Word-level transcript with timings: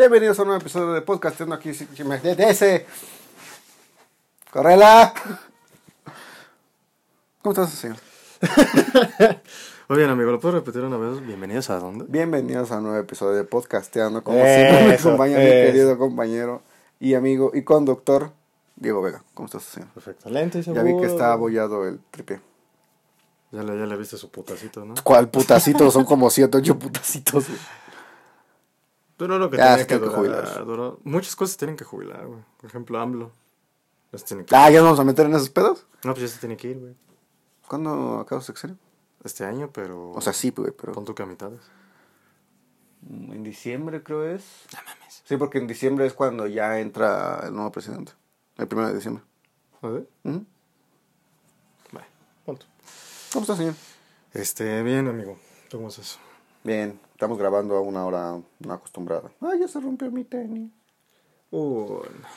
Bienvenidos 0.00 0.38
a 0.38 0.42
un 0.44 0.48
nuevo 0.48 0.62
episodio 0.62 0.94
de 0.94 1.02
podcast. 1.02 1.36
Tengo 1.36 1.52
aquí 1.52 1.68
ese. 1.68 2.86
Correla. 4.50 5.12
¿Cómo 7.42 7.52
estás, 7.52 7.68
señor? 7.68 7.98
Muy 9.90 9.98
bien, 9.98 10.08
amigo, 10.08 10.30
¿lo 10.30 10.40
puedo 10.40 10.54
repetir 10.54 10.80
una 10.80 10.96
vez? 10.96 11.20
Bienvenidos 11.26 11.68
a 11.68 11.78
dónde? 11.78 12.06
Bienvenidos 12.08 12.72
a 12.72 12.78
un 12.78 12.84
nuevo 12.84 12.98
episodio 12.98 13.36
de 13.36 13.44
Podcasteando. 13.44 14.24
Como 14.24 14.38
siempre, 14.38 14.86
me 14.88 14.94
acompaña 14.94 15.36
mi 15.36 15.44
querido 15.44 15.98
compañero 15.98 16.62
y 16.98 17.12
amigo 17.12 17.50
y 17.52 17.62
conductor, 17.62 18.30
Diego 18.76 19.02
Vega. 19.02 19.22
¿Cómo 19.34 19.48
estás, 19.48 19.64
señor? 19.64 19.90
Perfecto. 19.90 20.30
Lento 20.30 20.60
y 20.60 20.62
Ya 20.62 20.82
vi 20.82 20.96
que 20.96 21.08
está 21.08 21.34
abollado 21.34 21.86
el 21.86 22.00
tripié. 22.10 22.40
Ya 23.52 23.62
le, 23.62 23.78
ya 23.78 23.84
le 23.84 23.96
viste 23.98 24.16
su 24.16 24.30
putacito, 24.30 24.82
¿no? 24.82 24.94
¿Cuál 25.04 25.28
putacito? 25.28 25.90
Son 25.90 26.06
como 26.06 26.30
7, 26.30 26.56
8 26.56 26.78
putacitos. 26.78 27.44
Duró 29.20 29.38
lo 29.38 29.50
que 29.50 29.58
Ya, 29.58 29.64
tenía 29.76 29.86
que 29.86 29.94
tiene 29.98 30.08
que 30.08 30.16
jubilar. 30.16 30.64
duró- 30.64 30.98
Muchas 31.04 31.36
cosas 31.36 31.56
tienen 31.58 31.76
que 31.76 31.84
jubilar, 31.84 32.26
güey. 32.26 32.40
Por 32.56 32.70
ejemplo, 32.70 32.98
AMLO. 32.98 33.30
Ya 34.12 34.18
se 34.18 34.24
tiene 34.24 34.44
que... 34.46 34.56
Ah, 34.56 34.70
¿ya 34.70 34.78
nos 34.80 34.86
vamos 34.86 35.00
a 35.00 35.04
meter 35.04 35.26
en 35.26 35.34
esos 35.34 35.50
pedos? 35.50 35.86
No, 36.04 36.14
pues 36.14 36.22
ya 36.22 36.28
se 36.28 36.40
tiene 36.40 36.56
que 36.56 36.68
ir, 36.68 36.78
güey. 36.78 36.94
¿Cuándo 37.68 38.18
acaba 38.18 38.40
su 38.40 38.46
sexenio? 38.46 38.78
Este 39.22 39.44
año, 39.44 39.68
pero... 39.72 40.10
O 40.12 40.20
sea, 40.22 40.32
sí, 40.32 40.50
güey, 40.56 40.72
pero... 40.72 40.92
Pon 40.92 41.04
tú 41.04 41.14
que 41.14 41.22
a 41.22 41.26
mitades. 41.26 41.60
En 43.08 43.42
diciembre 43.42 44.02
creo 44.02 44.24
es. 44.24 44.42
No 44.72 44.78
mames. 44.84 45.22
Sí, 45.24 45.36
porque 45.36 45.58
en 45.58 45.66
diciembre 45.66 46.06
es 46.06 46.14
cuando 46.14 46.46
ya 46.46 46.80
entra 46.80 47.40
el 47.46 47.54
nuevo 47.54 47.70
presidente. 47.70 48.12
El 48.56 48.68
primero 48.68 48.88
de 48.88 48.94
diciembre. 48.94 49.22
¿A 49.82 49.88
ver? 49.88 50.08
Ujú. 50.24 50.44
Vale, 51.92 52.06
pon 52.46 52.56
tú. 52.56 52.66
¿Cómo 53.34 53.42
está, 53.44 53.54
señor? 53.56 53.74
Este, 54.32 54.82
bien, 54.82 55.08
amigo. 55.08 55.38
¿Tú 55.68 55.76
¿Cómo 55.76 55.88
estás? 55.90 56.18
Bien, 56.64 56.98
estamos 57.20 57.36
grabando 57.36 57.76
a 57.76 57.82
una 57.82 58.06
hora 58.06 58.40
no 58.60 58.72
acostumbrada. 58.72 59.30
Ay, 59.42 59.60
ya 59.60 59.68
se 59.68 59.78
rompió 59.78 60.10
mi 60.10 60.24
tenis. 60.24 60.70
Uh, 61.50 62.00
no. 62.18 62.28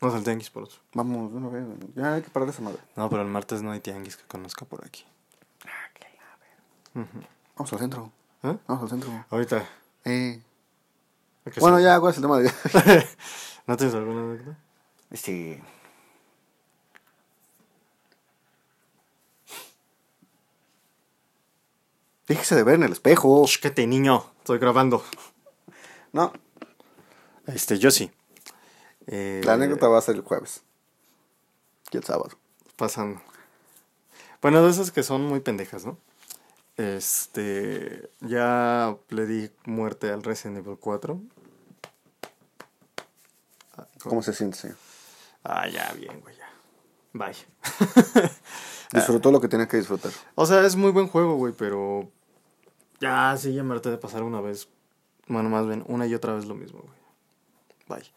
Vamos 0.00 0.16
al 0.16 0.24
tianguis 0.24 0.50
por 0.50 0.64
otro. 0.64 0.78
Vamos, 0.92 1.30
de 1.30 1.38
una 1.38 1.48
vez. 1.50 1.64
Ya 1.94 2.14
hay 2.14 2.22
que 2.22 2.28
parar 2.28 2.48
esa 2.48 2.62
madre. 2.62 2.80
No, 2.96 3.08
pero 3.08 3.22
el 3.22 3.28
martes 3.28 3.62
no 3.62 3.70
hay 3.70 3.78
tianguis 3.78 4.16
que 4.16 4.24
conozca 4.24 4.64
por 4.64 4.84
aquí. 4.84 5.04
Vamos 6.94 7.72
al 7.72 7.78
centro. 7.78 8.10
¿Eh? 8.42 8.58
Vamos 8.66 8.82
al 8.82 8.88
centro. 8.88 9.24
Ahorita. 9.30 9.64
Eh. 10.04 10.42
Bueno, 11.60 11.78
ya, 11.78 12.00
¿cuál 12.00 12.10
es 12.10 12.16
el 12.16 12.22
tema 12.22 12.38
de 12.38 12.50
¿No 13.68 13.76
tienes 13.76 13.94
alguna 13.94 14.32
anécdota? 14.32 14.58
Sí. 15.12 15.60
Fíjese 22.26 22.56
de 22.56 22.64
ver 22.64 22.74
en 22.74 22.82
el 22.82 22.92
espejo. 22.92 23.46
Shh, 23.46 23.60
te 23.72 23.86
niño. 23.86 24.24
Estoy 24.38 24.58
grabando. 24.58 25.04
No, 26.12 26.32
Este, 27.46 27.78
yo 27.78 27.90
sí. 27.90 28.10
Eh, 29.06 29.40
la 29.44 29.52
anécdota 29.54 29.86
va 29.88 29.98
a 29.98 30.02
ser 30.02 30.16
el 30.16 30.22
jueves. 30.22 30.62
Y 31.92 31.96
el 31.96 32.04
sábado. 32.04 32.30
Pasando. 32.76 33.20
Bueno, 34.42 34.62
de 34.64 34.70
esas 34.70 34.90
que 34.90 35.02
son 35.04 35.22
muy 35.22 35.40
pendejas, 35.40 35.86
¿no? 35.86 35.98
Este. 36.76 38.10
Ya 38.20 38.96
le 39.10 39.26
di 39.26 39.50
muerte 39.64 40.10
al 40.10 40.22
Resident 40.24 40.58
Evil 40.58 40.78
4. 40.80 41.20
¿Cómo 44.02 44.22
se 44.22 44.32
siente, 44.32 44.56
señor? 44.58 44.76
Ah, 45.44 45.68
ya, 45.68 45.92
bien, 45.92 46.20
güey, 46.20 46.36
ya. 46.36 46.48
Bye. 47.12 47.34
Disfrutó 48.92 49.30
lo 49.30 49.40
que 49.40 49.48
tenía 49.48 49.68
que 49.68 49.76
disfrutar. 49.76 50.12
o 50.34 50.46
sea, 50.46 50.64
es 50.64 50.76
muy 50.76 50.90
buen 50.90 51.06
juego, 51.08 51.36
güey, 51.36 51.52
pero. 51.52 52.10
Ya, 53.00 53.36
sí, 53.36 53.52
ya 53.54 53.62
me 53.62 53.74
harté 53.74 53.90
de 53.90 53.98
pasar 53.98 54.22
una 54.22 54.40
vez. 54.40 54.68
Bueno, 55.28 55.48
más 55.48 55.66
bien, 55.66 55.84
una 55.88 56.06
y 56.06 56.14
otra 56.14 56.34
vez 56.34 56.46
lo 56.46 56.54
mismo, 56.54 56.80
güey. 56.80 56.96
Bye. 58.00 58.10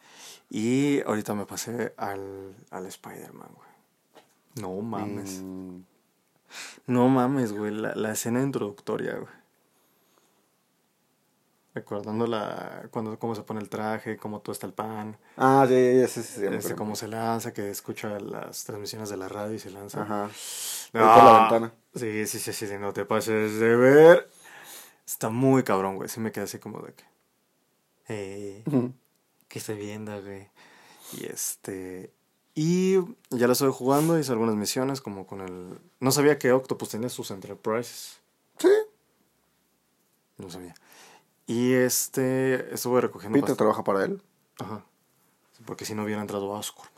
Y 0.49 1.01
ahorita 1.01 1.33
me 1.35 1.45
pasé 1.45 1.93
al, 1.97 2.55
al 2.71 2.85
Spider-Man, 2.85 3.49
güey. 3.55 3.69
No 4.55 4.81
mames. 4.81 5.41
Mm, 5.43 5.81
No 6.87 7.07
mames, 7.07 7.53
güey, 7.53 7.71
la, 7.73 7.93
la 7.95 8.11
escena 8.11 8.41
introductoria, 8.41 9.15
güey. 9.15 9.39
Recordando 11.75 12.25
la, 12.25 12.87
cuando, 12.89 13.17
cómo 13.19 13.35
se 13.35 13.43
pone 13.43 13.59
el 13.61 13.69
traje, 13.69 14.17
cómo 14.17 14.39
todo 14.41 14.53
está 14.53 14.65
el 14.65 14.73
pan, 14.73 15.15
Ah, 15.37 15.65
sí, 15.67 15.75
sí, 16.07 16.07
sí, 16.07 16.23
sí, 16.23 16.41
sí, 16.41 16.49
me 16.49 16.57
este, 16.57 16.75
cómo 16.75 16.95
se 16.95 17.07
lanza, 17.07 17.53
que 17.53 17.69
escucha 17.69 18.19
las 18.19 18.63
transmisiones 18.65 19.09
de 19.09 19.17
la 19.17 19.29
radio 19.29 19.53
y 19.53 19.59
se 19.59 19.69
lanza. 19.69 20.01
Ajá. 20.01 20.23
Ahí 20.25 20.29
por 20.91 21.01
la 21.23 21.39
ventana. 21.41 21.73
Sí, 21.93 22.25
sí, 22.25 22.39
sí, 22.39 22.53
sí, 22.53 22.67
sí, 22.67 22.73
no 22.79 22.91
te 22.91 23.05
pases 23.05 23.59
de 23.59 23.75
ver. 23.75 24.29
Está 25.09 25.29
muy 25.29 25.63
cabrón, 25.63 25.95
güey. 25.95 26.07
Sí 26.07 26.19
me 26.19 26.31
quedé 26.31 26.43
así 26.43 26.59
como 26.59 26.81
de 26.83 26.93
que... 26.93 27.03
Eh, 28.09 28.63
Ujú. 28.67 28.93
¿Qué 29.47 29.57
estoy 29.57 29.75
viendo, 29.75 30.21
güey? 30.21 30.47
Y 31.13 31.25
este... 31.25 32.13
Y 32.53 32.97
ya 33.31 33.47
lo 33.47 33.53
estoy 33.53 33.71
jugando, 33.71 34.19
hice 34.19 34.31
algunas 34.31 34.53
misiones 34.53 35.01
como 35.01 35.25
con 35.25 35.41
el... 35.41 35.79
No 35.99 36.11
sabía 36.11 36.37
que 36.37 36.51
Octopus 36.51 36.89
tenía 36.89 37.09
sus 37.09 37.31
Enterprises. 37.31 38.19
Sí. 38.59 38.69
No 40.37 40.51
sabía. 40.51 40.75
Y 41.47 41.73
este... 41.73 42.71
Estuve 42.71 43.01
recogiendo... 43.01 43.39
Peter 43.39 43.55
trabaja 43.55 43.83
para 43.83 44.05
él. 44.05 44.21
Ajá. 44.59 44.85
Porque 45.65 45.85
si 45.85 45.95
no 45.95 46.03
hubiera 46.03 46.21
entrado 46.21 46.55
a 46.55 46.59
Oscorp. 46.59 46.91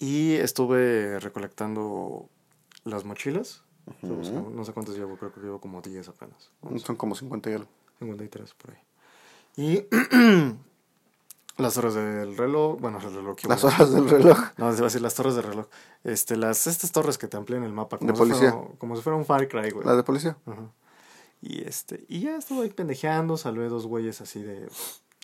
Y 0.00 0.34
estuve 0.34 1.20
recolectando 1.20 2.28
las 2.82 3.04
mochilas. 3.04 3.62
Ujú. 4.02 4.14
Buscando- 4.14 4.50
No 4.50 4.64
sé 4.64 4.72
cuántas 4.72 4.96
llevo, 4.96 5.16
creo 5.16 5.32
que 5.32 5.40
llevo 5.40 5.60
como 5.60 5.80
10 5.82 6.08
apenas. 6.08 6.50
Son 6.84 6.96
como 6.96 7.14
50 7.14 7.50
y 7.50 7.54
algo. 7.54 7.68
53 7.98 8.54
por 8.54 8.70
ahí. 8.72 8.78
Y 9.56 9.84
las 11.58 11.76
horas 11.76 11.94
del 11.94 12.36
reloj, 12.36 12.80
bueno, 12.80 12.98
el 12.98 13.14
reloj. 13.14 13.36
Las 13.46 13.62
güey. 13.62 13.74
horas 13.74 13.92
del 13.92 14.08
reloj. 14.08 14.38
No, 14.56 14.72
se 14.72 14.76
va 14.80 14.86
a 14.86 14.88
decir 14.88 15.02
las 15.02 15.14
torres 15.14 15.34
del 15.34 15.44
reloj. 15.44 15.66
Este, 16.04 16.36
las, 16.36 16.66
estas 16.66 16.90
torres 16.92 17.18
que 17.18 17.28
te 17.28 17.36
amplían 17.36 17.64
el 17.64 17.72
mapa. 17.72 17.98
Como 17.98 18.12
De 18.12 18.16
si 18.16 18.24
fuera- 18.32 18.52
policía. 18.52 18.78
como 18.78 18.96
si 18.96 19.02
fuera 19.02 19.16
un 19.18 19.24
Far 19.26 19.46
Cry, 19.48 19.70
güey. 19.70 19.84
La 19.86 19.94
de 19.96 20.02
policía. 20.02 20.36
Ajá. 20.46 20.70
Y 21.42 21.62
este, 21.62 22.04
y 22.08 22.20
ya 22.20 22.36
estuve 22.36 22.64
ahí 22.64 22.70
pendejeando, 22.70 23.36
salvé 23.38 23.68
dos 23.68 23.86
güeyes 23.86 24.20
así 24.20 24.42
de, 24.42 24.60
de 24.60 24.68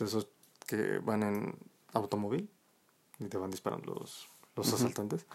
esos 0.04 0.28
que 0.66 0.98
van 0.98 1.22
en 1.22 1.54
automóvil 1.92 2.48
y 3.18 3.26
te 3.26 3.36
van 3.36 3.50
disparando 3.50 3.94
los, 3.94 4.26
los 4.56 4.72
asaltantes. 4.72 5.26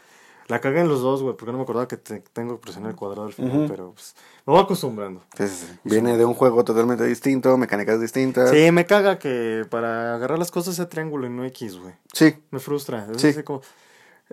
La 0.47 0.59
cagué 0.59 0.81
en 0.81 0.87
los 0.89 1.01
dos, 1.01 1.21
güey, 1.21 1.35
porque 1.37 1.51
no 1.51 1.57
me 1.59 1.63
acordaba 1.63 1.87
que 1.87 1.97
te- 1.97 2.19
tengo 2.33 2.55
que 2.55 2.61
presionar 2.61 2.91
el 2.91 2.95
cuadrado 2.97 3.27
al 3.27 3.33
final, 3.33 3.67
pero 3.69 3.93
pues, 3.93 4.15
me 4.45 4.53
voy 4.53 4.61
acostumbrando. 4.61 5.23
Viene 5.83 6.17
de 6.17 6.25
un 6.25 6.33
juego 6.33 6.63
totalmente 6.65 7.05
distinto, 7.05 7.55
mecánicas 7.57 8.01
distintas. 8.01 8.49
Sí, 8.49 8.71
me 8.71 8.85
caga 8.85 9.17
que 9.19 9.65
para 9.69 10.15
agarrar 10.15 10.39
las 10.39 10.51
cosas 10.51 10.75
sea 10.75 10.89
triángulo 10.89 11.27
y 11.27 11.29
no 11.29 11.45
X, 11.45 11.77
güey. 11.77 11.93
Sí. 12.13 12.35
Me 12.51 12.59
frustra. 12.59 13.07
Es 13.13 13.21
Sí. 13.21 13.27
así 13.29 13.43
como, 13.43 13.61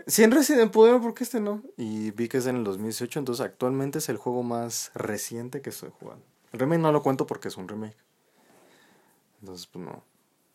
si 0.06 0.24
en 0.24 0.32
Resident 0.32 0.72
pudieron, 0.72 1.00
¿por 1.02 1.14
qué 1.14 1.24
este 1.24 1.40
no? 1.40 1.62
Y 1.76 2.10
vi 2.12 2.28
que 2.28 2.38
es 2.38 2.46
en 2.46 2.56
el 2.56 2.64
2018, 2.64 3.18
entonces 3.20 3.44
actualmente 3.44 3.98
es 3.98 4.08
el 4.08 4.16
juego 4.16 4.42
más 4.42 4.90
reciente 4.94 5.60
que 5.60 5.70
estoy 5.70 5.90
jugando. 6.00 6.24
El 6.52 6.58
remake 6.60 6.80
no 6.80 6.90
lo 6.90 7.02
cuento 7.02 7.26
porque 7.26 7.48
es 7.48 7.56
un 7.56 7.68
remake. 7.68 7.96
Entonces, 9.40 9.66
pues 9.66 9.84
no, 9.84 10.02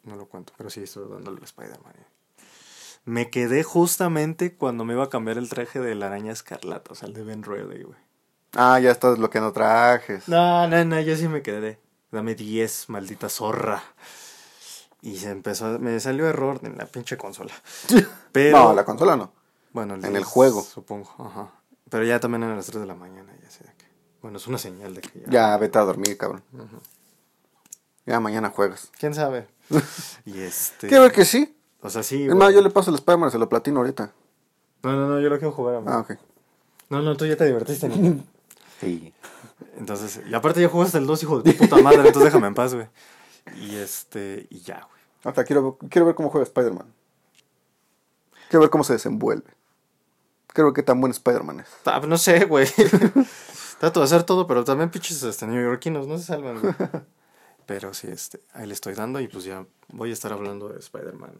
no 0.04 0.16
lo 0.16 0.26
cuento. 0.26 0.52
Pero 0.58 0.70
sí 0.70 0.82
estoy 0.84 1.08
dándole 1.10 1.38
al 1.38 1.44
Spider-Man. 1.44 1.94
eh. 1.98 2.06
Me 3.06 3.30
quedé 3.30 3.64
justamente 3.64 4.56
cuando 4.56 4.86
me 4.86 4.94
iba 4.94 5.04
a 5.04 5.10
cambiar 5.10 5.38
el 5.38 5.50
traje 5.50 5.80
de 5.80 5.94
la 5.96 6.08
araña 6.08 6.32
escarlata, 6.32 6.94
o 6.94 6.96
sea, 6.96 7.08
el 7.10 7.14
de 7.14 7.24
Ben 7.24 7.44
Reilly, 7.44 7.84
güey. 7.84 7.98
Ah, 8.56 8.80
ya 8.80 8.92
estás 8.92 9.18
bloqueando 9.18 9.52
trajes. 9.52 10.28
No, 10.30 10.68
no, 10.68 10.86
no, 10.86 11.00
yo 11.02 11.16
sí 11.18 11.28
me 11.28 11.42
quedé. 11.42 11.80
Dame 12.12 12.36
10, 12.36 12.90
maldita 12.90 13.28
zorra. 13.28 13.84
Y 15.02 15.18
se 15.18 15.32
empezó, 15.32 15.66
a- 15.66 15.80
me 15.80 16.00
salió 16.00 16.28
error 16.28 16.60
en 16.64 16.78
la 16.78 16.86
pinche 16.86 17.18
consola. 17.18 17.52
Pero, 18.32 18.58
No, 18.58 18.74
la 18.74 18.86
consola 18.86 19.16
no. 19.18 19.34
bueno, 19.74 19.96
en 19.96 20.16
el 20.16 20.24
juego. 20.24 20.62
Supongo, 20.62 21.14
ajá. 21.18 21.50
Pero 21.90 22.06
ya 22.06 22.20
también 22.20 22.44
a 22.44 22.56
las 22.56 22.68
3 22.68 22.80
de 22.82 22.88
la 22.88 22.96
mañana, 22.96 23.34
ya 23.44 23.50
sé 23.52 23.64
de 23.66 23.74
que. 23.74 23.86
Bueno, 24.22 24.38
es 24.38 24.48
una 24.48 24.58
señal 24.58 24.94
de 24.96 25.02
que 25.02 25.20
ya. 25.22 25.26
Ya, 25.30 25.58
vete 25.58 25.78
a 25.78 25.82
dormir, 25.82 26.18
cabrón. 26.18 26.44
Ya 28.06 28.20
mañana 28.20 28.50
juegas. 28.50 28.90
¿Quién 29.00 29.14
sabe? 29.14 29.48
y 30.26 30.40
este. 30.42 30.88
Quiero 30.88 31.04
ver 31.04 31.12
que 31.12 31.26
sí. 31.26 31.56
O 31.84 31.90
sea, 31.90 32.02
sí. 32.02 32.24
Es 32.24 32.34
más, 32.36 32.54
yo 32.54 32.62
le 32.62 32.70
paso 32.70 32.90
el 32.90 32.96
Spider-Man, 32.96 33.30
se 33.30 33.38
lo 33.38 33.50
platino 33.50 33.80
ahorita. 33.80 34.12
No, 34.84 34.94
no, 34.94 35.08
no, 35.08 35.20
yo 35.20 35.30
lo 35.30 35.38
quiero 35.38 35.52
jugar. 35.52 35.76
amigo. 35.76 35.92
Ah, 35.92 36.00
ok. 36.00 36.14
No, 36.90 37.02
no, 37.02 37.16
tú 37.16 37.26
ya 37.26 37.36
te 37.38 37.46
divertiste. 37.46 37.88
niño. 37.90 38.24
Sí. 38.80 39.14
Entonces, 39.78 40.20
y 40.28 40.34
aparte 40.34 40.60
ya 40.60 40.68
jugaste 40.68 40.98
el 40.98 41.06
2, 41.08 41.24
hijo 41.24 41.42
de 41.42 41.54
tu 41.54 41.58
puta 41.58 41.78
madre, 41.82 42.00
entonces 42.00 42.26
déjame 42.26 42.48
en 42.48 42.54
paz, 42.54 42.76
güey. 42.76 42.88
Y 43.62 43.76
este, 43.78 44.46
y 44.50 44.60
ya, 44.60 44.82
güey. 44.90 45.02
Ahorita 45.24 45.46
quiero, 45.46 45.78
quiero 45.90 46.06
ver 46.06 46.16
cómo 46.16 46.30
juega 46.30 46.44
Spider-Man. 46.44 46.94
Quiero 48.50 48.60
ver 48.60 48.70
cómo 48.70 48.84
se 48.84 48.92
desenvuelve. 48.94 49.50
Quiero 50.48 50.68
ver 50.68 50.74
qué 50.74 50.84
tan 50.84 51.00
buen 51.00 51.12
Spider-Man 51.12 51.62
es. 51.62 51.68
Ah, 51.86 52.02
no 52.06 52.18
sé, 52.18 52.44
güey. 52.44 52.68
Trato 53.80 54.02
de 54.02 54.06
hacer 54.06 54.24
todo, 54.24 54.48
pero 54.48 54.66
también 54.66 54.90
pinches 54.90 55.24
este, 55.24 55.48
neoyorquinos 55.48 56.08
no 56.08 56.18
se 56.18 56.26
salvan, 56.26 56.60
güey. 56.60 56.74
Pero 57.66 57.94
sí, 57.94 58.08
este, 58.10 58.42
ahí 58.54 58.68
le 58.68 58.74
estoy 58.74 58.94
dando 58.96 59.22
y 59.22 59.30
pues 59.30 59.46
ya 59.46 59.66
voy 59.90 60.10
a 60.10 60.14
estar 60.14 60.34
hablando 60.34 60.68
de 60.68 60.80
Spider-Man 60.80 61.32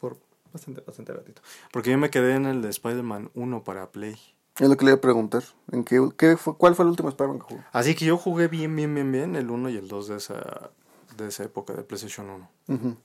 por 0.00 0.18
bastante, 0.52 0.80
bastante 0.80 1.12
ratito. 1.12 1.42
Porque 1.72 1.90
yo 1.90 1.98
me 1.98 2.10
quedé 2.10 2.34
en 2.34 2.46
el 2.46 2.62
de 2.62 2.70
Spider-Man 2.70 3.30
1 3.34 3.64
para 3.64 3.90
Play. 3.90 4.18
Es 4.58 4.68
lo 4.68 4.76
que 4.76 4.84
le 4.86 4.92
iba 4.92 4.98
a 4.98 5.00
preguntar. 5.00 5.42
¿En 5.70 5.84
qué, 5.84 6.00
qué 6.16 6.36
fue, 6.36 6.56
¿Cuál 6.56 6.74
fue 6.74 6.84
el 6.84 6.90
último 6.90 7.10
Spider-Man 7.10 7.40
que 7.40 7.44
jugó? 7.44 7.64
Así 7.72 7.94
que 7.94 8.06
yo 8.06 8.16
jugué 8.16 8.48
bien, 8.48 8.74
bien, 8.74 8.94
bien, 8.94 9.12
bien 9.12 9.36
el 9.36 9.50
1 9.50 9.68
y 9.70 9.76
el 9.76 9.88
2 9.88 10.08
de 10.08 10.16
esa, 10.16 10.70
de 11.16 11.28
esa 11.28 11.44
época 11.44 11.74
de 11.74 11.82
PlayStation 11.82 12.48
1. 12.68 12.96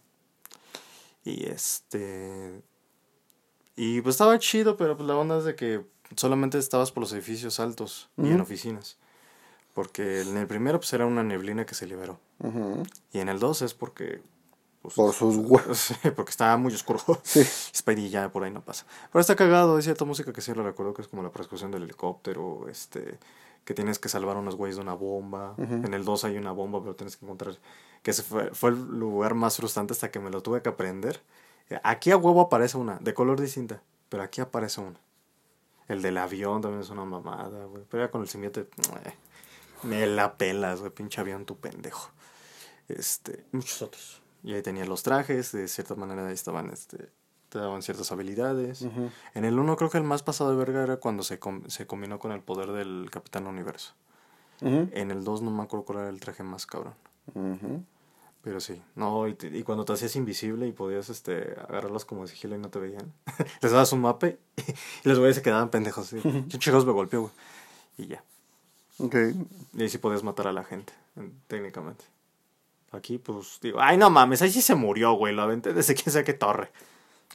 Y 1.24 1.46
este. 1.48 2.62
Y 3.76 4.02
pues 4.02 4.16
estaba 4.16 4.38
chido, 4.40 4.78
pero 4.78 4.96
pues 4.96 5.08
la 5.08 5.16
onda 5.16 5.38
es 5.38 5.44
de 5.44 5.56
que 5.56 5.86
solamente 6.16 6.58
estabas 6.58 6.92
por 6.92 7.02
los 7.02 7.14
edificios 7.14 7.60
altos 7.60 8.10
y 8.18 8.30
en 8.30 8.42
oficinas. 8.42 8.98
Porque 9.74 10.22
en 10.22 10.38
el 10.38 10.48
primero 10.48 10.80
pues 10.80 10.92
era 10.94 11.06
una 11.06 11.24
neblina 11.24 11.66
que 11.66 11.76
se 11.76 11.86
liberó. 11.86 12.20
Y 13.12 13.20
en 13.20 13.30
el 13.30 13.40
2 13.40 13.62
es 13.62 13.74
porque... 13.74 14.22
Pues, 14.82 14.96
por 14.96 15.14
sus 15.14 15.38
huevos. 15.38 15.94
porque 16.16 16.32
estaba 16.32 16.58
muy 16.58 16.74
oscuro. 16.74 17.00
Sí. 17.24 17.44
Spidey 17.44 18.10
ya 18.10 18.32
por 18.32 18.44
ahí 18.44 18.52
no 18.52 18.62
pasa. 18.62 18.86
Pero 19.12 19.22
está 19.22 19.36
cagado, 19.36 19.76
hay 19.76 19.84
cierta 19.84 20.06
música 20.06 20.34
que 20.34 20.42
sí 20.42 20.54
lo 20.54 20.64
recuerdo 20.64 20.94
que 20.94 21.02
es 21.02 21.08
como 21.08 21.24
la 21.24 21.32
persecución 21.32 21.72
del 21.72 21.84
helicóptero, 21.84 22.68
este 22.70 23.20
que 23.66 23.76
tienes 23.76 24.00
que 24.00 24.10
salvar 24.10 24.38
a 24.38 24.40
unos 24.40 24.56
güeyes 24.56 24.78
de 24.78 24.82
una 24.82 24.96
bomba. 24.96 25.54
En 25.58 25.94
el 25.94 26.04
2 26.04 26.26
hay 26.26 26.38
una 26.38 26.52
bomba, 26.52 26.82
pero 26.82 26.96
tienes 26.96 27.16
que 27.16 27.26
encontrar... 27.26 27.60
Que 28.02 28.10
ese 28.10 28.24
fue, 28.24 28.50
fue 28.56 28.72
el 28.72 28.78
lugar 28.98 29.36
más 29.36 29.58
frustrante 29.58 29.94
hasta 29.94 30.10
que 30.10 30.20
me 30.20 30.32
lo 30.32 30.42
tuve 30.42 30.64
que 30.64 30.70
aprender. 30.70 31.22
Aquí 31.84 32.12
a 32.12 32.18
huevo 32.18 32.42
aparece 32.42 32.78
una, 32.78 32.98
de 33.00 33.14
color 33.14 33.40
distinta, 33.40 33.82
pero 34.10 34.24
aquí 34.24 34.42
aparece 34.42 34.82
una. 34.82 35.00
El 35.88 36.02
del 36.02 36.18
avión 36.18 36.62
también 36.62 36.82
es 36.82 36.90
una 36.90 37.06
mamada, 37.06 37.66
güey. 37.66 37.84
Pero 37.90 38.04
ya 38.04 38.12
con 38.12 38.22
el 38.22 38.30
simbionte, 38.30 38.62
eh, 38.62 39.14
me 39.84 40.08
la 40.08 40.38
pelas, 40.38 40.80
güey, 40.80 40.92
pinche 40.92 41.22
avión, 41.22 41.46
tu 41.46 41.58
pendejo. 41.58 42.12
Este, 42.88 43.46
muchos 43.52 43.82
otros. 43.82 44.21
Y 44.44 44.54
ahí 44.54 44.62
tenía 44.62 44.86
los 44.86 45.04
trajes, 45.04 45.52
de 45.52 45.68
cierta 45.68 45.96
manera 45.96 46.28
ahí 46.28 46.34
estaban, 46.34 46.70
este, 46.70 47.10
te 47.50 47.60
daban 47.60 47.82
ciertas 47.82 48.12
habilidades. 48.12 48.86
En 49.34 49.46
el 49.46 49.60
1 49.60 49.76
creo 49.76 49.90
que 49.90 49.98
el 49.98 50.04
más 50.04 50.24
pasado 50.24 50.52
de 50.52 50.56
verga 50.56 50.84
era 50.84 50.98
cuando 50.98 51.24
se, 51.24 51.40
se 51.68 51.88
combinó 51.88 52.18
con 52.20 52.32
el 52.32 52.42
poder 52.42 52.72
del 52.72 53.10
Capitán 53.12 53.46
Universo. 53.46 53.94
En 54.62 55.12
el 55.12 55.24
2 55.24 55.42
no 55.42 55.52
me 55.52 55.64
acuerdo 55.64 55.86
cuál 55.86 56.00
era 56.00 56.10
el 56.10 56.20
traje 56.20 56.44
más 56.44 56.66
cabrón. 56.66 56.94
Pero 58.44 58.60
sí, 58.60 58.82
no, 58.96 59.28
y, 59.28 59.38
y, 59.40 59.62
cuando 59.62 59.86
te 59.86 59.94
hacías 59.94 60.16
invisible 60.16 60.68
y 60.68 60.72
podías 60.72 61.10
este, 61.10 61.56
agarrarlos 61.60 62.06
como 62.06 62.26
sigilo 62.26 62.56
y 62.56 62.60
no 62.60 62.70
te 62.70 62.80
veían, 62.80 63.14
les 63.62 63.72
dabas 63.72 63.94
un 63.94 64.02
mape 64.02 64.40
y 65.04 65.10
los 65.10 65.20
güeyes 65.20 65.36
se 65.36 65.44
quedaban 65.44 65.70
pendejos. 65.70 66.08
¿sí? 66.08 66.20
Chicos 66.48 66.86
me 66.86 66.92
golpeó, 66.92 67.22
güey. 67.22 67.34
Y 67.98 68.08
ya. 68.08 68.24
Ok. 68.98 69.16
Y 69.74 69.82
ahí 69.82 69.90
sí 69.90 70.00
podías 70.00 70.24
matar 70.24 70.48
a 70.48 70.54
la 70.54 70.64
gente, 70.64 70.94
técnicamente. 71.48 72.04
Aquí, 72.92 73.18
pues, 73.18 73.60
digo, 73.62 73.80
ay, 73.82 73.98
no 73.98 74.10
mames, 74.10 74.42
ahí 74.42 74.52
sí 74.52 74.62
se 74.62 74.76
murió, 74.76 75.14
güey, 75.14 75.34
lo 75.34 75.42
aventé 75.42 75.74
desde 75.74 75.96
quién 75.96 76.12
sabe 76.12 76.26
qué 76.26 76.34
torre. 76.34 76.72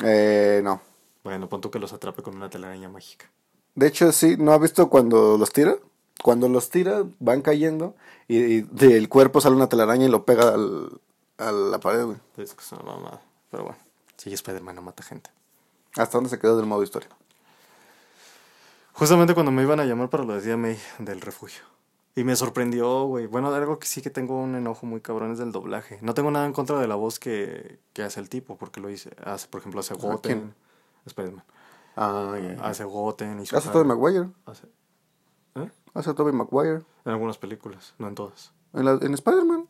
Eh, 0.05 0.61
no. 0.63 0.81
Bueno, 1.25 1.49
pon 1.49 1.61
tú 1.61 1.71
que 1.71 1.79
los 1.79 1.93
atrape 1.93 2.23
con 2.23 2.37
una 2.37 2.51
telaraña 2.51 2.89
mágica. 2.89 3.31
De 3.75 3.87
hecho, 3.87 4.13
sí, 4.13 4.37
¿no 4.39 4.53
has 4.53 4.61
visto 4.61 4.89
cuando 4.89 5.37
los 5.39 5.53
tira? 5.53 5.77
Cuando 6.23 6.49
los 6.49 6.71
tira, 6.71 7.05
van 7.19 7.43
cayendo 7.43 7.95
y, 8.29 8.63
del 8.63 9.09
cuerpo 9.09 9.41
sale 9.41 9.57
una 9.57 9.69
telaraña 9.69 10.07
y 10.07 10.09
lo 10.09 10.25
pega 10.25 10.55
al, 10.55 11.01
a 11.39 11.53
la 11.53 11.79
pared, 11.79 12.05
güey. 12.05 12.19
Es 12.37 12.55
que 12.55 12.63
es 12.63 12.73
una 12.73 12.83
mamada. 12.83 13.23
Pero 13.51 13.65
bueno, 13.65 13.79
sí, 14.17 14.33
Spider-Man 14.33 14.77
no 14.77 14.83
mata 14.83 15.03
gente. 15.03 15.31
¿Hasta 15.97 16.19
dónde 16.19 16.31
se 16.31 16.39
quedó 16.39 16.57
del 16.57 16.67
modo 16.67 16.83
historia? 16.83 17.09
Justamente 18.93 19.35
cuando 19.35 19.53
me 19.53 19.63
iban 19.63 19.81
a 19.81 19.85
llamar 19.85 20.09
para 20.09 20.25
lo 20.25 20.41
de 20.41 20.51
DMA 20.51 20.77
del 20.99 21.21
refugio. 21.21 21.63
Y 22.17 22.25
me 22.25 22.35
sorprendió, 22.35 23.05
güey. 23.05 23.27
Bueno, 23.27 23.55
algo 23.55 23.79
que 23.79 23.87
sí 23.87 24.01
que 24.01 24.09
tengo 24.09 24.41
un 24.41 24.55
enojo 24.55 24.87
muy 24.87 25.03
cabrón 25.03 25.33
es 25.33 25.39
del 25.39 25.53
doblaje. 25.53 25.99
No 26.01 26.15
tengo 26.15 26.31
nada 26.31 26.47
en 26.47 26.55
contra 26.55 26.81
de 26.81 26.89
la 26.89 26.95
voz 26.95 27.19
que, 27.19 27.79
que 27.93 28.03
hace 28.03 28.21
el 28.21 28.31
tipo, 28.31 28.57
porque 28.57 28.81
lo 28.81 28.89
hice. 28.89 29.11
Hace, 29.23 29.49
por 29.49 29.61
ejemplo, 29.61 29.81
hace 29.81 29.93
Goten. 29.93 30.55
Spider-Man. 31.05 31.45
Ah, 31.95 32.35
ya, 32.43 32.67
Hace 32.67 32.85
Goten 32.85 33.41
y 33.41 33.47
su 33.47 33.55
Hace 33.55 33.69
Tobey 33.69 33.87
Maguire. 33.87 34.31
Hace, 34.47 34.67
¿eh? 35.57 35.71
Hace 35.93 36.15
Tobey 36.15 36.33
Maguire. 36.33 36.83
En 37.05 37.13
algunas 37.13 37.37
películas, 37.37 37.95
no 37.99 38.09
en 38.09 38.15
todas. 38.15 38.51
En, 38.73 38.89
en 38.89 39.13
Spider-Man. 39.13 39.67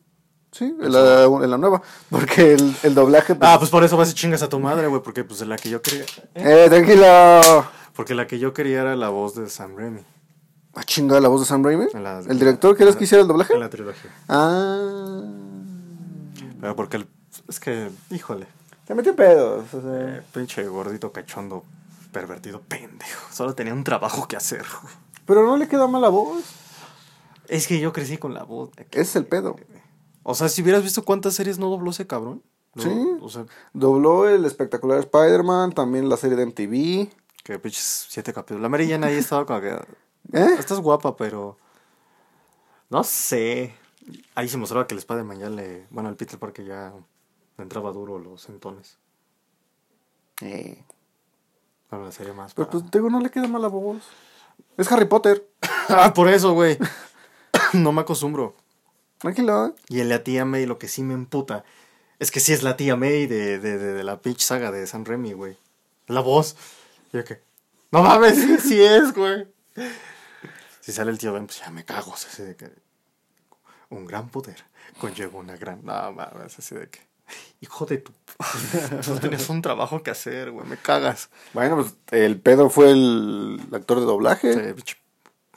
Sí, 0.53 0.73
en 0.79 0.91
la, 0.93 1.25
en 1.25 1.51
la, 1.51 1.57
nueva. 1.57 1.81
Porque 2.09 2.53
el, 2.53 2.75
el 2.83 2.95
doblaje. 2.95 3.35
Pues, 3.35 3.49
ah, 3.49 3.59
pues 3.59 3.69
por 3.69 3.83
eso 3.83 3.97
vas 3.97 4.09
y 4.09 4.13
chingas 4.13 4.41
a 4.41 4.47
tu 4.47 4.57
madre, 4.59 4.87
güey. 4.87 5.01
Porque 5.03 5.25
pues 5.25 5.45
la 5.45 5.57
que 5.57 5.69
yo 5.69 5.81
quería. 5.81 6.05
¡Eh, 6.33 6.67
tranquilo! 6.69 7.65
Porque 7.93 8.15
la 8.15 8.25
que 8.25 8.39
yo 8.39 8.53
quería 8.53 8.81
era 8.81 8.95
la 8.95 9.09
voz 9.09 9.35
de 9.35 9.49
Sam 9.49 9.75
Raimi. 9.75 10.05
¿Ah, 10.77 10.83
chinga 10.83 11.19
la 11.19 11.27
voz 11.27 11.41
de 11.41 11.47
Sam 11.47 11.63
Raimi? 11.63 11.87
¿El 12.29 12.37
director 12.37 12.77
querías 12.77 12.95
que 12.95 13.05
hiciera 13.05 13.23
el 13.23 13.27
doblaje? 13.27 13.51
En 13.51 13.59
la 13.61 13.69
trilogía. 13.69 14.11
Ah. 14.29 15.23
Pero 16.61 16.75
porque 16.75 16.97
el, 16.97 17.07
es 17.47 17.59
que, 17.59 17.89
híjole. 18.11 18.45
Te 18.85 18.93
metió 18.93 19.15
pedos. 19.15 19.73
O 19.73 19.81
sea. 19.81 20.17
Eh, 20.17 20.21
pinche 20.31 20.67
gordito 20.67 21.11
cachondo, 21.11 21.63
pervertido, 22.11 22.61
pendejo. 22.61 23.33
Solo 23.33 23.55
tenía 23.55 23.73
un 23.73 23.83
trabajo 23.83 24.27
que 24.27 24.35
hacer. 24.35 24.65
Pero 25.25 25.47
no 25.47 25.57
le 25.57 25.67
queda 25.67 25.87
mal 25.87 26.03
la 26.03 26.09
voz. 26.09 26.43
Es 27.47 27.65
que 27.65 27.79
yo 27.79 27.91
crecí 27.91 28.19
con 28.19 28.35
la 28.35 28.43
voz. 28.43 28.69
Es 28.91 29.15
el 29.15 29.25
pedo. 29.25 29.55
O 30.21 30.35
sea, 30.35 30.47
si 30.47 30.61
hubieras 30.61 30.83
visto 30.83 31.03
cuántas 31.03 31.33
series 31.33 31.57
no 31.57 31.71
dobló 31.71 31.89
ese 31.89 32.05
cabrón. 32.05 32.43
Sí. 32.75 32.91
O 33.21 33.29
sea, 33.29 33.47
dobló 33.73 34.29
el 34.29 34.45
espectacular 34.45 34.99
Spider-Man, 34.99 35.71
también 35.71 36.07
la 36.07 36.17
serie 36.17 36.37
de 36.37 36.45
MTV. 36.45 37.09
Que 37.43 37.57
pinches 37.57 38.05
siete 38.09 38.31
capítulos. 38.31 38.61
La 38.61 38.69
Mary 38.69 38.93
ahí 38.93 39.15
estaba 39.15 39.43
como 39.43 39.59
que. 39.59 39.75
¿Eh? 40.33 40.55
Estás 40.59 40.79
guapa, 40.79 41.15
pero. 41.15 41.57
No 42.89 43.03
sé. 43.03 43.75
Ahí 44.35 44.47
se 44.47 44.57
mostraba 44.57 44.87
que 44.87 44.93
el 44.93 44.99
Spider-Man 44.99 45.39
ya 45.39 45.49
le. 45.49 45.87
Bueno, 45.89 46.09
el 46.09 46.15
Peter 46.15 46.39
Parker 46.39 46.65
ya 46.65 46.93
le 47.57 47.63
entraba 47.63 47.91
duro 47.91 48.19
los 48.19 48.41
sentones. 48.41 48.97
Eh. 50.41 50.83
Bueno, 51.89 52.05
la 52.05 52.11
serie 52.11 52.33
más. 52.33 52.53
Pero 52.53 52.69
pues, 52.69 52.89
digo, 52.91 53.09
no 53.09 53.19
le 53.19 53.29
queda 53.29 53.47
mala 53.47 53.67
voz. 53.67 54.03
Es 54.77 54.91
Harry 54.91 55.05
Potter. 55.05 55.47
ah, 55.89 56.13
por 56.13 56.27
eso, 56.29 56.53
güey. 56.53 56.77
no 57.73 57.91
me 57.91 58.01
acostumbro. 58.01 58.55
Tranquilo. 59.17 59.75
Y 59.89 60.01
en 60.01 60.09
la 60.09 60.23
tía 60.23 60.45
May 60.45 60.65
lo 60.65 60.77
que 60.77 60.87
sí 60.87 61.01
me 61.01 61.13
emputa 61.13 61.63
es 62.19 62.31
que 62.31 62.39
sí 62.39 62.53
es 62.53 62.63
la 62.63 62.77
tía 62.77 62.95
May 62.95 63.27
de, 63.27 63.59
de, 63.59 63.77
de, 63.77 64.03
la 64.03 64.21
pitch 64.21 64.41
saga 64.41 64.71
de 64.71 64.85
San 64.87 65.05
Remy, 65.05 65.33
güey. 65.33 65.57
La 66.07 66.21
voz. 66.21 66.55
Yo 67.13 67.23
que. 67.23 67.41
No 67.91 68.03
mames, 68.03 68.35
sí, 68.41 68.57
sí 68.57 68.81
es, 68.81 69.13
güey. 69.13 69.47
Si 70.87 70.93
sale 70.93 71.11
el 71.11 71.17
tío 71.17 71.33
Ben, 71.33 71.45
pues 71.47 71.59
ya 71.59 71.69
me 71.69 71.83
cago. 71.83 72.13
Así 72.13 72.43
de 72.43 72.55
que. 72.55 72.71
Un 73.89 74.05
gran 74.05 74.29
poder 74.29 74.63
conlleva 74.97 75.37
una 75.37 75.57
gran. 75.57 75.83
No 75.83 76.13
mames, 76.13 76.57
así 76.57 76.75
de 76.75 76.89
que. 76.89 77.01
Hijo 77.59 77.85
de 77.85 77.97
tu. 77.97 78.13
no 79.09 79.19
tenías 79.19 79.49
un 79.49 79.61
trabajo 79.61 80.01
que 80.01 80.11
hacer, 80.11 80.49
güey. 80.49 80.65
Me 80.65 80.77
cagas. 80.77 81.29
Bueno, 81.53 81.75
pues 81.75 81.93
el 82.11 82.39
pedo 82.39 82.69
fue 82.69 82.91
el 82.91 83.59
actor 83.73 83.99
de 83.99 84.05
doblaje. 84.05 84.53
Sí, 84.53 84.71
bicho. 84.71 84.95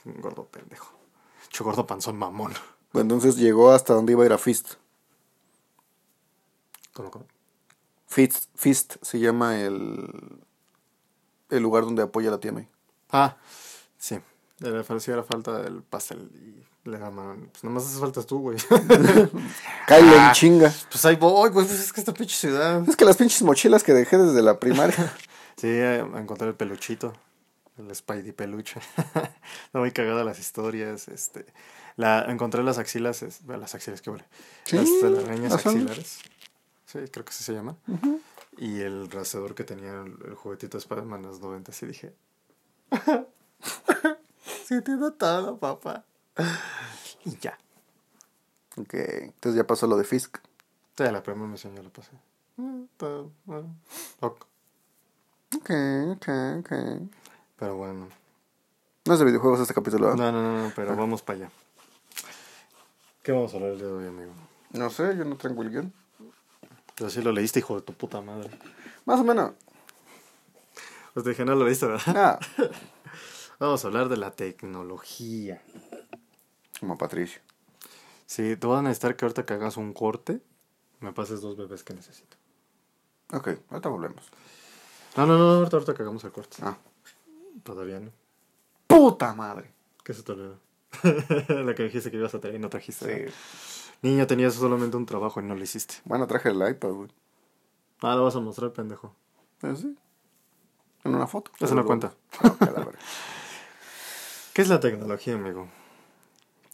Un 0.03 0.19
gordo 0.19 0.43
pendejo. 0.47 0.99
Bicho 1.43 1.63
gordo 1.63 1.87
panzón 1.87 2.17
mamón. 2.17 2.53
Entonces 2.93 3.37
llegó 3.37 3.71
hasta 3.71 3.93
donde 3.93 4.11
iba 4.11 4.23
a 4.23 4.25
ir 4.25 4.33
a 4.33 4.37
Fist. 4.37 4.73
¿Cómo, 6.91 7.09
cómo? 7.09 7.25
Fist, 8.05 8.49
Fist 8.55 8.97
se 9.01 9.17
llama 9.17 9.61
el, 9.61 10.41
el 11.49 11.63
lugar 11.63 11.85
donde 11.85 12.03
apoya 12.03 12.31
la 12.31 12.51
May. 12.51 12.67
Ah, 13.11 13.37
sí. 13.97 14.19
Le 14.61 14.71
la 14.71 15.23
falta 15.23 15.59
del 15.59 15.81
pastel 15.81 16.29
y 16.35 16.89
le 16.89 16.99
llaman. 16.99 17.49
Pues 17.51 17.63
nomás 17.63 17.85
hace 17.85 17.99
faltas 17.99 18.27
tú, 18.27 18.39
güey. 18.39 18.57
Kyle 19.87 20.13
en 20.13 20.31
chinga. 20.33 20.71
Pues 20.89 21.03
ahí 21.05 21.15
voy, 21.15 21.49
güey. 21.49 21.65
Pues 21.65 21.79
es 21.79 21.91
que 21.91 21.99
esta 21.99 22.13
pinche 22.13 22.35
ciudad. 22.35 22.87
Es 22.87 22.95
que 22.95 23.03
las 23.03 23.17
pinches 23.17 23.41
mochilas 23.41 23.83
que 23.83 23.93
dejé 23.93 24.19
desde 24.19 24.43
la 24.43 24.59
primaria. 24.59 25.11
sí, 25.57 25.67
a 25.67 26.01
encontrar 26.19 26.49
el 26.49 26.55
peluchito. 26.55 27.11
El 27.79 27.95
Spidey 27.95 28.33
peluche. 28.33 28.79
no 29.73 29.79
muy 29.79 29.91
cagada 29.91 30.23
las 30.23 30.37
historias. 30.37 31.07
Este. 31.07 31.47
La, 31.95 32.25
encontré 32.27 32.61
las 32.61 32.77
axilas, 32.77 33.23
es, 33.23 33.41
las 33.47 33.73
axilas, 33.73 34.01
qué 34.01 34.11
vale. 34.11 34.25
¿Sí? 34.65 34.75
Las 34.75 34.89
telarañas 35.01 35.53
axilares. 35.53 36.19
Sí, 36.85 36.99
creo 37.11 37.25
que 37.25 37.29
así 37.29 37.43
se 37.43 37.53
llama. 37.53 37.77
Y 38.57 38.81
el 38.81 39.09
rastreador 39.09 39.55
que 39.55 39.63
tenía 39.63 40.03
el, 40.03 40.35
juguetito 40.35 40.77
de 40.77 40.81
Spider-Man 40.81 41.21
en 41.21 41.27
los 41.27 41.39
90, 41.39 41.71
y 41.81 41.85
dije. 41.87 42.13
Sí, 44.71 44.81
te 44.81 44.91
he 44.93 44.95
notado, 44.95 45.57
papá. 45.57 46.05
Y 47.25 47.37
ya. 47.37 47.57
Ok, 48.77 48.93
entonces 48.93 49.55
ya 49.57 49.67
pasó 49.67 49.85
lo 49.85 49.97
de 49.97 50.05
Fisk. 50.05 50.37
Sí, 50.97 51.03
la 51.03 51.21
primera 51.21 51.47
misión 51.47 51.75
ya 51.75 51.83
lo 51.83 51.89
pasé. 51.89 52.11
Mm, 52.55 52.83
ok. 54.21 54.47
Ok, 55.55 55.69
ok, 56.11 56.27
ok. 56.59 56.71
Pero 57.57 57.75
bueno. 57.75 58.07
No 59.05 59.13
es 59.13 59.19
de 59.19 59.25
videojuegos 59.25 59.59
este 59.59 59.73
capítulo. 59.73 60.15
No, 60.15 60.31
no, 60.31 60.63
no, 60.63 60.71
pero 60.75 60.95
vamos 60.95 61.21
para 61.21 61.39
allá. 61.39 61.51
¿Qué 63.23 63.31
vamos 63.31 63.53
a 63.53 63.57
hablar 63.57 63.71
el 63.71 63.77
día 63.77 63.87
de 63.87 63.93
hoy, 63.93 64.07
amigo? 64.07 64.31
No 64.71 64.89
sé, 64.89 65.17
yo 65.17 65.25
no 65.25 65.35
tengo 65.35 65.61
el 65.63 65.69
guion. 65.69 65.93
Pero 66.95 67.09
sí 67.09 67.21
lo 67.21 67.31
leíste, 67.31 67.59
hijo 67.59 67.75
de 67.75 67.81
tu 67.81 67.93
puta 67.93 68.21
madre. 68.21 68.49
Más 69.05 69.19
o 69.19 69.23
menos. 69.23 69.51
Pues 71.13 71.23
te 71.25 71.31
dije, 71.31 71.43
no 71.43 71.55
lo 71.55 71.65
leíste, 71.65 71.87
¿verdad? 71.87 72.03
Ah. 72.15 72.39
vamos 73.65 73.83
a 73.83 73.87
hablar 73.87 74.09
de 74.09 74.17
la 74.17 74.31
tecnología. 74.31 75.61
Como 76.79 76.97
Patricio. 76.97 77.41
Sí, 78.25 78.55
te 78.55 78.67
voy 78.67 78.79
a 78.79 78.81
necesitar 78.81 79.15
que 79.15 79.25
ahorita 79.25 79.45
que 79.45 79.53
hagas 79.53 79.77
un 79.77 79.93
corte, 79.93 80.41
me 80.99 81.13
pases 81.13 81.41
dos 81.41 81.57
bebés 81.57 81.83
que 81.83 81.93
necesito. 81.93 82.37
Ok, 83.33 83.49
ahorita 83.69 83.89
volvemos. 83.89 84.29
No, 85.15 85.25
no, 85.25 85.37
no, 85.37 85.51
ahorita, 85.51 85.77
ahorita 85.77 85.93
que 85.93 86.01
hagamos 86.01 86.23
el 86.23 86.31
corte. 86.31 86.57
Ah. 86.61 86.77
Todavía 87.63 87.99
no. 87.99 88.11
¡Puta 88.87 89.33
madre! 89.33 89.71
¿Qué 90.03 90.13
se 90.13 90.23
te 90.23 90.31
olvidó? 90.31 90.57
la 91.63 91.75
que 91.75 91.83
dijiste 91.83 92.11
que 92.11 92.17
ibas 92.17 92.33
a 92.33 92.39
traer 92.39 92.55
y 92.55 92.59
no 92.59 92.69
trajiste. 92.69 93.29
Sí. 93.29 93.33
Niño, 94.01 94.25
tenías 94.25 94.55
solamente 94.55 94.97
un 94.97 95.05
trabajo 95.05 95.39
y 95.39 95.43
no 95.43 95.55
lo 95.55 95.63
hiciste. 95.63 95.95
Bueno, 96.05 96.25
traje 96.25 96.49
el 96.49 96.67
iPad, 96.67 96.89
güey. 96.89 97.09
Ah, 98.01 98.15
lo 98.15 98.23
vas 98.23 98.35
a 98.35 98.39
mostrar, 98.39 98.73
pendejo. 98.73 99.15
Pero 99.59 99.75
sí. 99.75 99.95
En 101.03 101.15
una 101.15 101.27
foto. 101.27 101.51
Eso 101.59 101.75
no 101.75 101.85
cuenta. 101.85 102.13
No. 102.43 102.57
¿Qué 104.53 104.61
es 104.61 104.67
la 104.67 104.79
tecnología, 104.79 105.35
amigo? 105.35 105.69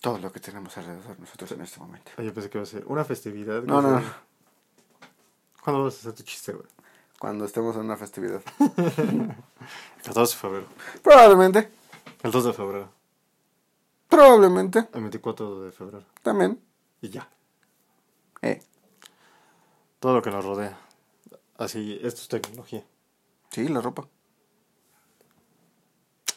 Todo 0.01 0.17
lo 0.17 0.31
que 0.31 0.39
tenemos 0.39 0.75
alrededor 0.77 1.15
de 1.15 1.21
nosotros 1.21 1.51
en 1.51 1.61
este 1.61 1.79
momento. 1.79 2.11
Ah, 2.17 2.23
yo 2.23 2.33
pensé 2.33 2.49
que 2.49 2.57
iba 2.57 2.63
a 2.63 2.67
ser 2.67 2.83
una 2.87 3.03
festividad. 3.03 3.61
No, 3.63 3.81
güey. 3.81 3.93
no. 3.93 4.01
¿Cuándo 5.63 5.83
vas 5.83 5.95
a 5.95 5.97
hacer 5.99 6.13
tu 6.13 6.23
chiste, 6.23 6.53
güey? 6.53 6.67
Cuando 7.19 7.45
estemos 7.45 7.75
en 7.75 7.81
una 7.81 7.97
festividad. 7.97 8.41
El 8.59 10.03
14 10.03 10.35
de 10.35 10.39
febrero. 10.39 10.67
Probablemente. 11.03 11.69
El 12.23 12.31
2 12.31 12.45
de 12.45 12.53
febrero. 12.53 12.89
Probablemente. 14.07 14.87
El 14.93 15.01
24 15.01 15.61
de 15.61 15.71
febrero. 15.71 16.05
También. 16.23 16.59
Y 17.01 17.09
ya. 17.09 17.29
Eh. 18.41 18.61
Todo 19.99 20.15
lo 20.15 20.21
que 20.21 20.31
nos 20.31 20.43
rodea. 20.43 20.79
Así, 21.57 21.99
esto 22.01 22.21
es 22.21 22.27
tecnología. 22.27 22.83
Sí, 23.51 23.67
la 23.67 23.81
ropa. 23.81 24.07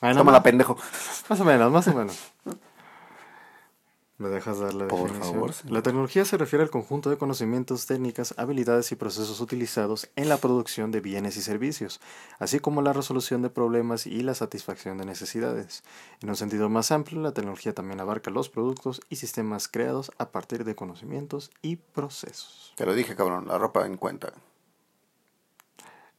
Tómala, 0.00 0.38
ma- 0.38 0.42
pendejo. 0.42 0.76
Más 1.28 1.40
o 1.40 1.44
menos, 1.44 1.70
más 1.72 1.86
o 1.88 1.94
menos. 1.94 2.18
¿Me 4.18 4.28
dejas 4.28 4.58
dar 4.58 4.74
la 4.74 4.86
Por 4.86 5.00
definición? 5.08 5.32
favor, 5.32 5.52
señor. 5.54 5.72
La 5.72 5.82
tecnología 5.82 6.26
se 6.26 6.36
refiere 6.36 6.62
al 6.62 6.68
conjunto 6.70 7.08
de 7.08 7.16
conocimientos, 7.16 7.86
técnicas, 7.86 8.34
habilidades 8.36 8.92
y 8.92 8.96
procesos 8.96 9.40
utilizados 9.40 10.10
en 10.14 10.28
la 10.28 10.36
producción 10.36 10.90
de 10.90 11.00
bienes 11.00 11.38
y 11.38 11.42
servicios, 11.42 12.02
así 12.38 12.60
como 12.60 12.82
la 12.82 12.92
resolución 12.92 13.40
de 13.40 13.48
problemas 13.48 14.06
y 14.06 14.20
la 14.20 14.34
satisfacción 14.34 14.98
de 14.98 15.06
necesidades. 15.06 15.84
En 16.20 16.28
un 16.28 16.36
sentido 16.36 16.68
más 16.68 16.92
amplio, 16.92 17.18
la 17.22 17.32
tecnología 17.32 17.74
también 17.74 17.98
abarca 17.98 18.30
los 18.30 18.50
productos 18.50 19.00
y 19.08 19.16
sistemas 19.16 19.68
creados 19.68 20.12
a 20.18 20.28
partir 20.28 20.64
de 20.64 20.74
conocimientos 20.74 21.50
y 21.62 21.76
procesos. 21.76 22.74
Te 22.76 22.84
lo 22.84 22.94
dije, 22.94 23.16
cabrón. 23.16 23.48
La 23.48 23.56
ropa 23.56 23.86
en 23.86 23.96
cuenta. 23.96 24.34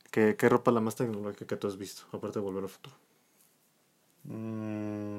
¿Qué, 0.10 0.36
qué 0.36 0.50
ropa 0.50 0.72
es 0.72 0.76
la 0.76 0.82
más 0.82 0.96
tecnológica 0.96 1.46
que 1.46 1.56
tú 1.56 1.68
has 1.68 1.78
visto, 1.78 2.04
aparte 2.12 2.40
de 2.40 2.46
Volver 2.46 2.64
al 2.64 2.70
Futuro? 2.70 2.96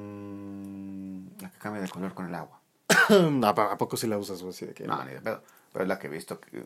Mm, 0.02 1.40
la 1.40 1.50
que 1.50 1.58
cambia 1.58 1.82
de 1.82 1.88
color 1.88 2.14
con 2.14 2.26
el 2.28 2.34
agua. 2.34 2.60
¿A, 3.08 3.48
¿A 3.72 3.78
poco 3.78 3.96
sí 3.96 4.06
la 4.06 4.18
usas? 4.18 4.42
Así 4.42 4.66
de 4.66 4.74
que- 4.74 4.86
No, 4.86 5.02
ni 5.04 5.12
de 5.12 5.20
pedo. 5.20 5.42
Pero 5.72 5.84
es 5.84 5.88
la 5.88 5.98
que 5.98 6.06
he 6.08 6.10
visto 6.10 6.38
que... 6.40 6.58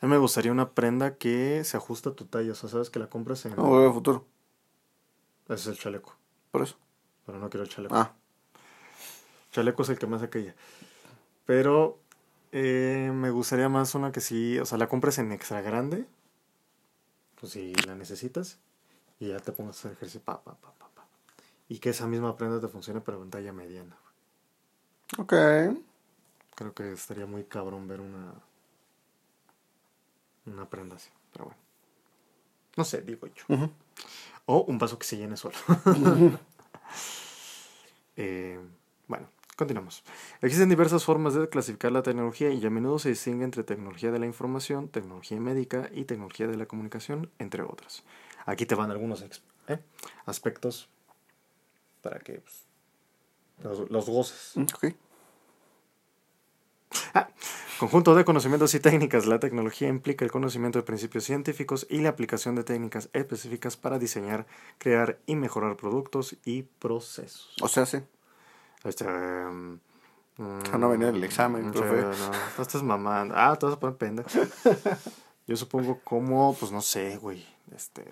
A 0.00 0.06
mí 0.06 0.10
me 0.10 0.18
gustaría 0.18 0.52
una 0.52 0.70
prenda 0.70 1.14
que 1.16 1.62
se 1.64 1.76
ajusta 1.76 2.10
a 2.10 2.12
tu 2.14 2.24
talla. 2.26 2.52
O 2.52 2.54
sea, 2.54 2.68
sabes 2.68 2.90
que 2.90 2.98
la 2.98 3.06
compras 3.06 3.44
en. 3.46 3.56
No, 3.56 3.62
volver 3.64 3.86
al 3.88 3.94
futuro. 3.94 4.26
Ese 5.46 5.54
es 5.54 5.66
el 5.68 5.78
chaleco. 5.78 6.14
Por 6.50 6.62
eso. 6.62 6.76
Pero 7.24 7.38
no 7.38 7.48
quiero 7.48 7.64
el 7.64 7.70
chaleco. 7.70 7.94
Ah. 7.96 8.12
Chaleco 9.52 9.82
es 9.82 9.88
el 9.88 9.98
que 9.98 10.06
más 10.06 10.22
aquella. 10.22 10.54
Pero 11.46 11.98
eh, 12.52 13.10
me 13.14 13.30
gustaría 13.30 13.68
más 13.70 13.94
una 13.94 14.12
que 14.12 14.20
sí. 14.20 14.58
O 14.58 14.66
sea, 14.66 14.76
la 14.76 14.88
compres 14.88 15.16
en 15.18 15.32
extra 15.32 15.62
grande. 15.62 16.04
Pues 17.40 17.52
si 17.52 17.72
la 17.86 17.94
necesitas. 17.94 18.58
Y 19.20 19.28
ya 19.28 19.38
te 19.38 19.52
pongas 19.52 19.76
a 19.76 19.78
hacer 19.78 19.92
ejercicio. 19.92 20.20
Pa, 20.20 20.42
pa, 20.42 20.54
pa, 20.54 20.72
pa, 20.72 20.88
pa. 20.88 21.06
Y 21.68 21.78
que 21.78 21.90
esa 21.90 22.06
misma 22.06 22.36
prenda 22.36 22.60
te 22.60 22.68
funcione, 22.68 23.00
pero 23.00 23.22
en 23.22 23.30
talla 23.30 23.52
mediana. 23.52 23.96
Ok. 25.18 25.32
Creo 26.54 26.74
que 26.74 26.92
estaría 26.92 27.26
muy 27.26 27.44
cabrón 27.44 27.88
ver 27.88 28.00
una. 28.00 28.34
Una 30.46 30.68
prenda 30.68 30.96
así. 30.96 31.10
Pero 31.32 31.46
bueno. 31.46 31.60
No 32.76 32.84
sé, 32.84 33.02
digo 33.02 33.28
yo. 33.28 33.70
O 34.46 34.62
un 34.62 34.78
vaso 34.78 34.98
que 34.98 35.06
se 35.06 35.16
llene 35.16 35.36
solo. 35.36 35.56
Eh, 38.16 38.60
bueno, 39.08 39.26
continuamos. 39.56 40.04
Existen 40.40 40.68
diversas 40.68 41.04
formas 41.04 41.34
de 41.34 41.48
clasificar 41.48 41.90
la 41.90 42.04
tecnología 42.04 42.50
y 42.50 42.64
a 42.64 42.70
menudo 42.70 43.00
se 43.00 43.08
distingue 43.08 43.44
entre 43.44 43.64
tecnología 43.64 44.12
de 44.12 44.20
la 44.20 44.26
información, 44.26 44.88
tecnología 44.88 45.40
médica 45.40 45.90
y 45.92 46.04
tecnología 46.04 46.46
de 46.46 46.56
la 46.56 46.66
comunicación, 46.66 47.32
entre 47.40 47.62
otras. 47.62 48.04
Aquí 48.46 48.66
te 48.66 48.74
van 48.74 48.90
algunos 48.90 49.24
¿eh? 49.68 49.80
aspectos 50.26 50.88
para 52.02 52.18
que 52.18 52.40
pues, 52.40 52.64
los, 53.62 53.90
los 53.90 54.06
goces. 54.06 54.56
Ok. 54.56 54.94
Ah, 57.14 57.28
conjunto 57.78 58.14
de 58.14 58.24
conocimientos 58.24 58.74
y 58.74 58.80
técnicas. 58.80 59.26
La 59.26 59.40
tecnología 59.40 59.88
implica 59.88 60.24
el 60.24 60.30
conocimiento 60.30 60.78
de 60.78 60.84
principios 60.84 61.24
científicos 61.24 61.86
y 61.90 61.98
la 61.98 62.10
aplicación 62.10 62.54
de 62.54 62.64
técnicas 62.64 63.08
específicas 63.12 63.76
para 63.76 63.98
diseñar, 63.98 64.46
crear 64.78 65.18
y 65.26 65.36
mejorar 65.36 65.76
productos 65.76 66.36
y 66.44 66.62
procesos. 66.62 67.54
O 67.62 67.68
sea, 67.68 67.86
sí. 67.86 67.98
Este, 68.84 69.04
mm, 69.06 69.78
Ah, 70.38 70.78
no 70.78 70.88
venía 70.88 71.10
el 71.10 71.22
examen, 71.22 71.68
mm, 71.68 71.72
profe. 71.72 72.02
No, 72.02 72.30
no 72.56 72.62
estás 72.62 72.82
mamando. 72.82 73.34
Ah, 73.36 73.56
te 73.56 73.66
vas 73.66 73.76
a 73.76 73.80
poner 73.80 73.96
pendejo. 73.96 74.28
Yo 75.46 75.56
supongo 75.56 76.00
como, 76.02 76.54
pues 76.54 76.72
no 76.72 76.80
sé, 76.80 77.16
güey. 77.18 77.46
Este, 77.74 78.04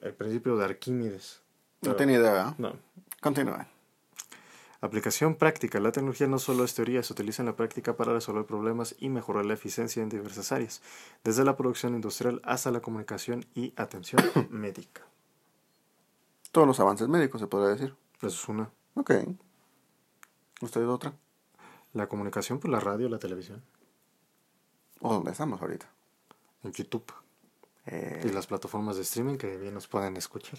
el 0.00 0.14
principio 0.14 0.56
de 0.56 0.64
Arquímedes. 0.64 1.40
No 1.82 1.96
tenía 1.96 2.18
idea. 2.18 2.48
¿eh? 2.50 2.54
No. 2.58 2.74
Continúa. 3.20 3.66
Aplicación 4.82 5.34
práctica. 5.34 5.78
La 5.78 5.92
tecnología 5.92 6.26
no 6.26 6.38
solo 6.38 6.64
es 6.64 6.74
teoría, 6.74 7.02
se 7.02 7.12
utiliza 7.12 7.42
en 7.42 7.46
la 7.46 7.56
práctica 7.56 7.96
para 7.96 8.12
resolver 8.14 8.46
problemas 8.46 8.94
y 8.98 9.10
mejorar 9.10 9.44
la 9.44 9.54
eficiencia 9.54 10.02
en 10.02 10.08
diversas 10.08 10.52
áreas, 10.52 10.80
desde 11.22 11.44
la 11.44 11.56
producción 11.56 11.94
industrial 11.94 12.40
hasta 12.44 12.70
la 12.70 12.80
comunicación 12.80 13.44
y 13.54 13.74
atención 13.76 14.22
médica. 14.50 15.02
Todos 16.50 16.66
los 16.66 16.80
avances 16.80 17.08
médicos, 17.08 17.40
se 17.40 17.46
podría 17.46 17.70
decir. 17.74 17.94
Eso 18.16 18.28
es 18.28 18.48
una. 18.48 18.70
Ok. 18.94 19.12
¿Usted 20.62 20.86
otra? 20.88 21.12
La 21.92 22.08
comunicación 22.08 22.58
por 22.58 22.70
la 22.70 22.80
radio, 22.80 23.08
la 23.08 23.18
televisión, 23.18 23.62
¿O 25.00 25.14
dónde 25.14 25.32
estamos 25.32 25.60
ahorita? 25.62 25.88
en 26.62 26.72
YouTube 26.72 27.10
Eh, 27.86 28.22
y 28.24 28.28
las 28.30 28.46
plataformas 28.46 28.96
de 28.96 29.02
streaming 29.02 29.36
que 29.36 29.56
bien 29.56 29.74
nos 29.74 29.88
pueden 29.88 30.16
escuchar. 30.16 30.58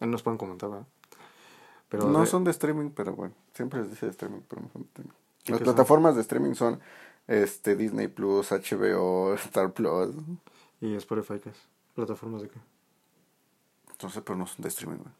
Eh, 0.00 0.06
Nos 0.06 0.22
pueden 0.22 0.38
comentar, 0.38 0.70
¿verdad? 0.70 0.86
Pero 1.88 2.08
no 2.08 2.20
de- 2.20 2.26
son 2.26 2.44
de 2.44 2.50
streaming, 2.52 2.90
pero 2.90 3.14
bueno. 3.14 3.34
Siempre 3.54 3.80
les 3.80 3.90
dice 3.90 4.06
de 4.06 4.12
streaming, 4.12 4.40
pero 4.48 4.62
no 4.62 4.68
son 4.70 4.82
de 4.82 4.88
streaming. 4.88 5.12
¿Y 5.44 5.50
Las 5.50 5.58
son? 5.58 5.64
plataformas 5.64 6.14
de 6.14 6.20
streaming 6.22 6.54
son 6.54 6.80
este 7.26 7.76
Disney 7.76 8.08
Plus, 8.08 8.50
HBO, 8.52 9.34
Star 9.34 9.72
Plus. 9.72 10.14
¿Y 10.80 10.94
Spotify 10.96 11.38
qué 11.40 11.50
es? 11.50 11.56
¿Plataformas 11.94 12.42
de 12.42 12.48
qué? 12.48 12.58
Entonces, 13.90 14.22
pero 14.24 14.36
no 14.38 14.46
son 14.46 14.62
de 14.62 14.68
streaming, 14.68 14.98
güey. 14.98 15.12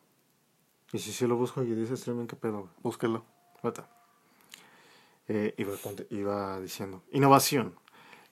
Y 0.92 0.98
si 0.98 1.12
sí 1.12 1.26
lo 1.26 1.36
busco 1.36 1.62
y 1.62 1.74
dice 1.74 1.94
streaming, 1.94 2.26
¿qué 2.26 2.36
pedo, 2.36 2.60
güey? 2.60 2.72
Búsquelo. 2.82 3.24
Eh, 5.28 5.54
iba, 5.56 5.72
iba 6.10 6.60
diciendo. 6.60 7.02
Innovación. 7.12 7.74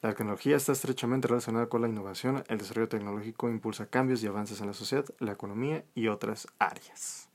La 0.03 0.15
tecnología 0.15 0.57
está 0.57 0.73
estrechamente 0.73 1.29
relacionada 1.29 1.69
con 1.69 1.83
la 1.83 1.89
innovación. 1.89 2.43
El 2.49 2.59
desarrollo 2.59 2.89
tecnológico 2.89 3.51
impulsa 3.51 3.87
cambios 3.87 4.23
y 4.23 4.27
avances 4.27 4.61
en 4.61 4.69
la 4.69 4.73
sociedad, 4.73 5.05
la 5.19 5.33
economía 5.33 5.85
y 5.95 6.09
otras 6.09 6.47
áreas. 6.59 7.29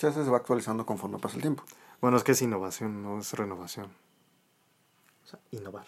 Ya 0.00 0.10
se 0.10 0.22
va 0.28 0.38
actualizando 0.38 0.84
conforme 0.84 1.18
pasa 1.18 1.36
el 1.36 1.42
tiempo. 1.42 1.62
Bueno, 2.00 2.16
es 2.16 2.24
que 2.24 2.32
es 2.32 2.42
innovación, 2.42 3.02
no 3.02 3.18
es 3.20 3.32
renovación. 3.34 3.86
O 5.24 5.26
sea, 5.28 5.38
innovar. 5.52 5.86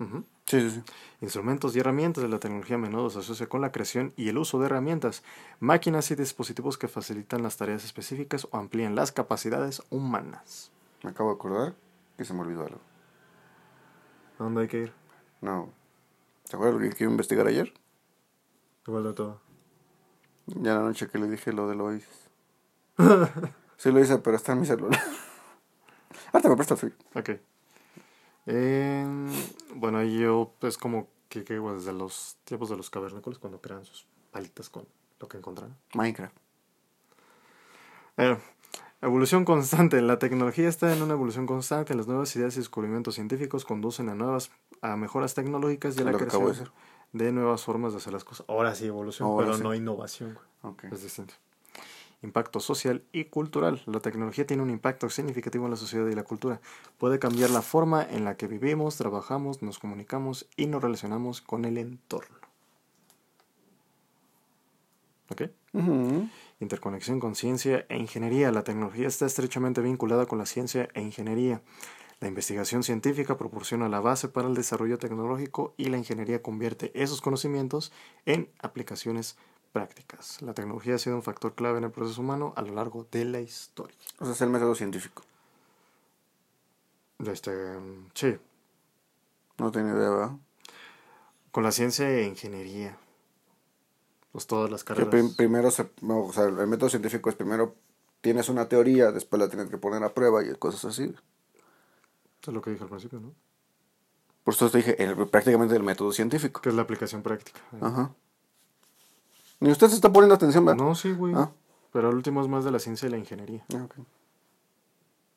Ujú. 0.00 0.24
Sí, 0.46 0.60
sí, 0.60 0.70
sí. 0.70 0.82
Instrumentos 1.20 1.76
y 1.76 1.80
herramientas 1.80 2.22
de 2.22 2.28
la 2.28 2.38
tecnología 2.38 2.76
a 2.76 2.78
menudo 2.78 3.10
se 3.10 3.18
asocia 3.18 3.48
con 3.48 3.60
la 3.60 3.70
creación 3.70 4.14
y 4.16 4.30
el 4.30 4.38
uso 4.38 4.58
de 4.58 4.66
herramientas, 4.66 5.22
máquinas 5.60 6.10
y 6.10 6.14
dispositivos 6.16 6.78
que 6.78 6.88
facilitan 6.88 7.42
las 7.42 7.56
tareas 7.56 7.84
específicas 7.84 8.48
o 8.50 8.56
amplían 8.56 8.94
las 8.94 9.12
capacidades 9.12 9.82
humanas. 9.90 10.72
Me 11.02 11.10
acabo 11.10 11.30
de 11.30 11.36
acordar 11.36 11.74
que 12.16 12.24
se 12.24 12.34
me 12.34 12.40
olvidó 12.40 12.64
algo. 12.64 12.80
¿A 14.38 14.44
dónde 14.44 14.62
hay 14.62 14.68
que 14.68 14.78
ir? 14.78 14.92
No. 15.40 15.70
¿Te 16.48 16.56
acuerdas 16.56 16.80
lo 16.80 16.88
que 16.88 16.94
quiero 16.94 17.10
investigar 17.10 17.46
ayer? 17.46 17.72
Igual 18.86 19.04
de 19.04 19.12
todo. 19.12 19.40
Ya 20.46 20.74
la 20.74 20.80
noche 20.80 21.08
que 21.08 21.18
le 21.18 21.28
dije 21.28 21.52
lo 21.52 21.68
del 21.68 21.80
Oasis. 21.80 22.30
sí 23.76 23.92
lo 23.92 24.00
hice, 24.00 24.18
pero 24.18 24.36
está 24.36 24.52
en 24.52 24.60
mi 24.60 24.66
celular. 24.66 24.98
Ahorita 26.32 26.48
me 26.48 26.56
presta 26.56 26.74
el 26.74 26.80
suyo. 26.80 26.94
Ok. 27.14 27.30
Eh, 28.46 29.06
bueno, 29.74 30.02
yo 30.02 30.54
es 30.62 30.78
como 30.78 31.08
que, 31.28 31.44
que 31.44 31.58
bueno, 31.58 31.78
desde 31.78 31.92
los 31.92 32.38
tiempos 32.44 32.70
de 32.70 32.76
los 32.76 32.88
cavernícolas 32.88 33.38
cuando 33.38 33.60
crean 33.60 33.84
sus 33.84 34.06
palitas 34.30 34.70
con 34.70 34.86
lo 35.20 35.28
que 35.28 35.36
encontraron. 35.36 35.76
Minecraft. 35.94 36.34
Eh, 38.16 38.38
evolución 39.02 39.44
constante. 39.44 40.00
La 40.02 40.18
tecnología 40.18 40.68
está 40.68 40.94
en 40.94 41.02
una 41.02 41.14
evolución 41.14 41.46
constante. 41.46 41.94
Las 41.94 42.06
nuevas 42.06 42.34
ideas 42.36 42.56
y 42.56 42.60
descubrimientos 42.60 43.14
científicos 43.14 43.64
conducen 43.64 44.08
a 44.08 44.14
nuevas, 44.14 44.50
a 44.82 44.96
mejoras 44.96 45.34
tecnológicas 45.34 45.96
y 45.96 46.00
a 46.00 46.04
la 46.04 46.12
de 46.12 46.18
creación 46.18 46.70
de 47.12 47.32
nuevas 47.32 47.64
formas 47.64 47.92
de 47.92 47.98
hacer 47.98 48.12
las 48.12 48.24
cosas. 48.24 48.44
Ahora 48.48 48.74
sí, 48.74 48.86
evolución, 48.86 49.28
Ahora 49.28 49.46
pero 49.46 49.56
sí. 49.56 49.62
no 49.62 49.74
innovación. 49.74 50.38
Es 50.90 51.02
distinto. 51.02 51.34
Impacto 52.22 52.58
social 52.58 53.04
y 53.12 53.26
cultural. 53.26 53.80
La 53.86 54.00
tecnología 54.00 54.46
tiene 54.46 54.62
un 54.62 54.70
impacto 54.70 55.08
significativo 55.08 55.64
en 55.66 55.70
la 55.70 55.76
sociedad 55.76 56.06
y 56.08 56.14
la 56.14 56.24
cultura. 56.24 56.60
Puede 56.98 57.18
cambiar 57.18 57.50
la 57.50 57.62
forma 57.62 58.02
en 58.02 58.24
la 58.24 58.36
que 58.36 58.48
vivimos, 58.48 58.96
trabajamos, 58.96 59.62
nos 59.62 59.78
comunicamos 59.78 60.48
y 60.56 60.66
nos 60.66 60.82
relacionamos 60.82 61.40
con 61.40 61.64
el 61.64 61.78
entorno. 61.78 62.36
¿Ok? 65.30 65.42
Interconexión 66.60 67.20
con 67.20 67.34
ciencia 67.34 67.86
e 67.88 67.96
ingeniería. 67.96 68.50
La 68.52 68.64
tecnología 68.64 69.06
está 69.06 69.26
estrechamente 69.26 69.80
vinculada 69.80 70.26
con 70.26 70.38
la 70.38 70.46
ciencia 70.46 70.88
e 70.94 71.02
ingeniería. 71.02 71.62
La 72.20 72.26
investigación 72.28 72.82
científica 72.82 73.38
proporciona 73.38 73.88
la 73.88 74.00
base 74.00 74.28
para 74.28 74.48
el 74.48 74.54
desarrollo 74.54 74.98
tecnológico 74.98 75.74
y 75.76 75.84
la 75.84 75.98
ingeniería 75.98 76.42
convierte 76.42 76.90
esos 77.00 77.20
conocimientos 77.20 77.92
en 78.26 78.50
aplicaciones 78.60 79.36
prácticas. 79.72 80.42
La 80.42 80.52
tecnología 80.54 80.96
ha 80.96 80.98
sido 80.98 81.14
un 81.14 81.22
factor 81.22 81.54
clave 81.54 81.78
en 81.78 81.84
el 81.84 81.92
proceso 81.92 82.20
humano 82.20 82.52
a 82.56 82.62
lo 82.62 82.74
largo 82.74 83.06
de 83.12 83.24
la 83.24 83.40
historia. 83.40 83.96
O 84.18 84.24
sea, 84.24 84.34
es 84.34 84.40
el 84.40 84.50
método 84.50 84.74
científico. 84.74 85.22
Este, 87.24 87.50
sí, 88.14 88.36
No 89.58 89.70
tenía 89.70 89.92
idea, 89.92 90.10
¿verdad? 90.10 90.32
con 91.50 91.64
la 91.64 91.72
ciencia 91.72 92.08
e 92.08 92.24
ingeniería. 92.24 92.96
Pues 94.32 94.46
todas 94.46 94.70
las 94.70 94.84
carreras. 94.84 95.08
prim- 95.10 95.34
primero 95.34 95.70
se, 95.70 95.88
no, 96.02 96.24
o 96.24 96.32
sea, 96.32 96.44
el 96.44 96.66
método 96.66 96.90
científico 96.90 97.30
es 97.30 97.36
primero 97.36 97.74
tienes 98.20 98.48
una 98.48 98.68
teoría, 98.68 99.10
después 99.12 99.40
la 99.40 99.48
tienes 99.48 99.68
que 99.70 99.78
poner 99.78 100.02
a 100.04 100.12
prueba 100.14 100.44
y 100.44 100.54
cosas 100.56 100.84
así. 100.84 101.14
Es 102.42 102.48
lo 102.52 102.60
que 102.62 102.70
dije 102.70 102.82
al 102.84 102.90
principio, 102.90 103.20
¿no? 103.20 103.32
Por 104.44 104.54
eso 104.54 104.70
te 104.70 104.78
dije, 104.78 105.02
el- 105.02 105.28
prácticamente 105.28 105.74
el 105.76 105.82
método 105.82 106.12
científico. 106.12 106.60
Que 106.60 106.68
es 106.70 106.74
la 106.74 106.82
aplicación 106.82 107.22
práctica. 107.22 107.60
Ajá. 107.80 108.12
Ni 109.60 109.70
usted 109.70 109.88
se 109.88 109.94
está 109.96 110.12
poniendo 110.12 110.34
atención, 110.34 110.64
¿verdad? 110.64 110.82
No, 110.84 110.94
sí, 110.94 111.12
güey. 111.12 111.34
Ah. 111.36 111.50
Pero 111.92 112.10
el 112.10 112.16
último 112.16 112.40
es 112.42 112.48
más 112.48 112.64
de 112.64 112.70
la 112.70 112.78
ciencia 112.78 113.08
y 113.08 113.10
la 113.10 113.18
ingeniería. 113.18 113.64
Ah, 113.74 113.84
ok. 113.84 113.94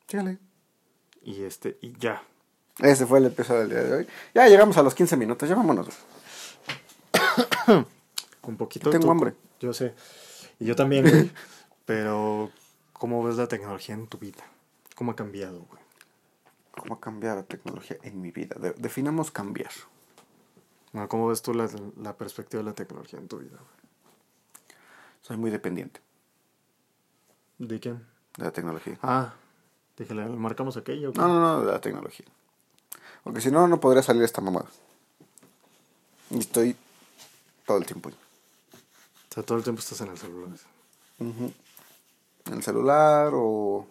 Sígale. 0.08 0.38
Y 1.24 1.44
este, 1.44 1.78
y 1.82 1.98
ya. 1.98 2.22
Ese 2.80 3.06
fue 3.06 3.20
el 3.20 3.26
episodio 3.26 3.62
del 3.62 3.70
día 3.70 3.84
de 3.84 3.94
hoy. 3.94 4.08
Ya 4.34 4.48
llegamos 4.48 4.78
a 4.78 4.84
los 4.84 4.94
15 4.96 5.18
minutos, 5.18 5.48
ya 5.50 5.56
vámonos. 5.56 5.88
Un 8.44 8.58
poquito. 8.58 8.90
Tengo 8.90 9.06
tú- 9.06 9.12
hambre. 9.12 9.36
Yo 9.60 9.74
sé. 9.74 9.94
Y 10.60 10.66
yo 10.66 10.76
también, 10.76 11.08
güey. 11.10 11.32
Pero, 11.86 12.52
¿cómo 12.94 13.24
ves 13.24 13.38
la 13.38 13.48
tecnología 13.48 13.96
en 13.96 14.08
tu 14.08 14.18
vida? 14.18 14.44
¿Cómo 14.96 15.12
ha 15.12 15.16
cambiado, 15.16 15.60
güey? 15.70 15.82
¿Cómo 16.78 16.96
ha 16.96 17.00
cambiado 17.00 17.38
la 17.38 17.44
tecnología 17.44 17.98
en 18.04 18.22
mi 18.22 18.32
vida? 18.32 18.56
De- 18.60 18.74
definamos 18.74 19.30
cambiar. 19.32 19.72
Bueno, 20.94 21.08
¿Cómo 21.10 21.28
ves 21.28 21.42
tú 21.42 21.54
la, 21.54 21.70
la 21.98 22.16
perspectiva 22.18 22.62
de 22.64 22.70
la 22.70 22.76
tecnología 22.76 23.20
en 23.20 23.28
tu 23.28 23.38
vida, 23.40 23.58
güey? 23.58 23.82
Soy 25.22 25.38
muy 25.38 25.52
dependiente 25.52 26.02
¿De 27.60 27.80
quién? 27.80 28.06
de 28.38 28.44
la 28.46 28.52
tecnología. 28.52 28.98
Ah, 29.04 29.34
dije, 29.98 30.14
¿le 30.16 30.26
marcamos 30.28 30.78
aquello? 30.78 31.12
No, 31.16 31.28
no, 31.28 31.40
no, 31.40 31.62
de 31.66 31.72
la 31.72 31.80
tecnología. 31.82 32.26
Porque 33.24 33.40
si 33.42 33.52
no, 33.52 33.68
no 33.68 33.80
podría 33.80 34.02
salir 34.02 34.24
esta 34.24 34.42
mamada. 34.42 34.66
Y 36.32 36.40
estoy 36.40 36.76
todo 37.66 37.78
el 37.78 37.86
tiempo. 37.86 38.10
O 39.32 39.34
sea, 39.34 39.44
todo 39.44 39.58
el 39.58 39.64
tiempo 39.64 39.80
estás 39.80 40.02
en 40.02 40.10
el 40.10 40.18
celular. 40.18 40.50
Ujú. 41.20 41.54
En 42.46 42.54
el 42.54 42.64
celular 42.64 43.32
o 43.34 43.88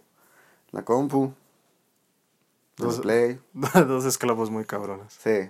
la 0.73 0.85
compu. 0.85 1.33
El 2.79 2.85
Dos- 2.85 3.01
play. 3.01 3.41
Dos 3.75 4.05
esclavos 4.05 4.51
muy 4.51 4.65
cabrones. 4.65 5.13
Sí, 5.23 5.49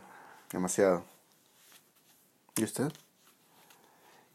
demasiado. 0.53 1.05
¿Y 2.57 2.65
usted? 2.65 2.93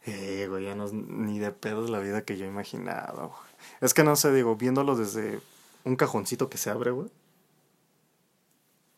Eh, 0.04 0.46
güey, 0.48 0.64
ya 0.64 0.74
no 0.74 0.84
es 0.84 0.92
ni 0.92 1.38
de 1.38 1.50
pedo 1.52 1.86
la 1.88 1.98
vida 1.98 2.22
que 2.24 2.36
yo 2.36 2.44
imaginaba, 2.46 3.26
güey. 3.26 3.38
Es 3.80 3.92
que 3.94 4.04
no 4.04 4.14
sé, 4.14 4.32
digo, 4.32 4.56
viéndolo 4.56 4.94
desde 4.96 5.40
un 5.84 5.96
cajoncito 5.96 6.48
que 6.48 6.58
se 6.58 6.70
abre, 6.70 6.90
güey. 6.92 7.10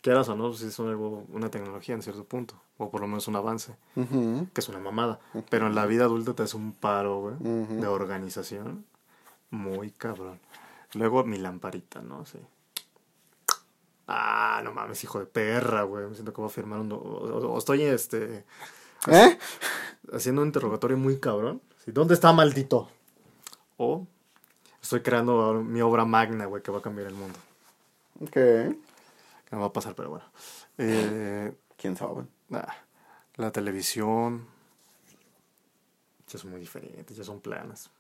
Quieras 0.01 0.29
o 0.29 0.37
no, 0.37 0.49
pues 0.49 0.63
es 0.63 0.79
algo, 0.81 1.25
una 1.33 1.51
tecnología 1.51 1.95
en 1.95 2.03
cierto 2.03 2.25
punto. 2.25 2.55
O 2.79 2.91
por 2.91 3.01
lo 3.01 3.09
menos 3.09 3.27
un 3.27 3.35
avance, 3.37 3.75
que 3.95 4.61
es 4.61 4.69
una 4.69 4.79
mamada. 4.79 5.19
Pero 5.51 5.67
en 5.67 5.75
la 5.75 5.87
vida 5.87 6.05
adulta 6.05 6.35
te 6.35 6.45
hace 6.45 6.57
un 6.57 6.73
paro, 6.73 7.21
güey, 7.21 7.35
de 7.81 7.87
organización. 7.89 8.85
Muy 9.51 9.91
cabrón. 9.91 10.39
Luego 10.95 11.25
mi 11.25 11.39
lamparita, 11.39 12.01
¿no? 12.01 12.25
Sí. 12.27 12.39
Ah, 14.07 14.61
no 14.65 14.73
mames, 14.73 15.03
hijo 15.05 15.19
de 15.19 15.27
perra, 15.27 15.83
güey. 15.83 16.07
Me 16.07 16.15
siento 16.15 16.33
que 16.33 16.41
voy 16.41 16.49
a 16.49 16.53
firmar 16.53 16.81
un... 16.81 16.93
O, 16.93 16.97
o- 16.97 17.53
o 17.55 17.59
estoy, 17.59 17.83
este 17.83 18.45
¿Eh? 19.07 19.39
haciendo 20.13 20.41
un 20.43 20.49
interrogatorio 20.49 20.97
muy 20.97 21.19
cabrón. 21.19 21.61
Sí, 21.85 21.93
¿Dónde 21.93 22.15
está 22.15 22.33
maldito? 22.33 22.89
O 23.77 24.07
estoy 24.81 25.03
creando 25.03 25.63
mi 25.63 25.83
obra 25.83 26.05
magna, 26.07 26.47
güey, 26.47 26.63
que 26.63 26.71
va 26.71 26.79
a 26.79 26.83
cambiar 26.83 27.09
el 27.09 27.15
mundo. 27.15 27.39
Ok. 28.21 28.77
No 29.51 29.61
va 29.61 29.67
a 29.67 29.73
pasar, 29.73 29.95
pero 29.95 30.11
bueno. 30.11 30.25
Eh, 30.77 31.53
¿Quién 31.77 31.97
sabe? 31.97 32.25
nah, 32.49 32.67
la 33.37 33.51
televisión. 33.51 34.47
Ya 36.27 36.39
son 36.39 36.51
muy 36.51 36.61
diferentes, 36.61 37.17
ya 37.17 37.25
son 37.25 37.41
planas. 37.41 37.91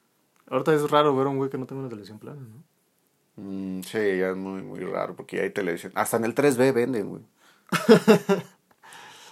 Ahorita 0.49 0.75
es 0.75 0.91
raro 0.91 1.15
ver 1.17 1.27
a 1.27 1.31
un 1.31 1.39
güey 1.39 1.51
que 1.51 1.59
no 1.59 1.67
tenga 1.67 1.81
una 1.81 1.89
televisión 1.89 2.19
plana, 2.19 2.41
¿no? 2.41 3.43
Mm, 3.43 3.83
sí, 3.83 3.99
ya 3.99 4.31
es 4.31 4.37
muy, 4.37 4.63
muy 4.63 4.81
raro 4.81 5.15
porque 5.15 5.37
ya 5.37 5.43
hay 5.45 5.51
televisión. 5.51 5.93
Hasta 5.95 6.17
en 6.17 6.25
el 6.25 6.35
3B 6.35 6.73
venden, 6.73 7.09
güey. 7.09 7.23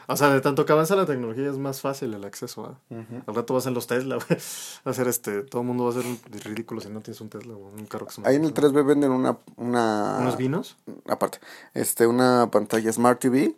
O 0.08 0.16
sea, 0.16 0.30
de 0.30 0.40
tanto 0.40 0.64
que 0.64 0.72
avanza 0.72 0.94
la 0.94 1.06
tecnología 1.06 1.50
es 1.50 1.58
más 1.58 1.80
fácil 1.80 2.14
el 2.14 2.24
acceso. 2.24 2.66
¿ah? 2.66 2.96
Al 3.26 3.34
rato 3.34 3.54
vas 3.54 3.66
en 3.66 3.74
los 3.74 3.86
Tesla, 3.86 4.16
güey. 4.28 4.40
Va 4.86 4.90
a 4.90 4.94
ser 4.94 5.08
este, 5.08 5.42
todo 5.42 5.62
el 5.62 5.68
mundo 5.68 5.84
va 5.84 5.90
a 5.90 5.94
ser 5.94 6.06
un 6.06 6.18
ridículo 6.44 6.80
si 6.80 6.88
no 6.88 7.00
tienes 7.00 7.20
un 7.20 7.28
Tesla 7.28 7.54
o 7.54 7.68
un 7.68 7.86
carro 7.86 8.06
que 8.06 8.12
se 8.12 8.22
Ahí 8.24 8.36
en 8.36 8.44
el 8.44 8.54
3B 8.54 8.86
venden 8.86 9.10
una... 9.10 9.38
una 9.56 10.18
¿Unos 10.20 10.36
vinos? 10.36 10.76
Aparte, 11.08 11.38
este, 11.74 12.06
una 12.06 12.50
pantalla 12.50 12.92
Smart 12.92 13.18
TV 13.18 13.56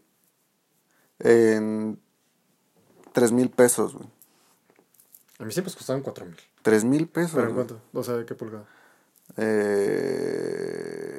en 1.19 1.99
3 3.13 3.33
mil 3.33 3.51
pesos, 3.51 3.95
güey. 3.95 4.09
A 5.41 5.45
mí 5.45 5.53
siempre 5.53 5.73
costaban 5.73 6.03
4 6.03 6.27
mil. 6.27 6.37
3 6.63 6.85
mil 6.85 7.09
pesos. 7.09 7.33
¿Pero 7.35 7.49
en 7.49 7.55
cuánto? 7.55 7.81
O 7.93 8.03
sea, 8.03 8.15
¿de 8.15 8.25
qué 8.25 8.35
pulgada? 8.35 8.65
Eh, 9.37 11.18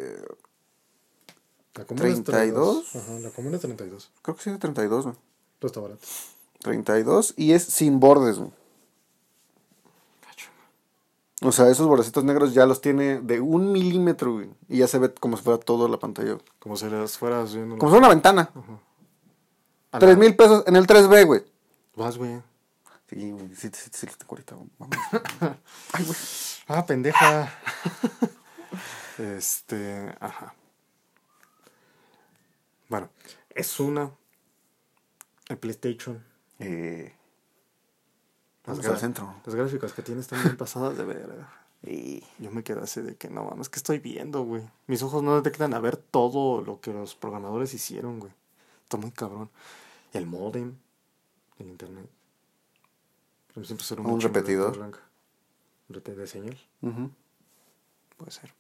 La 1.80 1.86
común 1.86 2.06
es 2.08 2.24
32. 2.24 2.92
32. 2.92 2.96
Ajá, 2.96 3.20
la 3.20 3.30
común 3.32 3.54
es 3.56 3.62
32. 3.62 4.12
creo 4.22 4.36
que 4.36 4.44
sí, 4.44 4.52
de 4.52 4.58
32, 4.58 5.06
güey. 5.06 5.16
Pero 5.60 5.68
está 5.68 5.80
barato. 5.80 6.02
32 6.62 7.34
y 7.38 7.54
es 7.54 7.64
sin 7.64 8.00
bordes, 8.00 8.38
güey. 8.38 8.52
O 11.42 11.54
sea, 11.54 11.70
esos 11.70 11.88
bordecitos 11.88 12.26
negros 12.26 12.54
ya 12.54 12.66
los 12.66 12.82
tiene 12.82 13.22
de 13.22 13.40
un 13.40 13.72
milímetro, 13.72 14.34
güey. 14.34 14.50
Y 14.68 14.80
ya 14.80 14.88
se 14.88 15.00
ve 15.00 15.14
como 15.14 15.38
si 15.38 15.44
fuera 15.44 15.58
toda 15.58 15.88
la 15.88 15.98
pantalla. 15.98 16.34
güey. 16.34 16.46
Como 16.60 16.76
si 16.76 16.90
las 16.90 17.18
fueras 17.18 17.54
viendo. 17.54 17.78
Como 17.78 17.90
si 17.90 17.94
fuera 17.94 18.08
una 18.08 18.14
ventana. 18.14 18.52
A 19.94 20.00
3 20.00 20.14
la- 20.16 20.20
mil 20.20 20.36
pesos 20.36 20.66
en 20.68 20.76
el 20.76 20.86
3B, 20.86 21.26
güey. 21.26 21.46
Vas, 21.96 22.18
güey. 22.18 22.42
Sí, 23.10 23.32
güey. 23.32 23.56
Sí, 23.56 23.70
sí, 23.74 23.90
sí, 23.90 24.08
sí, 24.08 24.08
ahorita. 24.30 24.56
Vamos. 24.78 24.98
Ay, 25.94 26.04
güey. 26.06 26.18
Ah, 26.68 26.86
pendeja. 26.86 27.54
este. 29.18 30.14
Ajá. 30.20 30.54
Bueno, 32.90 33.10
es 33.50 33.80
una. 33.80 34.12
El 35.48 35.58
PlayStation. 35.58 36.24
Eh, 36.60 37.14
Las, 38.66 38.86
al 38.86 38.98
centro. 39.00 39.34
las 39.46 39.56
gráficas 39.56 39.94
que 39.94 40.02
tienes 40.02 40.26
están 40.26 40.44
bien 40.44 40.58
pasadas 40.58 40.98
de 40.98 41.06
verga. 41.06 41.54
Y 41.82 42.24
Yo 42.40 42.52
me 42.52 42.64
quedé 42.64 42.82
así 42.82 43.02
de 43.02 43.16
que 43.16 43.30
no 43.30 43.46
mames, 43.46 43.70
que 43.70 43.78
estoy 43.78 44.00
viendo, 44.00 44.44
güey? 44.44 44.64
Mis 44.88 45.02
ojos 45.02 45.24
no 45.24 45.36
detectan 45.36 45.74
a 45.74 45.80
ver 45.80 45.96
todo 45.96 46.62
lo 46.62 46.82
que 46.82 46.92
los 46.92 47.16
programadores 47.16 47.74
hicieron, 47.74 48.20
güey. 48.20 48.34
Está 48.84 48.98
muy 48.98 49.12
cabrón. 49.12 49.50
El 50.12 50.26
modem, 50.26 50.76
el 51.58 51.68
internet. 51.68 52.10
Pero 53.54 53.66
siempre 53.66 53.86
será 53.86 54.02
Un. 54.02 54.12
Un 55.88 55.90
repetidor 55.92 56.22
de 56.22 56.28
señal, 56.28 56.58
puede 58.18 58.32
ser. 58.32 58.54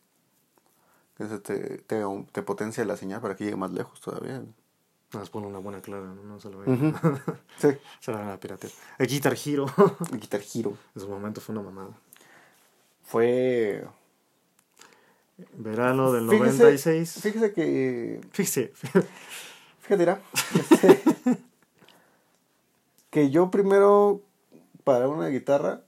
Eso 1.20 1.40
te, 1.42 1.80
te, 1.80 2.02
te 2.32 2.42
potencia 2.44 2.84
la 2.86 2.96
señal 2.98 3.22
para 3.22 3.36
que 3.36 3.44
llegue 3.44 3.56
más 3.58 3.72
lejos 3.72 4.00
todavía. 4.02 4.42
más 5.14 5.30
pone 5.30 5.48
una 5.48 5.60
buena 5.60 5.82
clara, 5.82 6.06
no, 6.06 6.24
no 6.24 6.40
se 6.40 6.50
lo 6.50 6.60
ve. 6.60 6.72
Ujú. 6.72 6.94
Sí. 7.58 7.68
se 8.00 8.12
la 8.12 8.20
van 8.20 8.30
a 8.30 8.38
piratear. 8.40 8.72
El 8.98 9.08
Guitar 9.08 9.36
Hero. 9.46 9.66
El 10.12 10.20
Guitar 10.20 10.42
Hero. 10.54 10.74
en 10.96 11.02
su 11.02 11.08
momento 11.10 11.42
fue 11.42 11.54
una 11.56 11.64
mamada. 11.64 11.90
Fue. 13.04 13.86
Verano 15.58 16.12
del 16.12 16.28
Fíjese- 16.30 16.58
96. 16.60 17.20
Fíjese 17.22 17.54
que. 17.54 18.22
Fíjese. 18.32 18.72
Fíjate, 19.82 19.98
mira. 19.98 20.22
este, 20.54 21.02
que 23.10 23.30
yo 23.30 23.50
primero, 23.50 24.22
para 24.84 25.08
una 25.08 25.28
guitarra, 25.28 25.82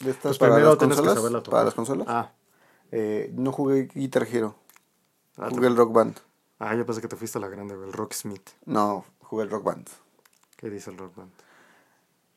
de 0.00 0.10
estas 0.10 0.36
Pues 0.38 0.50
las 0.50 0.76
consolas, 0.76 1.42
para 1.48 1.64
las 1.64 1.74
consolas, 1.74 2.06
Ah. 2.10 2.32
Eh, 2.92 3.30
no 3.34 3.50
jugué 3.52 3.88
Guitar 3.92 4.26
Hero, 4.30 4.54
Ah, 5.36 5.48
te- 5.48 5.56
jugué 5.56 5.66
el 5.68 5.76
Rock 5.76 5.92
Band. 5.92 6.16
Ah, 6.60 6.74
yo 6.76 6.86
pensé 6.86 7.00
que 7.00 7.08
te 7.08 7.16
fuiste 7.16 7.38
a 7.38 7.40
la 7.40 7.48
grande. 7.48 7.74
El 7.74 7.92
Rocksmith. 7.92 8.50
No, 8.66 9.04
jugué 9.20 9.42
el 9.44 9.50
Rock 9.50 9.64
Band. 9.64 9.88
¿Qué 10.56 10.70
dice 10.70 10.90
el 10.90 10.98
Rock 10.98 11.16
Band? 11.16 11.32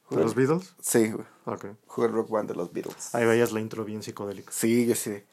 ¿De 0.09 0.17
los 0.17 0.33
Beatles? 0.35 0.73
Sí, 0.81 1.11
güey, 1.11 1.25
Ok. 1.45 1.65
jugué 1.87 2.07
el 2.07 2.13
Rock 2.13 2.29
Band 2.29 2.49
de 2.49 2.55
los 2.55 2.71
Beatles. 2.73 3.13
Ahí 3.13 3.25
veías 3.25 3.51
la 3.51 3.59
intro 3.59 3.83
bien 3.85 4.01
psicodélica. 4.01 4.51
Sí, 4.51 4.85
yo 4.87 4.95
sí. 4.95 5.23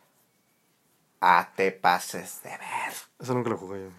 Ah, 1.21 1.53
te 1.57 1.73
pases 1.73 2.41
de 2.43 2.51
ver. 2.51 2.93
Eso 3.21 3.35
nunca 3.35 3.51
lo 3.51 3.57
jugué 3.59 3.85
yo. 3.85 3.91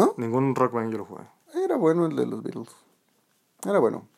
¿No? 0.00 0.14
Ningún 0.16 0.54
Rock 0.54 0.72
Band 0.72 0.90
yo 0.92 0.98
lo 0.98 1.04
jugué. 1.04 1.24
Era 1.54 1.76
bueno 1.76 2.06
el 2.06 2.16
de 2.16 2.26
los 2.26 2.42
Beatles. 2.42 2.70
Era 3.64 3.78
bueno. 3.78 4.08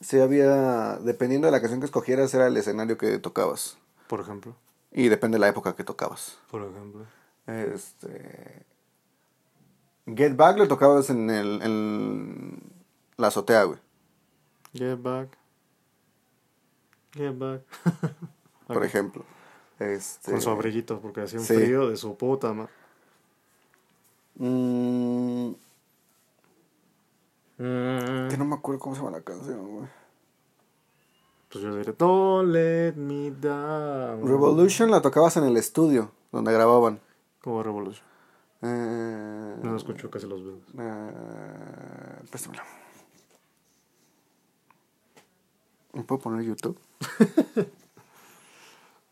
Sí, 0.00 0.18
había. 0.20 0.96
Dependiendo 0.98 1.46
de 1.46 1.52
la 1.52 1.60
canción 1.60 1.80
que 1.80 1.86
escogieras, 1.86 2.32
era 2.34 2.46
el 2.46 2.56
escenario 2.56 2.98
que 2.98 3.18
tocabas. 3.18 3.76
Por 4.08 4.20
ejemplo. 4.20 4.54
Y 4.96 5.08
depende 5.08 5.36
de 5.36 5.40
la 5.40 5.48
época 5.48 5.76
que 5.76 5.84
tocabas. 5.84 6.38
Por 6.50 6.62
ejemplo. 6.62 7.04
Este. 7.46 8.64
Get 10.06 10.34
Back 10.36 10.56
lo 10.58 10.66
tocabas 10.66 11.10
en 11.10 11.28
el. 11.30 11.60
En 11.62 12.60
la 13.18 13.28
azotea, 13.28 13.62
güey. 13.64 13.78
Get 14.72 15.00
back. 15.00 15.28
Get 17.12 17.36
back. 17.38 17.62
Por 18.66 18.84
ejemplo. 18.84 19.24
Este. 19.78 20.32
Con 20.32 20.40
su 20.40 20.50
abriguito, 20.50 20.98
porque 21.00 21.20
hacía 21.20 21.38
un 21.40 21.44
Sí. 21.44 21.54
frío 21.54 21.88
de 21.88 21.96
su 21.96 22.16
puta 22.16 22.52
ma. 22.52 22.68
mm, 24.36 25.52
Mm, 27.58 28.28
que 28.28 28.36
no 28.36 28.44
me 28.44 28.54
acuerdo 28.56 28.78
cómo 28.80 28.94
se 28.94 29.00
llama 29.02 29.16
la 29.16 29.22
canción, 29.24 29.66
güey. 29.66 29.88
Pues 31.50 31.62
yo 31.64 31.76
diré, 31.76 31.92
Don't 31.92 32.48
let 32.52 32.94
me 32.96 33.30
down. 33.30 34.26
Revolution 34.26 34.90
la 34.90 35.00
tocabas 35.00 35.36
en 35.36 35.44
el 35.44 35.56
estudio 35.56 36.10
donde 36.32 36.52
grababan. 36.52 37.00
¿Cómo 37.42 37.62
Revolution? 37.62 38.04
Eh, 38.62 39.56
No 39.62 39.70
lo 39.70 39.76
escucho 39.76 40.10
casi 40.10 40.26
los 40.26 40.40
dedos. 40.44 40.60
eh. 40.78 42.56
¿Me 45.92 46.02
puedo 46.02 46.20
poner 46.20 46.44
YouTube? 46.44 46.78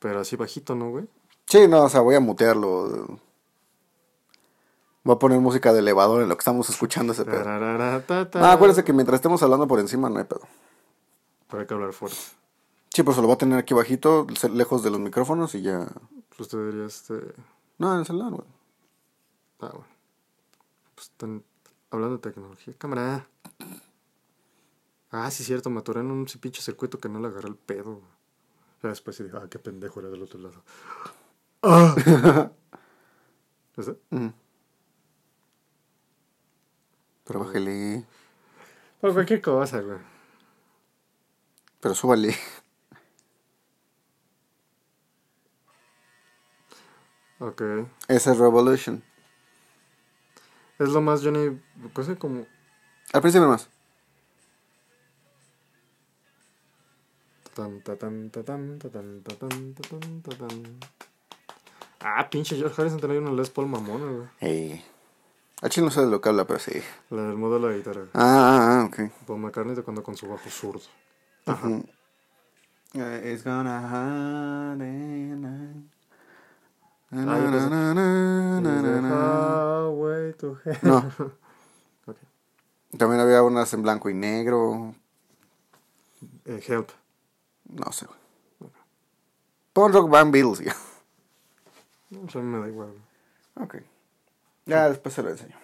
Pero 0.01 0.21
así 0.21 0.37
bajito, 0.37 0.75
¿no, 0.75 0.91
güey? 0.91 1.07
Sí, 1.47 1.67
no, 1.69 1.85
o 1.85 1.89
sea, 1.89 2.01
voy 2.01 2.15
a 2.15 2.21
mutearlo. 2.21 3.19
Voy 5.03 5.15
a 5.15 5.19
poner 5.19 5.41
música 5.41 5.73
de 5.73 5.79
elevador 5.79 6.23
en 6.23 6.29
lo 6.29 6.37
que 6.37 6.41
estamos 6.41 6.69
escuchando 6.69 7.13
ese 7.13 7.25
pedo. 7.25 7.43
Ah, 7.47 8.53
acuérdense 8.53 8.85
que 8.85 8.93
mientras 8.93 9.17
estemos 9.17 9.43
hablando 9.43 9.67
por 9.67 9.79
encima 9.81 10.11
no 10.11 10.19
hay 10.19 10.25
pedo. 10.25 10.43
Pero 11.55 11.61
hay 11.61 11.69
que 11.69 11.75
hablar 11.75 11.93
fuerte. 11.93 12.19
Sí, 12.93 13.05
pues 13.05 13.17
lo 13.17 13.23
voy 13.23 13.35
a 13.35 13.39
tener 13.39 13.57
aquí 13.57 13.75
bajito, 13.75 14.27
lejos 14.53 14.83
de 14.83 14.91
los 14.91 14.99
micrófonos 14.99 15.55
y 15.55 15.63
ya. 15.63 15.87
Pues 16.37 16.49
te 16.49 16.57
diría 16.57 16.87
este. 16.87 17.15
No, 17.79 17.93
en 17.93 18.01
el 18.01 18.07
celular, 18.07 18.33
güey. 18.33 18.49
Ah, 19.61 19.71
bueno. 19.71 19.87
Pues 20.97 21.11
están 21.11 21.45
hablando 21.93 22.17
de 22.17 22.23
tecnología. 22.23 22.75
Cámara. 22.77 23.29
Ah, 25.13 25.31
sí, 25.31 25.45
cierto. 25.45 25.71
Me 25.71 25.79
atoré 25.79 26.01
en 26.01 26.11
un 26.11 26.25
pinche 26.41 26.61
circuito 26.61 26.99
que 26.99 27.09
no 27.09 27.21
le 27.21 27.29
agarré 27.29 27.51
el 27.51 27.57
pedo. 27.57 27.99
güey. 28.01 28.13
Ya 28.83 28.89
después 28.89 29.15
sí 29.15 29.23
dije, 29.23 29.37
ah, 29.41 29.47
qué 29.49 29.61
pendejo 29.61 30.01
era 30.01 30.09
del 30.09 30.25
otro 30.25 30.41
lado. 30.41 30.61
¡Ah! 31.63 32.51
¿Ese? 33.77 33.97
Mm. 34.11 34.29
Pero 37.23 37.39
bájale. 37.39 38.05
Por 39.01 39.13
cualquier 39.13 39.41
cosa, 39.41 39.81
güey. 39.83 40.14
Pero 41.85 41.95
súbale. 41.95 42.35
Ok. 47.41 47.61
Ese 48.09 48.31
es 48.31 48.39
Revolution. 48.39 49.05
Es 50.79 50.89
lo 50.89 51.03
más 51.03 51.23
Johnny. 51.23 51.61
Cosa 51.93 52.17
como. 52.17 52.47
Al 53.13 53.21
principio 53.21 53.49
más. 53.49 53.69
Tan, 57.55 57.83
ta, 57.83 57.97
tan, 57.97 58.31
ta, 58.31 58.43
tan, 58.43 58.79
ta, 58.79 58.89
tan, 58.89 59.23
ta, 59.23 59.35
tan, 59.37 59.75
ta, 59.75 59.83
tan, 59.91 60.23
ta, 60.23 60.39
tan. 60.39 60.81
Ah, 62.01 62.31
pinche 62.31 62.57
George 62.57 62.81
Harrison 62.81 62.99
tenía 62.99 63.21
una 63.21 63.33
Les 63.33 63.51
Paul 63.51 63.67
mamona, 63.67 64.07
güey. 64.07 64.29
Hey. 64.41 64.85
A 65.61 65.69
chile 65.69 65.85
no 65.85 65.91
sé 65.91 66.01
de 66.01 66.07
lo 66.07 66.23
que 66.23 66.31
habla, 66.31 66.47
pero 66.47 66.61
sí. 66.61 66.83
La 67.11 67.25
del 67.25 67.37
modo 67.37 67.61
de 67.61 67.69
la 67.69 67.77
guitarra. 67.77 68.07
Ah, 68.15 68.23
ah, 68.23 68.81
ah, 68.81 68.85
ok. 68.87 69.27
Paul 69.27 69.41
McCartney 69.41 69.77
tocando 69.77 70.03
con 70.03 70.17
su 70.17 70.27
bajo 70.27 70.49
zurdo. 70.49 71.04
Ujú. 71.47 71.85
Eh, 72.95 73.33
It's 73.33 73.43
gonna 73.45 73.81
happen. 73.81 75.43
Na, 77.11 77.21
Ah, 77.23 77.39
Hell. 80.67 80.81
No. 80.83 81.11
Ok. 82.07 82.17
También 82.99 83.21
había 83.21 83.43
unas 83.43 83.73
en 83.75 83.83
blanco 83.83 84.11
y 84.11 84.15
negro. 84.15 84.95
Eh, 86.45 86.61
help. 86.69 86.91
No 87.65 87.91
sé, 87.93 88.07
güey. 88.07 88.19
Pon 89.73 89.93
Rock 89.93 90.09
Band 90.11 90.33
Beatles, 90.33 90.61
ya. 90.61 90.75
No, 92.11 92.43
me 92.43 92.59
da 92.61 92.69
igual. 92.69 92.93
Ok. 93.61 93.77
Ya 94.67 94.89
después 94.89 95.15
se 95.15 95.23
lo 95.23 95.31
enseño. 95.31 95.57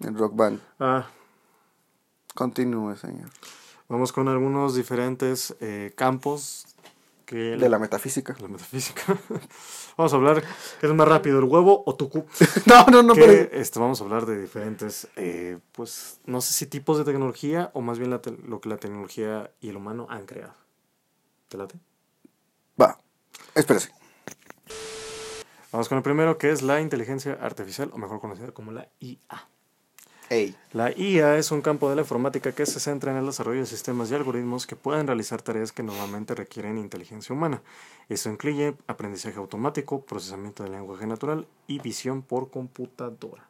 El 0.00 0.16
Rock 0.18 0.34
Band. 0.34 0.60
Ah, 0.80 1.06
Continúe, 2.34 2.96
señor. 2.96 3.30
vamos 3.88 4.12
con 4.12 4.28
algunos 4.28 4.74
diferentes 4.74 5.54
eh, 5.60 5.92
campos 5.96 6.66
que 7.26 7.56
De 7.56 7.68
la 7.68 7.78
metafísica. 7.78 8.36
la 8.40 8.48
metafísica. 8.48 9.02
vamos 9.96 10.12
a 10.12 10.16
hablar, 10.16 10.42
¿qué 10.80 10.86
es 10.86 10.92
más 10.92 11.08
rápido, 11.08 11.38
el 11.38 11.44
huevo 11.44 11.82
o 11.86 11.94
tu 11.94 12.10
cu? 12.10 12.26
No, 12.66 12.84
no, 12.86 13.02
no, 13.02 13.14
que, 13.14 13.20
pero. 13.20 13.60
este, 13.60 13.78
vamos 13.78 14.00
a 14.00 14.04
hablar 14.04 14.26
de 14.26 14.40
diferentes, 14.40 15.08
eh, 15.16 15.58
pues, 15.72 16.20
no 16.26 16.40
sé 16.40 16.52
si 16.52 16.66
tipos 16.66 16.98
de 16.98 17.04
tecnología 17.04 17.70
o 17.72 17.80
más 17.80 17.98
bien 17.98 18.10
la 18.10 18.20
lo 18.46 18.60
que 18.60 18.68
la 18.68 18.76
tecnología 18.76 19.50
y 19.60 19.70
el 19.70 19.76
humano 19.76 20.06
han 20.10 20.26
creado. 20.26 20.54
¿Te 21.48 21.56
late? 21.56 21.78
Va. 22.80 22.98
Espérese. 23.54 23.90
Vamos 25.72 25.88
con 25.88 25.96
el 25.98 26.02
primero, 26.04 26.36
que 26.38 26.50
es 26.50 26.62
la 26.62 26.80
inteligencia 26.80 27.38
artificial, 27.40 27.90
o 27.92 27.98
mejor 27.98 28.20
conocida 28.20 28.52
como 28.52 28.70
la 28.70 28.88
IA. 29.00 29.48
La 30.72 30.90
IA 30.90 31.36
es 31.38 31.50
un 31.52 31.60
campo 31.62 31.88
de 31.90 31.96
la 31.96 32.02
informática 32.02 32.52
que 32.52 32.66
se 32.66 32.80
centra 32.80 33.12
en 33.12 33.18
el 33.18 33.26
desarrollo 33.26 33.60
de 33.60 33.66
sistemas 33.66 34.10
y 34.10 34.14
algoritmos 34.14 34.66
que 34.66 34.74
pueden 34.74 35.06
realizar 35.06 35.42
tareas 35.42 35.70
que 35.70 35.82
normalmente 35.82 36.34
requieren 36.34 36.78
inteligencia 36.78 37.34
humana. 37.34 37.62
Esto 38.08 38.30
incluye 38.30 38.74
aprendizaje 38.86 39.36
automático, 39.38 40.00
procesamiento 40.04 40.62
del 40.62 40.72
lenguaje 40.72 41.06
natural 41.06 41.46
y 41.66 41.78
visión 41.78 42.22
por 42.22 42.50
computadora. 42.50 43.46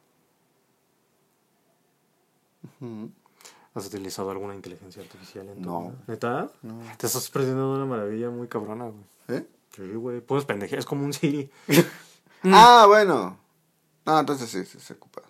¿Has 3.73 3.87
utilizado 3.87 4.31
alguna 4.31 4.55
inteligencia 4.55 5.01
artificial 5.01 5.47
en 5.49 5.61
tu 5.61 5.69
No. 5.69 5.81
vida? 5.81 6.03
¿Neta? 6.07 6.51
No. 6.61 6.79
Te 6.97 7.07
estás 7.07 7.29
perdiendo 7.29 7.71
de 7.71 7.77
una 7.77 7.85
maravilla 7.85 8.29
muy 8.29 8.47
cabrona, 8.47 8.85
güey. 8.85 9.39
¿Eh? 9.39 9.47
Sí, 9.75 9.93
güey. 9.93 10.21
Puedes 10.21 10.45
pendejear, 10.45 10.79
es 10.79 10.85
como 10.85 11.03
un 11.05 11.13
Siri. 11.13 11.49
Ah, 12.47 12.85
bueno. 12.87 13.39
No, 14.05 14.19
entonces 14.19 14.47
sí, 14.51 14.63
sí 14.65 14.79
se 14.79 14.93
ocupa. 14.93 15.23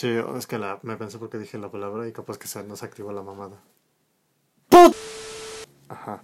Sí, 0.00 0.08
es 0.08 0.46
que 0.46 0.56
la, 0.56 0.78
me 0.82 0.96
pensé 0.96 1.18
porque 1.18 1.36
dije 1.36 1.58
la 1.58 1.70
palabra 1.70 2.08
y 2.08 2.12
capaz 2.12 2.38
que 2.38 2.48
se 2.48 2.62
nos 2.64 2.82
activó 2.82 3.12
la 3.12 3.20
mamada. 3.20 3.60
¡Put! 4.70 4.96
Ajá. 5.90 6.22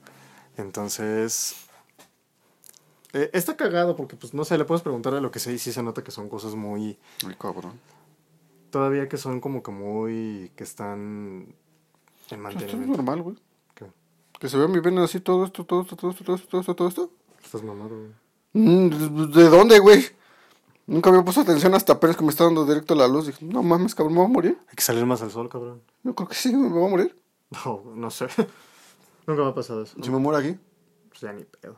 Entonces. 0.57 1.57
eh, 3.13 3.29
está 3.35 3.55
cagado 3.59 3.95
porque, 3.95 4.17
pues, 4.17 4.33
no 4.33 4.47
sé, 4.47 4.57
le 4.57 4.65
puedes 4.65 4.81
preguntar 4.81 5.13
a 5.13 5.21
lo 5.21 5.31
que 5.31 5.41
sé 5.41 5.53
y 5.53 5.59
sí 5.59 5.73
se 5.73 5.83
nota 5.83 6.03
que 6.03 6.11
son 6.11 6.31
cosas 6.31 6.55
muy. 6.55 6.99
Ay, 7.27 7.35
cabrón. 7.39 7.79
Todavía 8.71 9.11
que 9.11 9.19
son 9.19 9.43
como 9.43 9.63
que 9.63 9.73
muy. 9.73 10.51
que 10.57 10.65
están. 10.65 10.99
en 11.51 11.55
Esto 12.23 12.35
es 12.37 12.41
mantenimiento. 12.41 12.97
normal, 12.97 13.21
güey. 13.21 13.37
¿Qué? 13.75 13.85
Que 14.41 14.49
se 14.49 14.57
vea 14.57 14.69
mi 14.69 14.81
vena 14.81 15.05
así, 15.05 15.21
todo 15.21 15.45
esto, 15.45 15.67
todo 15.67 15.83
esto, 15.83 15.97
todo 15.97 16.13
esto, 16.13 16.25
todo 16.25 16.37
esto, 16.37 16.49
todo 16.49 16.61
esto, 16.63 16.75
todo 16.75 16.89
esto. 16.89 17.11
Estás 17.45 17.63
mamado, 17.63 17.91
güey. 17.91 18.11
Mm, 18.55 18.89
¿De 18.89 19.43
de 19.43 19.49
dónde, 19.51 19.79
güey? 19.81 20.03
Nunca 20.87 21.11
había 21.11 21.25
puesto 21.25 21.41
atención 21.41 21.75
hasta 21.75 21.95
apenas 21.95 22.17
que 22.17 22.23
me 22.23 22.31
está 22.31 22.45
dando 22.45 22.65
directo 22.65 22.95
la 22.95 23.09
luz. 23.09 23.27
Dije, 23.27 23.45
no 23.45 23.63
mames, 23.63 23.95
cabrón, 23.95 24.15
¿me 24.15 24.21
voy 24.21 24.31
a 24.31 24.33
morir? 24.33 24.59
Hay 24.69 24.75
que 24.77 24.83
salir 24.83 25.05
más 25.05 25.21
al 25.21 25.33
sol, 25.33 25.49
cabrón. 25.49 25.83
Yo 26.05 26.15
creo 26.15 26.29
que 26.29 26.35
sí, 26.37 26.55
me 26.55 26.69
voy 26.69 26.87
a 26.87 26.91
morir. 26.91 27.23
No, 27.51 27.83
no 27.95 28.11
sé. 28.11 28.27
Nunca 29.27 29.43
me 29.43 29.49
ha 29.49 29.55
pasado 29.55 29.83
eso. 29.83 29.97
Si 30.01 30.11
me 30.11 30.19
muero 30.19 30.39
aquí. 30.39 30.59
Pues 31.09 31.21
ya 31.21 31.33
ni 31.33 31.45
pedo. 31.45 31.77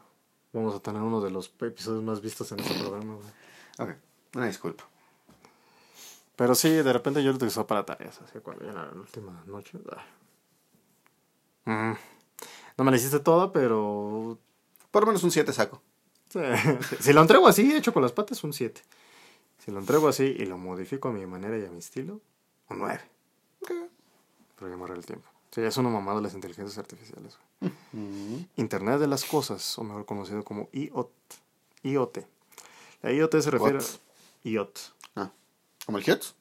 Vamos 0.52 0.74
a 0.74 0.80
tener 0.80 1.00
uno 1.00 1.20
de 1.20 1.30
los 1.30 1.52
episodios 1.60 2.02
más 2.02 2.20
vistos 2.20 2.52
en 2.52 2.60
este 2.60 2.78
programa, 2.78 3.14
güey. 3.14 3.28
Ok, 3.90 3.96
una 4.34 4.46
disculpa. 4.46 4.84
Pero 6.36 6.54
sí, 6.54 6.70
de 6.70 6.92
repente 6.92 7.22
yo 7.22 7.30
lo 7.30 7.36
utilizaba 7.36 7.66
para 7.66 7.84
tareas, 7.84 8.20
así 8.20 8.38
cuando 8.40 8.64
ya 8.64 8.70
era 8.70 8.86
la 8.86 9.00
última 9.00 9.42
noche. 9.46 9.78
Mm. 11.64 11.92
No 12.76 12.84
me 12.84 12.90
la 12.90 12.96
hiciste 12.96 13.20
toda, 13.20 13.52
pero. 13.52 14.38
Por 14.90 15.02
lo 15.02 15.06
menos 15.08 15.22
un 15.24 15.30
7 15.30 15.52
saco. 15.52 15.82
si 17.00 17.12
lo 17.12 17.20
entrego 17.22 17.46
así, 17.48 17.74
hecho 17.74 17.92
con 17.92 18.02
las 18.02 18.12
patas, 18.12 18.42
un 18.44 18.52
7. 18.52 18.80
Si 19.64 19.70
lo 19.70 19.78
entrego 19.78 20.08
así 20.08 20.24
y 20.24 20.44
lo 20.46 20.58
modifico 20.58 21.08
a 21.08 21.12
mi 21.12 21.24
manera 21.26 21.58
y 21.58 21.64
a 21.64 21.70
mi 21.70 21.78
estilo, 21.78 22.20
un 22.68 22.78
9. 22.78 23.00
Ok. 23.62 23.70
Para 24.58 24.70
llamar 24.70 24.90
el 24.92 25.04
tiempo. 25.06 25.28
Sí, 25.50 25.62
es 25.62 25.76
una 25.78 25.88
mamada 25.88 26.20
las 26.20 26.34
inteligencias 26.34 26.78
artificiales. 26.78 27.38
güey. 27.60 27.72
Internet 28.56 28.98
de 29.00 29.06
las 29.06 29.24
cosas, 29.24 29.78
o 29.78 29.84
mejor 29.84 30.04
conocido 30.04 30.44
como 30.44 30.68
IoT. 30.72 31.10
IoT. 31.84 32.18
La 33.02 33.12
IoT 33.12 33.40
se 33.40 33.50
refiere 33.50 33.78
What? 33.78 33.84
a 33.84 34.48
IoT. 34.48 34.78
Ah, 35.16 35.30
¿como 35.86 35.98
el 35.98 36.08
Hits? 36.08 36.34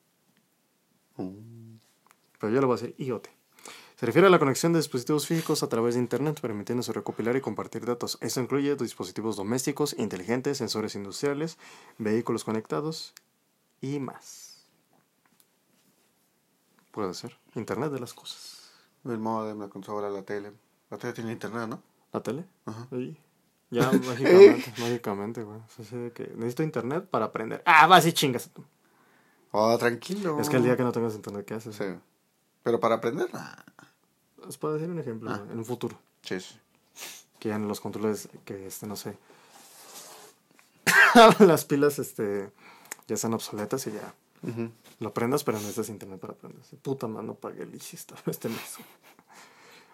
pero 1.16 2.54
yo 2.54 2.60
le 2.60 2.66
voy 2.68 2.78
a 2.78 2.82
decir 2.82 2.96
IoT. 3.00 3.28
Se 3.98 4.06
refiere 4.06 4.28
a 4.28 4.30
la 4.30 4.38
conexión 4.38 4.74
de 4.74 4.80
dispositivos 4.80 5.26
físicos 5.26 5.64
a 5.64 5.70
través 5.70 5.96
de 5.96 6.02
Internet, 6.02 6.40
permitiéndose 6.40 6.94
recopilar 6.94 7.36
y 7.36 7.42
compartir 7.42 7.84
datos. 7.84 8.20
Esto 8.22 8.40
incluye 8.40 8.76
dispositivos 8.76 9.38
domésticos, 9.38 9.96
inteligentes, 9.98 10.60
sensores 10.60 10.94
industriales, 10.94 11.58
vehículos 11.98 12.44
conectados 12.44 13.16
y 13.82 13.98
más. 13.98 14.68
Puede 16.92 17.16
ser. 17.16 17.40
Internet 17.56 17.92
de 17.92 18.00
las 18.00 18.14
cosas. 18.14 18.70
El 19.04 19.18
modem, 19.18 19.60
la 19.60 19.68
consola, 19.68 20.12
la 20.12 20.22
tele. 20.22 20.52
La 20.92 21.00
tele 21.00 21.14
tiene 21.14 21.32
internet, 21.32 21.68
¿no? 21.68 21.82
¿La 22.14 22.22
tele? 22.22 22.46
Ajá. 22.68 22.86
Sí. 22.92 23.18
Ya, 23.72 23.92
mágicamente, 24.06 24.74
mágicamente, 24.78 25.44
güey. 25.44 25.58
O 25.58 25.70
sea, 25.70 25.84
así 25.84 25.98
de 25.98 26.12
que 26.12 26.28
necesito 26.36 26.62
internet 26.62 27.08
para 27.10 27.26
aprender. 27.26 27.64
Ah, 27.66 27.88
vas 27.88 28.06
y 28.06 28.14
chingas. 28.14 28.52
Oh, 29.50 29.76
tranquilo. 29.80 30.40
Es 30.40 30.50
que 30.50 30.58
el 30.58 30.64
día 30.64 30.78
que 30.78 30.84
no 30.84 30.92
tengas 30.92 31.16
internet, 31.16 31.46
¿qué 31.48 31.56
haces? 31.56 31.76
Sí. 31.76 31.86
Pero 32.62 32.80
para 32.80 32.96
aprender. 32.96 33.28
Puedo 34.56 34.76
decir 34.76 34.90
un 34.90 35.00
ejemplo, 35.00 35.30
Ah. 35.32 35.44
en 35.52 35.58
un 35.58 35.66
futuro. 35.66 35.98
Sí, 36.22 36.40
sí. 36.40 36.56
Que 37.40 37.50
ya 37.50 37.56
en 37.56 37.68
los 37.68 37.82
controles, 37.82 38.30
que 38.46 38.66
este, 38.68 38.88
no 38.88 38.96
sé. 38.96 39.18
las 41.40 41.66
pilas, 41.66 42.00
este, 42.00 42.50
ya 43.08 43.16
están 43.16 43.34
obsoletas 43.34 43.86
y 43.88 43.92
ya 43.92 44.14
lo 45.00 45.10
aprendas, 45.10 45.44
pero 45.44 45.58
no 45.58 45.64
necesitas 45.64 45.90
internet 45.90 46.20
para 46.20 46.34
aprender. 46.34 46.62
Puta 46.82 47.08
mano, 47.08 47.34
pagué 47.34 47.64
el 47.64 47.76
ICI 47.76 47.96
esta- 47.98 48.16
este 48.32 48.50
mes. 48.50 48.78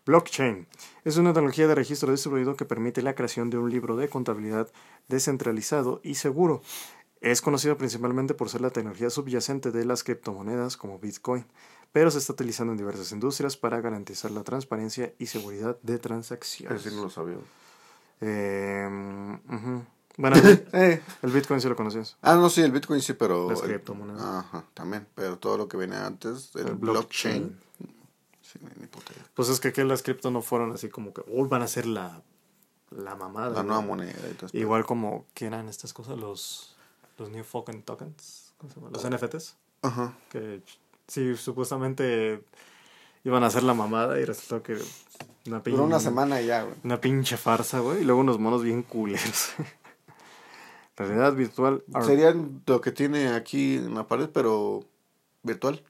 Blockchain 0.05 0.67
es 1.05 1.15
una 1.17 1.31
tecnología 1.33 1.65
de 1.67 1.75
registro 1.75 2.11
distribuido 2.11 2.55
que 2.57 2.65
permite 2.65 3.01
la 3.01 3.15
creación 3.15 3.49
de 3.49 3.57
un 3.57 3.69
libro 3.71 3.95
de 3.95 4.09
contabilidad 4.09 4.69
descentralizado 5.07 6.01
y 6.03 6.15
seguro. 6.15 6.61
Es 7.21 7.41
conocido 7.41 7.77
principalmente 7.77 8.33
por 8.33 8.49
ser 8.49 8.59
la 8.59 8.69
tecnología 8.69 9.09
subyacente 9.09 9.71
de 9.71 9.85
las 9.85 10.03
criptomonedas 10.03 10.75
como 10.75 10.99
Bitcoin, 10.99 11.45
pero 11.93 12.11
se 12.11 12.17
está 12.17 12.33
utilizando 12.33 12.73
en 12.73 12.77
diversas 12.77 13.11
industrias 13.13 13.55
para 13.55 13.79
garantizar 13.79 14.31
la 14.31 14.43
transparencia 14.43 15.13
y 15.19 15.27
seguridad 15.27 15.77
de 15.81 15.97
transacciones. 15.99 16.81
Ese 16.81 16.89
sí 16.89 16.95
no 16.97 17.03
lo 17.03 17.09
sabía. 17.09 17.37
Eh, 18.21 19.39
ujú. 19.49 19.83
Bueno, 20.17 20.35
el, 20.37 20.67
Eh. 20.73 21.01
el 21.21 21.31
Bitcoin 21.31 21.59
sí 21.61 21.67
lo 21.67 21.75
conocías. 21.75 22.17
Ah, 22.21 22.35
no, 22.35 22.49
sí, 22.49 22.61
el 22.61 22.71
Bitcoin 22.71 23.01
sí, 23.01 23.13
pero... 23.13 23.49
Las 23.49 23.61
el- 23.61 23.67
criptomonedas. 23.69 24.21
Ajá, 24.21 24.63
también. 24.73 25.07
Pero 25.15 25.37
todo 25.37 25.57
lo 25.57 25.67
que 25.67 25.77
viene 25.77 25.95
antes, 25.95 26.51
el, 26.55 26.67
El 26.67 26.75
blockchain. 26.75 27.43
blockchain. 27.43 27.59
Sí, 28.41 28.59
ni 28.79 28.87
puta 28.87 29.13
idea. 29.13 29.25
Pues 29.33 29.49
es 29.49 29.59
que, 29.59 29.73
que 29.73 29.83
las 29.83 30.03
cripto 30.03 30.29
no 30.29 30.41
fueron 30.41 30.71
así 30.73 30.89
como 30.89 31.13
que 31.13 31.23
"Uy, 31.27 31.47
van 31.47 31.63
a 31.63 31.67
ser 31.67 31.87
la, 31.87 32.21
la 32.91 33.15
mamada. 33.15 33.47
La 33.49 33.53
güey". 33.55 33.65
nueva 33.65 33.81
moneda 33.81 34.19
y 34.29 34.33
todo 34.35 34.45
eso. 34.47 34.57
Igual 34.57 34.85
como, 34.85 35.25
¿qué 35.33 35.45
eran 35.47 35.67
estas 35.69 35.93
cosas? 35.93 36.17
Los, 36.19 36.75
los 37.17 37.29
New 37.31 37.43
Fucking 37.43 37.81
Tokens. 37.81 38.53
¿Cómo 38.57 38.71
se 38.71 38.79
llama? 38.79 38.91
Los 38.93 39.09
NFTs. 39.09 39.55
Ajá. 39.81 40.15
Que 40.29 40.61
sí, 41.07 41.35
supuestamente 41.37 42.43
iban 43.23 43.43
a 43.43 43.49
ser 43.49 43.63
la 43.63 43.73
mamada 43.73 44.19
y 44.19 44.25
resultó 44.25 44.61
que 44.63 44.77
una, 45.47 45.61
pin- 45.63 45.71
Duró 45.71 45.83
una 45.85 45.99
semana 45.99 46.41
ya, 46.41 46.63
güey. 46.63 46.75
una 46.83 46.99
pinche 47.01 47.37
farsa, 47.37 47.79
güey. 47.79 48.01
Y 48.01 48.05
luego 48.05 48.21
unos 48.21 48.39
monos 48.39 48.63
bien 48.63 48.83
culeros. 48.83 49.53
Realidad 50.97 51.33
virtual. 51.33 51.83
ar- 51.93 52.05
Serían 52.05 52.61
lo 52.65 52.81
que 52.81 52.91
tiene 52.91 53.29
aquí 53.29 53.75
en 53.77 53.95
la 53.95 54.07
pared, 54.07 54.29
pero 54.31 54.83
virtual. 55.41 55.83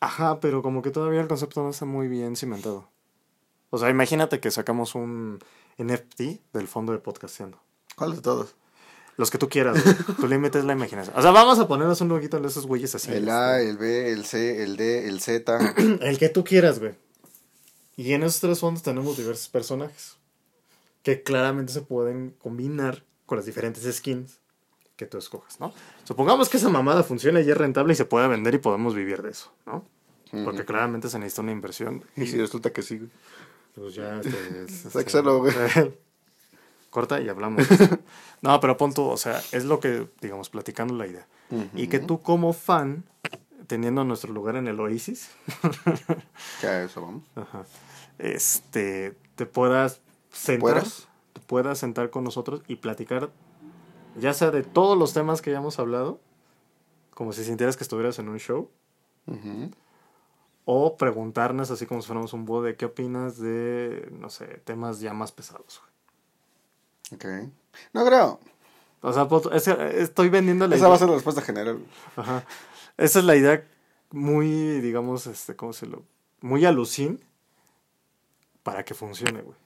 Ajá, 0.00 0.40
pero 0.40 0.62
como 0.62 0.82
que 0.82 0.90
todavía 0.90 1.20
el 1.20 1.28
concepto 1.28 1.62
no 1.62 1.70
está 1.70 1.84
muy 1.84 2.08
bien 2.08 2.36
cimentado. 2.36 2.88
O 3.70 3.78
sea, 3.78 3.90
imagínate 3.90 4.40
que 4.40 4.50
sacamos 4.50 4.94
un 4.94 5.38
NFT 5.78 6.20
del 6.52 6.68
fondo 6.68 6.92
de 6.92 6.98
podcasteando. 6.98 7.58
¿Cuál 7.96 8.16
de 8.16 8.22
todos? 8.22 8.54
Los 9.20 9.30
que 9.30 9.36
tú 9.36 9.50
quieras, 9.50 9.84
güey. 9.84 9.94
Tu 10.18 10.26
límite 10.34 10.58
es 10.58 10.64
la 10.64 10.72
imaginación. 10.72 11.14
O 11.14 11.20
sea, 11.20 11.30
vamos 11.30 11.58
a 11.58 11.68
ponernos 11.68 12.00
un 12.00 12.08
loguito 12.08 12.40
de 12.40 12.48
esos 12.48 12.66
güeyes 12.66 12.94
así. 12.94 13.12
el 13.12 13.28
A, 13.28 13.60
el 13.60 13.76
B, 13.76 14.10
el 14.10 14.24
C, 14.24 14.62
el 14.62 14.78
D, 14.78 15.06
el 15.08 15.20
Z. 15.20 15.74
El 16.00 16.18
que 16.18 16.30
tú 16.30 16.42
quieras, 16.42 16.78
güey. 16.78 16.94
Y 17.96 18.14
en 18.14 18.22
esos 18.22 18.40
tres 18.40 18.60
fondos 18.60 18.82
tenemos 18.82 19.18
diversos 19.18 19.50
personajes. 19.50 20.16
Que 21.02 21.22
claramente 21.22 21.70
se 21.72 21.82
pueden 21.82 22.30
combinar 22.42 23.04
con 23.26 23.36
las 23.36 23.44
diferentes 23.44 23.84
skins 23.94 24.38
que 24.96 25.04
tú 25.04 25.18
escojas, 25.18 25.60
¿no? 25.60 25.72
Supongamos 26.04 26.48
que 26.48 26.56
esa 26.56 26.70
mamada 26.70 27.02
funciona 27.02 27.42
y 27.42 27.50
es 27.50 27.56
rentable 27.58 27.92
y 27.92 27.96
se 27.96 28.06
puede 28.06 28.26
vender 28.26 28.54
y 28.54 28.58
podemos 28.58 28.94
vivir 28.94 29.20
de 29.22 29.30
eso, 29.32 29.52
¿no? 29.66 29.84
Porque 30.44 30.64
claramente 30.64 31.10
se 31.10 31.18
necesita 31.18 31.42
una 31.42 31.52
inversión. 31.52 32.04
y 32.16 32.26
si 32.26 32.38
resulta 32.38 32.72
que 32.72 32.80
sí, 32.82 32.96
güey. 32.98 33.10
Pues 33.74 33.94
ya, 33.94 34.18
este, 34.20 34.64
es- 34.66 34.96
Hay 34.96 35.02
que 35.04 35.08
hacerlo, 35.08 35.38
güey. 35.40 35.52
Corta 36.90 37.20
y 37.20 37.28
hablamos. 37.28 37.66
no, 38.42 38.58
pero 38.60 38.76
pon 38.76 38.92
tú, 38.92 39.04
o 39.08 39.16
sea, 39.16 39.40
es 39.52 39.64
lo 39.64 39.80
que, 39.80 40.08
digamos, 40.20 40.50
platicando 40.50 40.94
la 40.94 41.06
idea. 41.06 41.26
Y 41.74 41.88
que 41.88 41.98
tú 41.98 42.20
como 42.20 42.52
fan, 42.52 43.04
teniendo 43.66 44.04
nuestro 44.04 44.32
lugar 44.32 44.56
en 44.56 44.68
el 44.68 44.78
Oasis, 44.78 45.30
Que 46.60 46.66
a 46.66 46.84
eso 46.84 47.02
vamos. 47.02 47.24
ajá, 47.34 47.64
este, 48.18 49.16
te 49.34 49.46
puedas 49.46 50.00
sentar, 50.32 50.60
¿Puedas? 50.60 51.08
te 51.32 51.40
puedas 51.40 51.78
sentar 51.78 52.10
con 52.10 52.22
nosotros 52.22 52.62
y 52.68 52.76
platicar, 52.76 53.30
ya 54.16 54.32
sea 54.32 54.50
de 54.52 54.62
todos 54.62 54.96
los 54.96 55.12
temas 55.12 55.42
que 55.42 55.50
ya 55.50 55.58
hemos 55.58 55.78
hablado, 55.80 56.20
como 57.14 57.32
si 57.32 57.42
sintieras 57.44 57.76
que 57.76 57.82
estuvieras 57.84 58.18
en 58.20 58.28
un 58.28 58.38
show, 58.38 58.70
o 60.64 60.96
preguntarnos 60.96 61.70
así 61.72 61.86
como 61.86 62.00
si 62.00 62.06
fuéramos 62.06 62.32
un 62.32 62.44
búho 62.44 62.62
de 62.62 62.76
qué 62.76 62.84
opinas 62.86 63.38
de, 63.38 64.08
no 64.12 64.30
sé, 64.30 64.46
temas 64.64 65.00
ya 65.00 65.12
más 65.12 65.32
pesados. 65.32 65.82
Ok. 67.12 67.24
No 67.92 68.04
creo. 68.04 68.40
O 69.02 69.12
sea, 69.12 69.28
pues, 69.28 69.46
es 69.52 69.64
que 69.64 70.00
estoy 70.02 70.28
vendiendo 70.28 70.66
la 70.66 70.74
Esa 70.74 70.82
idea. 70.82 70.88
va 70.88 70.94
a 70.94 70.98
ser 70.98 71.08
la 71.08 71.14
respuesta 71.14 71.42
general. 71.42 71.84
Ajá. 72.16 72.44
Esa 72.96 73.18
es 73.20 73.24
la 73.24 73.36
idea 73.36 73.64
muy, 74.10 74.80
digamos, 74.80 75.26
este, 75.26 75.56
¿cómo 75.56 75.72
se 75.72 75.86
lo? 75.86 76.02
Muy 76.40 76.64
alucin 76.64 77.22
para 78.62 78.84
que 78.84 78.94
funcione, 78.94 79.42
güey. 79.42 79.56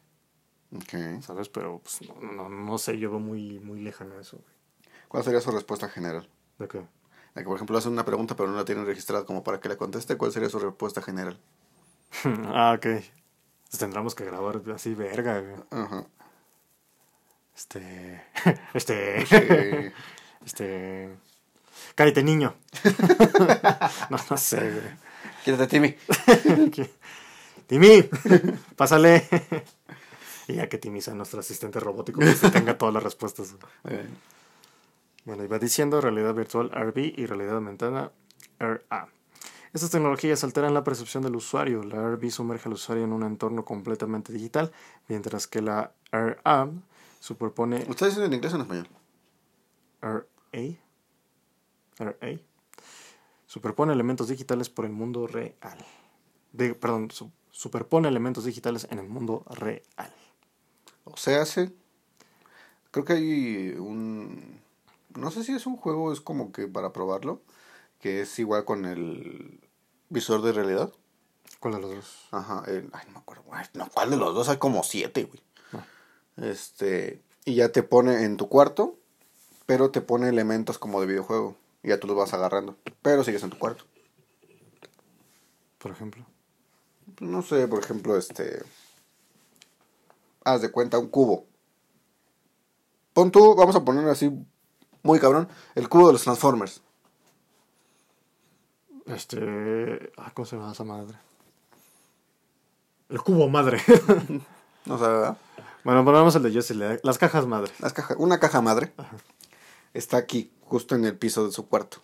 Ok. 0.77 1.23
¿Sabes? 1.23 1.49
Pero 1.49 1.81
pues, 1.81 2.01
no, 2.23 2.33
no, 2.33 2.49
no 2.49 2.79
sé, 2.79 2.99
yo 2.99 3.11
veo 3.11 3.21
muy, 3.21 3.59
muy 3.61 3.81
lejano 3.81 4.19
eso, 4.21 4.37
güey. 4.37 4.55
¿Cuál 5.09 5.25
sería 5.25 5.41
su 5.41 5.51
respuesta 5.51 5.89
general? 5.89 6.29
¿De 6.59 6.69
qué? 6.69 6.79
De 6.79 7.43
que, 7.43 7.45
por 7.45 7.57
ejemplo, 7.57 7.77
hacen 7.79 7.93
una 7.93 8.05
pregunta 8.05 8.37
pero 8.37 8.49
no 8.51 8.57
la 8.57 8.65
tienen 8.65 8.87
registrada 8.87 9.25
como 9.25 9.43
para 9.43 9.61
que 9.61 9.69
le 9.69 9.77
conteste. 9.77 10.17
¿Cuál 10.17 10.33
sería 10.33 10.49
su 10.49 10.59
respuesta 10.59 11.03
general? 11.03 11.39
ah, 12.47 12.75
ok. 12.77 12.83
Pues 12.83 13.79
tendremos 13.79 14.15
que 14.15 14.25
grabar 14.25 14.63
así, 14.75 14.95
verga, 14.95 15.41
güey. 15.41 15.57
Ajá. 15.71 16.07
Este. 17.57 18.23
Este. 18.75 19.27
Sí. 19.27 19.37
Este. 20.45 21.09
Cállate, 21.95 22.23
niño. 22.23 22.55
no, 24.11 24.19
no 24.31 24.37
sé, 24.37 24.59
güey. 24.59 25.05
Quítate, 25.45 25.67
Timmy. 25.67 25.97
Timmy, 27.67 28.03
pásale. 28.77 29.27
y 30.49 30.55
ya 30.55 30.69
que 30.69 30.77
Timmy 30.79 31.01
sea 31.01 31.15
nuestro 31.15 31.41
asistente 31.41 31.81
robótico, 31.81 32.21
que 32.21 32.35
se 32.35 32.51
tenga 32.51 32.77
todas 32.77 32.93
las 32.93 33.03
respuestas. 33.03 33.55
Eh, 33.89 34.07
Bueno, 35.25 35.45
iba 35.45 35.59
diciendo 35.59 36.01
realidad 36.03 36.35
virtual 36.35 36.71
RV 36.71 36.99
y 37.17 37.25
realidad 37.27 37.55
aumentada 37.55 38.13
RA. 38.59 39.09
Estas 39.73 39.91
tecnologías 39.91 40.45
alteran 40.45 40.75
la 40.75 40.85
percepción 40.85 41.23
del 41.23 41.37
usuario. 41.37 41.83
La 41.85 41.97
RV 42.11 42.31
sumerge 42.31 42.69
al 42.69 42.75
usuario 42.75 43.05
en 43.05 43.13
un 43.15 43.23
entorno 43.23 43.65
completamente 43.65 44.33
digital, 44.33 44.73
mientras 45.09 45.47
que 45.47 45.63
la 45.63 45.93
RA 46.13 46.69
superpone 47.25 47.85
¿Lo 47.87 47.93
estás 47.93 48.09
diciendo 48.09 48.27
en 48.27 48.35
inglés 48.35 48.53
o 48.53 48.57
en 48.57 48.63
español? 48.63 48.89
RA, 50.03 50.25
RA 51.99 52.39
superpone 53.47 53.93
elementos 53.95 54.29
digitales 54.29 54.69
por 54.69 54.85
el 54.85 54.91
mundo 54.93 55.27
real. 55.27 55.79
De- 56.53 56.75
perdón, 56.75 57.11
su- 57.11 57.31
superpone 57.51 58.09
elementos 58.09 58.45
digitales 58.45 58.87
en 58.91 58.99
el 58.99 59.09
mundo 59.09 59.45
real. 59.49 59.83
O 61.05 61.17
sea, 61.17 61.41
hace. 61.43 61.73
Creo 62.91 63.05
que 63.07 63.13
hay 63.15 63.69
un. 63.79 64.61
No 65.17 65.31
sé 65.31 65.45
si 65.45 65.53
es 65.53 65.67
un 65.67 65.77
juego, 65.77 66.13
es 66.13 66.21
como 66.21 66.53
que 66.53 66.67
para 66.69 66.93
probarlo. 66.93 67.41
Que 68.01 68.21
es 68.21 68.39
igual 68.39 68.65
con 68.67 68.85
el 68.85 69.61
visor 70.11 70.43
de 70.43 70.53
realidad. 70.53 70.93
¿Cuál 71.61 71.75
de 71.75 71.81
los 71.81 71.91
dos? 71.95 72.29
Ajá. 72.33 72.65
el- 72.67 72.91
ay, 72.93 73.05
no 73.07 73.13
me 73.15 73.19
acuerdo. 73.21 73.45
Ay, 73.53 73.67
no, 73.75 73.89
¿cuál 73.89 74.11
de 74.11 74.17
los 74.19 74.35
dos? 74.35 74.49
Hay 74.51 74.59
como 74.59 74.83
siete, 74.83 75.25
güey. 75.25 75.41
Este. 76.37 77.23
Y 77.45 77.57
ya 77.57 77.71
te 77.71 77.83
pone 77.83 78.25
en 78.25 78.37
tu 78.37 78.49
cuarto. 78.49 78.97
Pero 79.67 79.91
te 79.91 80.01
pone 80.01 80.29
elementos 80.29 80.79
como 80.79 81.01
de 81.01 81.07
videojuego. 81.07 81.57
Y 81.83 81.89
ya 81.89 82.01
tú 82.01 82.07
los 82.07 82.17
vas 82.17 82.35
agarrando. 82.35 82.77
Pero 83.03 83.25
sigues 83.25 83.43
en 83.43 83.51
tu 83.51 83.59
cuarto. 83.59 83.85
Por 85.79 85.93
ejemplo. 85.93 86.25
Pues 87.15 87.31
no 87.31 87.43
sé, 87.43 87.69
por 87.69 87.83
ejemplo, 87.83 88.17
este. 88.17 88.63
Haz 90.45 90.63
de 90.63 90.71
cuenta 90.71 90.99
un 90.99 91.09
cubo. 91.09 91.47
Pon 93.13 93.31
tú, 93.31 93.55
vamos 93.55 93.77
a 93.77 93.85
poner 93.85 94.09
así, 94.09 94.31
muy 95.03 95.21
cabrón, 95.21 95.49
el 95.77 95.89
cubo 95.89 96.09
de 96.09 96.15
los 96.15 96.25
Transformers. 96.25 96.83
Este. 99.07 100.13
ah, 100.17 100.33
¿Cómo 100.35 100.47
se 100.47 100.57
llama 100.57 100.73
esa 100.73 100.85
madre? 100.85 101.17
El 103.09 103.21
cubo 103.23 103.49
madre. 103.49 103.81
O 104.87 104.99
sea, 104.99 105.35
bueno, 105.85 106.05
ponemos 106.05 106.35
el 106.35 106.43
de 106.43 106.51
Jesse, 106.53 106.75
las 107.03 107.19
cajas 107.19 107.47
madre. 107.47 107.71
las 107.79 107.93
cajas, 107.93 108.17
una 108.19 108.39
caja 108.41 108.61
madre 108.61 108.93
está 109.93 110.17
aquí, 110.17 110.51
justo 110.63 110.95
en 110.95 111.05
el 111.05 111.17
piso 111.17 111.45
de 111.47 111.53
su 111.53 111.69
cuarto. 111.69 111.99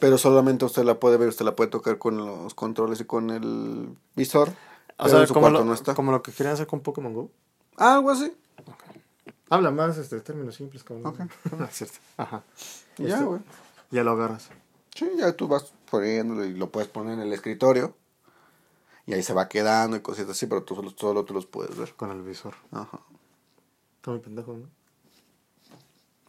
Pero 0.00 0.18
solamente 0.18 0.64
usted 0.64 0.84
la 0.84 0.98
puede 1.00 1.16
ver, 1.16 1.28
usted 1.28 1.44
la 1.44 1.56
puede 1.56 1.70
tocar 1.70 1.98
con 1.98 2.16
los 2.16 2.54
controles 2.54 3.00
y 3.00 3.04
con 3.04 3.30
el 3.30 3.96
visor. 4.14 4.50
O 4.98 5.08
sea, 5.08 5.20
en 5.20 5.26
su 5.26 5.34
como 5.34 5.44
cuarto 5.44 5.58
lo, 5.60 5.64
no 5.64 5.74
está. 5.74 5.94
como 5.94 6.12
lo 6.12 6.22
que 6.22 6.30
querían 6.32 6.54
hacer 6.54 6.66
con 6.66 6.80
Pokémon 6.80 7.12
Go. 7.14 7.30
Algo 7.76 8.10
así. 8.10 8.32
Habla 9.50 9.70
más 9.70 9.96
este, 9.98 10.20
términos 10.20 10.54
simples. 10.56 10.84
Ok. 11.02 11.20
Ah, 11.58 11.64
es 11.70 11.76
cierto. 11.76 11.98
Ajá. 12.16 12.42
Y 12.98 13.04
ya, 13.04 13.14
Este- 13.14 13.24
güey. 13.24 13.40
Ya 13.90 14.02
lo 14.04 14.12
agarras. 14.12 14.48
Sí, 14.94 15.08
ya 15.16 15.32
tú 15.32 15.48
vas 15.48 15.72
poniéndolo 15.90 16.44
y 16.44 16.54
lo 16.54 16.70
puedes 16.70 16.88
poner 16.88 17.14
en 17.14 17.20
el 17.20 17.32
escritorio. 17.32 17.94
Y 19.06 19.12
ahí 19.12 19.22
se 19.22 19.34
va 19.34 19.48
quedando 19.48 19.96
y 19.96 20.00
cositas 20.00 20.30
así, 20.30 20.46
pero 20.46 20.62
tú 20.62 20.74
solo, 20.74 20.90
solo 20.96 21.24
tú 21.24 21.34
los 21.34 21.46
puedes 21.46 21.76
ver. 21.76 21.94
Con 21.94 22.10
el 22.10 22.22
visor. 22.22 22.54
Ajá. 22.72 23.00
Está 23.96 24.10
muy 24.10 24.20
pendejo, 24.20 24.54
¿no? 24.54 24.68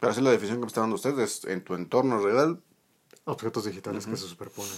Pero 0.00 0.12
así 0.12 0.20
la 0.20 0.30
definición 0.30 0.58
que 0.58 0.62
me 0.62 0.66
está 0.66 0.82
dando 0.82 0.96
usted 0.96 1.18
es 1.18 1.44
en 1.44 1.64
tu 1.64 1.74
entorno 1.74 2.20
real. 2.20 2.60
Objetos 3.24 3.64
digitales 3.64 4.06
que 4.06 4.16
se 4.16 4.28
superponen. 4.28 4.72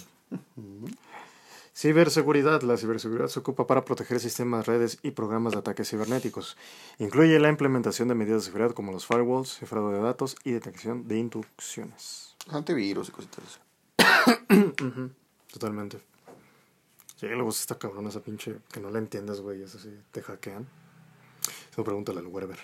Ciberseguridad. 1.75 2.63
La 2.63 2.77
ciberseguridad 2.77 3.29
se 3.29 3.39
ocupa 3.41 3.67
para 3.67 3.85
proteger 3.85 4.19
sistemas, 4.21 4.67
redes 4.67 4.99
y 5.03 5.11
programas 5.11 5.53
de 5.53 5.61
ataques 5.61 5.89
cibernéticos. 5.91 6.57
Incluye 6.99 7.39
la 7.39 7.51
implementación 7.51 8.09
de 8.09 8.15
medidas 8.15 8.43
de 8.43 8.47
seguridad 8.47 8.73
como 8.73 8.91
los 8.91 9.07
firewalls, 9.07 9.59
cifrado 9.59 9.91
de 9.91 10.01
datos 10.01 10.37
y 10.45 10.53
detección 10.53 11.07
de 11.07 11.19
intrusiones. 11.19 12.37
Antivirus 12.49 13.11
y 13.11 13.13
cositas 13.13 13.45
así. 13.45 14.73
Totalmente. 15.53 16.01
Sí, 17.19 17.27
luego 17.27 17.51
está 17.51 17.77
cabrón 17.77 18.07
esa 18.07 18.21
pinche 18.21 18.59
que 18.71 18.79
no 18.79 18.91
la 18.91 18.99
entiendes, 18.99 19.41
güey. 19.41 19.61
Eso 19.61 19.77
sí, 19.81 19.93
te 20.13 20.23
hackean. 20.23 20.69
Eso 21.73 21.83
pregúntale 21.83 22.21
al 22.21 22.29
Werber. 22.29 22.59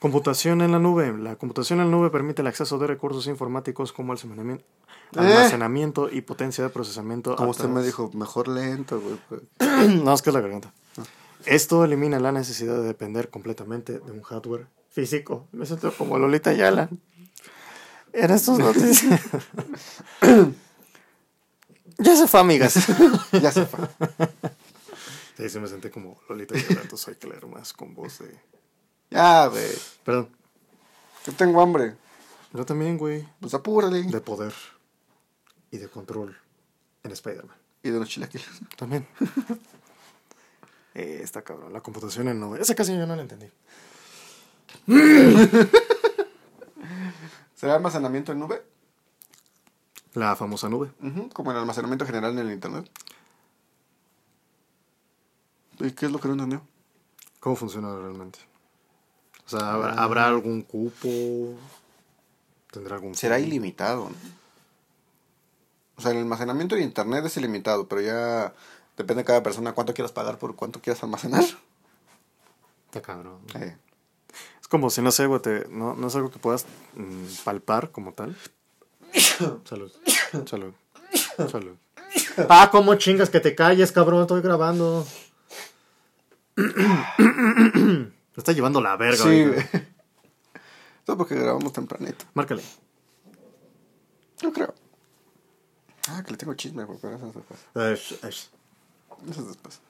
Computación 0.00 0.60
en 0.62 0.72
la 0.72 0.80
nube. 0.80 1.16
La 1.16 1.36
computación 1.36 1.78
en 1.80 1.90
la 1.90 1.96
nube 1.96 2.10
permite 2.10 2.42
el 2.42 2.48
acceso 2.48 2.76
de 2.78 2.88
recursos 2.88 3.28
informáticos 3.28 3.92
como 3.92 4.12
almacenamiento, 4.12 4.64
almacenamiento 5.14 6.10
y 6.10 6.20
potencia 6.22 6.64
de 6.64 6.70
procesamiento. 6.70 7.36
Como 7.36 7.50
usted 7.50 7.68
me 7.68 7.80
dijo, 7.80 8.10
mejor 8.14 8.48
lento, 8.48 9.00
güey. 9.00 9.20
pues. 9.28 9.42
no, 10.02 10.12
es 10.12 10.22
que 10.22 10.30
es 10.30 10.34
la 10.34 10.40
garganta. 10.40 10.72
Esto 11.46 11.84
elimina 11.84 12.18
la 12.18 12.32
necesidad 12.32 12.74
de 12.74 12.82
depender 12.82 13.30
completamente 13.30 14.00
de 14.00 14.10
un 14.10 14.22
hardware 14.22 14.66
físico. 14.90 15.46
Me 15.52 15.64
siento 15.64 15.92
como 15.92 16.18
Lolita 16.18 16.52
Yala. 16.52 16.90
En 18.12 18.30
estos 18.32 18.58
noticias. 18.58 19.20
ya 21.98 22.16
se 22.16 22.26
fue, 22.28 22.40
amigas. 22.40 22.74
ya 23.32 23.52
se 23.52 23.66
fue. 23.66 23.80
Sí, 25.36 25.48
sí 25.48 25.60
me 25.60 25.68
senté 25.68 25.90
como 25.90 26.20
Lolita 26.28 26.54
hay 27.06 27.14
que 27.14 27.26
leer 27.28 27.46
más 27.46 27.72
con 27.72 27.94
voz 27.94 28.18
de... 28.18 28.40
Ya, 29.10 29.46
güey. 29.46 29.70
Perdón. 30.04 30.28
Yo 31.24 31.32
tengo 31.32 31.60
hambre. 31.60 31.96
Yo 32.52 32.66
también, 32.66 32.98
güey. 32.98 33.26
Pues 33.40 33.54
apúrale. 33.54 34.02
De 34.02 34.20
poder 34.20 34.52
y 35.70 35.78
de 35.78 35.88
control 35.88 36.36
en 37.04 37.12
Spider-Man. 37.12 37.56
Y 37.82 37.90
de 37.90 37.98
los 38.00 38.08
chilaquiles. 38.08 38.48
También. 38.76 39.06
eh, 40.94 41.20
está 41.22 41.42
cabrón. 41.42 41.72
La 41.72 41.82
computación 41.82 42.28
en 42.28 42.40
nube. 42.40 42.60
Esa 42.60 42.74
casi 42.74 42.96
yo 42.96 43.06
no 43.06 43.14
la 43.14 43.22
entendí. 43.22 43.46
¿Será 47.54 47.76
almacenamiento 47.76 48.32
en 48.32 48.40
nube? 48.40 48.62
La 50.18 50.34
famosa 50.34 50.68
nube. 50.68 50.90
Como 51.32 51.52
el 51.52 51.58
almacenamiento 51.58 52.04
general 52.04 52.32
en 52.32 52.40
el 52.40 52.52
internet. 52.52 52.90
¿Y 55.78 55.92
qué 55.92 56.06
es 56.06 56.12
lo 56.12 56.18
que 56.18 56.26
no 56.26 56.34
entendió? 56.34 56.62
¿Cómo 57.38 57.54
funciona 57.54 57.96
realmente? 57.96 58.40
O 59.46 59.48
sea, 59.48 59.74
¿habrá, 59.74 59.92
habrá 59.92 60.26
algún 60.26 60.62
cupo? 60.62 61.54
¿Tendrá 62.72 62.96
algún 62.96 63.14
Será 63.14 63.38
ilimitado. 63.38 64.10
¿no? 64.10 64.16
O 65.96 66.00
sea, 66.00 66.10
el 66.10 66.18
almacenamiento 66.18 66.74
de 66.74 66.82
internet 66.82 67.24
es 67.24 67.36
ilimitado, 67.36 67.86
pero 67.86 68.00
ya 68.00 68.52
depende 68.96 69.22
de 69.22 69.26
cada 69.26 69.44
persona 69.44 69.72
cuánto 69.72 69.94
quieras 69.94 70.10
pagar 70.10 70.36
por 70.38 70.56
cuánto 70.56 70.82
quieras 70.82 71.00
almacenar. 71.04 71.44
Está 72.86 73.02
cabrón. 73.02 73.38
Eh, 73.54 73.76
Es 74.60 74.66
como 74.66 74.90
si, 74.90 75.00
no 75.00 75.12
sé, 75.12 75.26
güey, 75.26 75.40
no, 75.70 75.94
no 75.94 76.08
es 76.08 76.16
algo 76.16 76.32
que 76.32 76.40
puedas 76.40 76.66
mm, 76.96 77.44
palpar 77.44 77.92
como 77.92 78.14
tal. 78.14 78.36
Salud. 79.64 79.92
Salud. 80.46 80.74
Salud. 81.50 81.76
Ah, 82.48 82.68
¿cómo 82.70 82.94
chingas 82.94 83.30
que 83.30 83.40
te 83.40 83.54
calles, 83.54 83.90
cabrón? 83.92 84.22
Estoy 84.22 84.40
grabando. 84.40 85.06
Me 86.56 88.12
está 88.36 88.52
llevando 88.52 88.80
la 88.80 88.96
verga. 88.96 89.24
sí, 89.24 89.44
güey. 89.44 89.66
Todo 91.04 91.18
porque 91.18 91.34
grabamos 91.34 91.72
tempranito. 91.72 92.24
Márcale. 92.34 92.62
Yo 94.40 94.52
creo. 94.52 94.72
Ah, 96.08 96.22
que 96.24 96.30
le 96.30 96.36
tengo 96.38 96.54
chisme, 96.54 96.84
güey, 96.84 96.98
pero 97.00 97.16
eso 97.16 97.26
es 97.26 97.34
después. 97.34 97.60
Ash, 97.74 98.12
ash. 98.24 98.46
Eso 99.28 99.40
es 99.40 99.48
después. 99.48 99.80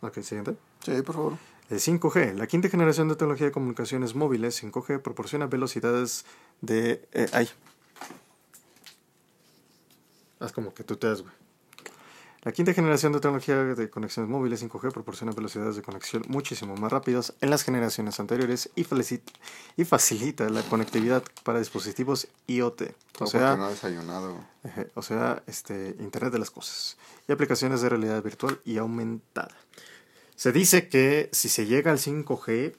Ok, 0.00 0.20
siguiente. 0.22 0.56
Sí, 0.84 1.02
por 1.02 1.14
favor. 1.14 1.38
El 1.68 1.80
5G, 1.80 2.34
la 2.34 2.46
quinta 2.46 2.68
generación 2.68 3.08
de 3.08 3.16
tecnología 3.16 3.46
de 3.46 3.52
comunicaciones 3.52 4.14
móviles, 4.14 4.62
5G, 4.62 5.02
proporciona 5.02 5.46
velocidades 5.46 6.24
de... 6.60 7.08
Eh, 7.12 7.28
ay. 7.32 7.48
Haz 10.38 10.52
como 10.52 10.72
que 10.74 10.84
tú 10.84 10.96
te 10.96 11.08
das, 11.08 11.22
güey. 11.22 11.34
La 12.46 12.52
quinta 12.52 12.72
generación 12.72 13.12
de 13.12 13.18
tecnología 13.18 13.56
de 13.56 13.90
conexiones 13.90 14.30
móviles 14.30 14.64
5G 14.64 14.92
proporciona 14.92 15.32
velocidades 15.32 15.74
de 15.74 15.82
conexión 15.82 16.22
muchísimo 16.28 16.76
más 16.76 16.92
rápidas 16.92 17.34
en 17.40 17.50
las 17.50 17.64
generaciones 17.64 18.20
anteriores 18.20 18.70
y, 18.76 18.84
facilita 19.84 20.48
la 20.48 20.62
conectividad 20.62 21.24
para 21.42 21.58
dispositivos 21.58 22.28
IoT, 22.46 22.82
o 23.18 23.26
sea, 23.26 23.56
no 23.56 23.68
desayunado. 23.68 24.38
o 24.94 25.02
sea, 25.02 25.42
este, 25.48 25.96
Internet 25.98 26.34
de 26.34 26.38
las 26.38 26.52
Cosas 26.52 26.96
y 27.26 27.32
aplicaciones 27.32 27.80
de 27.80 27.88
realidad 27.88 28.22
virtual 28.22 28.60
y 28.64 28.78
aumentada. 28.78 29.56
Se 30.36 30.52
dice 30.52 30.88
que 30.88 31.28
si 31.32 31.48
se 31.48 31.66
llega 31.66 31.90
al 31.90 31.98
5G, 31.98 32.74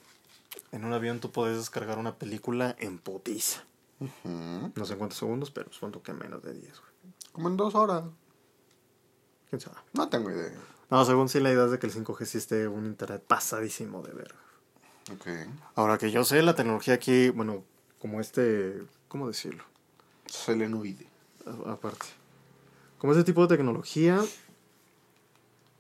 en 0.72 0.86
un 0.86 0.94
avión 0.94 1.20
tú 1.20 1.32
puedes 1.32 1.58
descargar 1.58 1.98
una 1.98 2.16
película 2.16 2.76
en 2.80 2.98
putiza. 3.00 3.64
Ujú. 4.00 4.72
No 4.76 4.86
sé 4.86 4.94
en 4.94 5.00
cuántos 5.00 5.18
segundos, 5.18 5.50
pero 5.52 5.72
supongo 5.74 6.04
que 6.04 6.14
menos 6.14 6.44
de 6.44 6.54
10, 6.54 6.80
güey. 6.80 6.92
Como 7.32 7.50
en 7.50 7.58
dos 7.58 7.74
horas. 7.76 8.04
¿Quién 9.50 9.60
sabe? 9.62 9.78
No 9.94 10.08
tengo 10.10 10.30
idea. 10.30 10.54
No, 10.90 11.04
según 11.06 11.30
sí 11.30 11.40
la 11.40 11.52
idea 11.52 11.66
es 11.66 11.72
de 11.72 11.80
que 11.80 11.88
el 11.88 11.94
5G 11.94 12.26
sí 12.26 12.38
esté 12.38 12.68
un 12.68 12.86
internet 12.86 13.24
pasadísimo 13.28 14.02
de 14.04 14.14
verga. 14.14 14.36
Ok. 15.14 15.28
Ahora 15.76 15.98
que 15.98 16.12
yo 16.12 16.24
sé, 16.24 16.42
la 16.44 16.56
tecnología 16.56 16.94
aquí, 16.94 17.30
bueno, 17.30 17.64
como 18.00 18.20
este, 18.22 18.84
¿cómo 19.08 19.28
decirlo? 19.28 19.64
Selenoide. 20.28 21.08
A- 21.66 21.72
aparte. 21.72 22.06
Como 22.98 23.14
este 23.14 23.24
tipo 23.24 23.46
de 23.48 23.56
tecnología, 23.56 24.22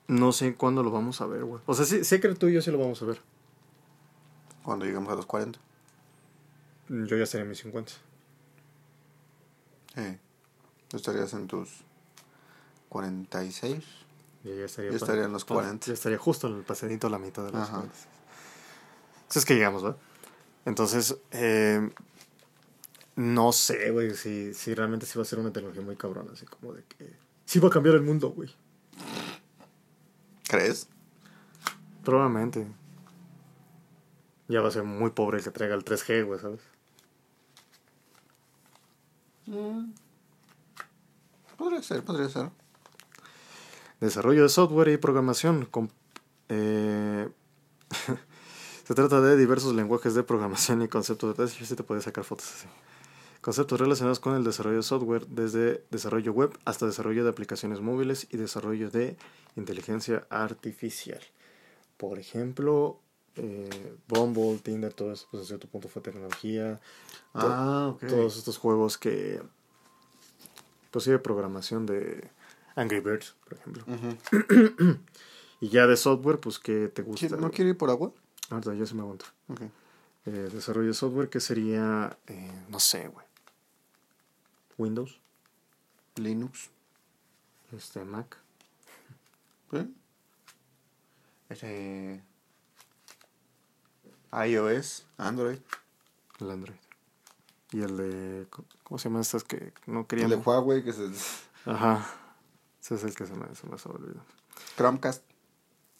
no 0.08 0.32
sé 0.32 0.56
cuándo 0.56 0.84
lo 0.84 0.91
vamos 0.91 1.22
a 1.22 1.26
ver, 1.28 1.43
güey. 1.43 1.62
O 1.65 1.74
sea, 1.74 1.86
sí, 1.86 2.04
sé 2.04 2.20
que 2.20 2.30
tú 2.36 2.48
y 2.48 2.54
yo 2.54 2.62
sí 2.62 2.72
lo 2.72 2.78
vamos 2.78 3.02
a 3.02 3.06
ver. 3.06 3.20
Cuando 4.63 4.86
lleguemos 4.86 5.12
a 5.12 5.15
los 5.15 5.26
40. 5.26 5.60
Yo 6.89 7.17
ya 7.17 7.24
estaría 7.24 7.43
en 7.43 7.50
mis 7.50 7.60
50. 7.60 7.91
Eh. 9.96 10.20
Tú 10.88 10.98
estarías 10.98 11.34
en 11.34 11.48
tus 11.48 11.70
46. 12.89 13.84
Yo 14.43 14.54
ya 14.56 14.65
estaría, 14.65 14.91
Yo 14.91 14.98
estaría 14.98 15.24
en 15.26 15.34
los 15.34 15.43
pa- 15.46 15.56
40. 15.56 15.88
Yo 15.88 15.93
estaría 15.93 16.17
justo 16.17 16.48
en 16.48 16.56
el 16.58 16.63
pasadito 16.63 17.10
la 17.10 17.20
mitad 17.20 17.43
de 17.46 17.52
los 17.52 17.62
Ajá. 17.62 17.72
40. 17.80 17.96
Entonces 19.15 19.38
es 19.38 19.46
que 19.46 19.56
llegamos, 19.56 19.84
¿verdad? 19.84 19.98
Entonces, 20.65 21.17
eh, 21.32 21.89
no 23.15 23.52
sé, 23.52 23.91
güey, 23.91 24.15
si, 24.15 24.54
si 24.54 24.74
realmente 24.74 25.06
sí 25.06 25.17
va 25.17 25.24
a 25.24 25.26
ser 25.26 25.39
una 25.39 25.52
tecnología 25.52 25.82
muy 25.84 25.96
cabrona, 25.96 26.32
así 26.34 26.46
como 26.46 26.74
de 26.74 26.84
que... 26.84 27.13
Sí 27.46 27.60
va 27.60 27.67
a 27.67 27.72
cambiar 27.72 27.96
el 27.96 28.04
mundo, 28.04 28.30
güey. 28.30 28.54
¿Crees? 30.47 30.88
Probablemente. 32.03 32.67
Ya 34.47 34.62
va 34.62 34.69
a 34.69 34.71
ser 34.71 34.83
muy 34.83 35.10
pobre 35.12 35.39
el 35.39 35.43
que 35.43 35.51
traiga 35.51 35.75
el 35.75 35.83
3G, 35.83 36.25
güey, 36.25 36.39
¿sabes? 36.39 36.62
Podría 41.57 41.81
ser, 41.81 42.03
podría 42.03 42.29
ser. 42.29 42.49
Desarrollo 43.99 44.43
de 44.43 44.49
software 44.49 44.89
y 44.89 44.97
programación. 44.97 45.65
eh, 46.49 47.29
se 48.86 48.93
trata 48.93 49.19
de 49.21 49.36
diversos 49.36 49.73
lenguajes 49.75 50.13
de 50.13 50.23
programación 50.23 50.81
y 50.81 50.88
conceptos 50.88 51.36
de 51.36 51.47
sí 51.65 51.75
te 51.75 51.83
puedes 51.83 52.05
sacar 52.05 52.23
fotos 52.23 52.53
así. 52.53 52.67
Conceptos 53.47 53.79
relacionados 53.79 54.19
con 54.19 54.36
el 54.36 54.43
desarrollo 54.43 54.75
de 54.75 54.83
software, 54.83 55.25
desde 55.27 55.86
desarrollo 55.89 56.33
web 56.33 56.51
hasta 56.65 56.86
desarrollo 56.86 57.23
de 57.23 57.29
aplicaciones 57.29 57.79
móviles 57.79 58.27
y 58.29 58.36
desarrollo 58.36 58.89
de 58.89 59.15
inteligencia 59.55 60.28
artificial. 60.30 61.22
Por 61.95 62.19
ejemplo, 62.19 62.99
eh, 63.38 63.95
Bumble, 64.09 64.57
Tinder, 64.61 64.91
todo 64.93 65.13
eso, 65.13 65.30
pues 65.32 65.43
a 65.43 65.45
cierto 65.45 65.69
punto 65.69 65.88
fue 65.88 66.01
tecnología. 66.01 66.82
Ah, 67.34 67.91
ok. 67.93 68.03
Todos 68.07 68.36
estos 68.38 68.57
juegos 68.57 68.97
que. 68.97 69.41
Pues 70.91 71.05
sí, 71.05 71.11
de 71.11 71.19
programación 71.19 71.86
de 71.86 72.30
Angry 72.76 72.99
Birds, 72.99 73.34
por 73.45 73.53
ejemplo. 73.57 73.86
Y 75.61 75.69
ya 75.69 75.88
de 75.88 75.95
software, 75.95 76.39
pues 76.39 76.59
que 76.59 76.89
te 76.89 77.01
gusta. 77.01 77.28
¿Qui- 77.30 77.39
¿No 77.39 77.49
quiere 77.49 77.69
ir 77.72 77.78
por 77.78 77.89
agua? 77.89 78.11
Ahorita 78.49 78.74
yo 78.74 78.86
se 78.86 78.93
me 78.93 79.03
aguanto. 79.03 79.26
Ok. 79.47 79.61
Eh, 80.26 80.49
desarrollo 80.51 80.89
de 80.89 80.93
software 80.93 81.30
que 81.30 81.39
sería. 81.39 82.17
eh, 82.28 82.51
no 82.67 82.80
sé, 82.82 83.07
güey. 83.07 83.26
Windows, 84.78 85.19
Linux. 86.15 86.69
este, 87.71 88.03
Mac. 88.05 88.38
¿Sí? 89.71 89.95
Ese... 91.49 92.23
iOS, 94.32 95.05
Android. 95.17 95.59
El 96.39 96.51
Android. 96.51 96.75
Y 97.71 97.82
el 97.82 97.97
de. 97.97 98.47
¿Cómo 98.84 98.97
se 98.97 99.09
llaman 99.09 99.21
estas 99.21 99.43
que 99.43 99.73
no 99.88 100.01
El 100.01 100.07
querían? 100.07 100.30
de 100.30 100.36
Huawei, 100.38 100.84
que 100.84 100.91
es 100.91 100.99
el 100.99 101.13
Ajá. 101.65 102.05
Ese 102.82 102.95
es 102.95 103.03
el 103.03 103.15
que 103.15 103.25
se 103.25 103.34
me, 103.34 103.53
se 103.55 103.67
me 103.67 103.75
ha 103.75 103.89
olvidado. 103.89 104.25
Chromecast 104.78 105.23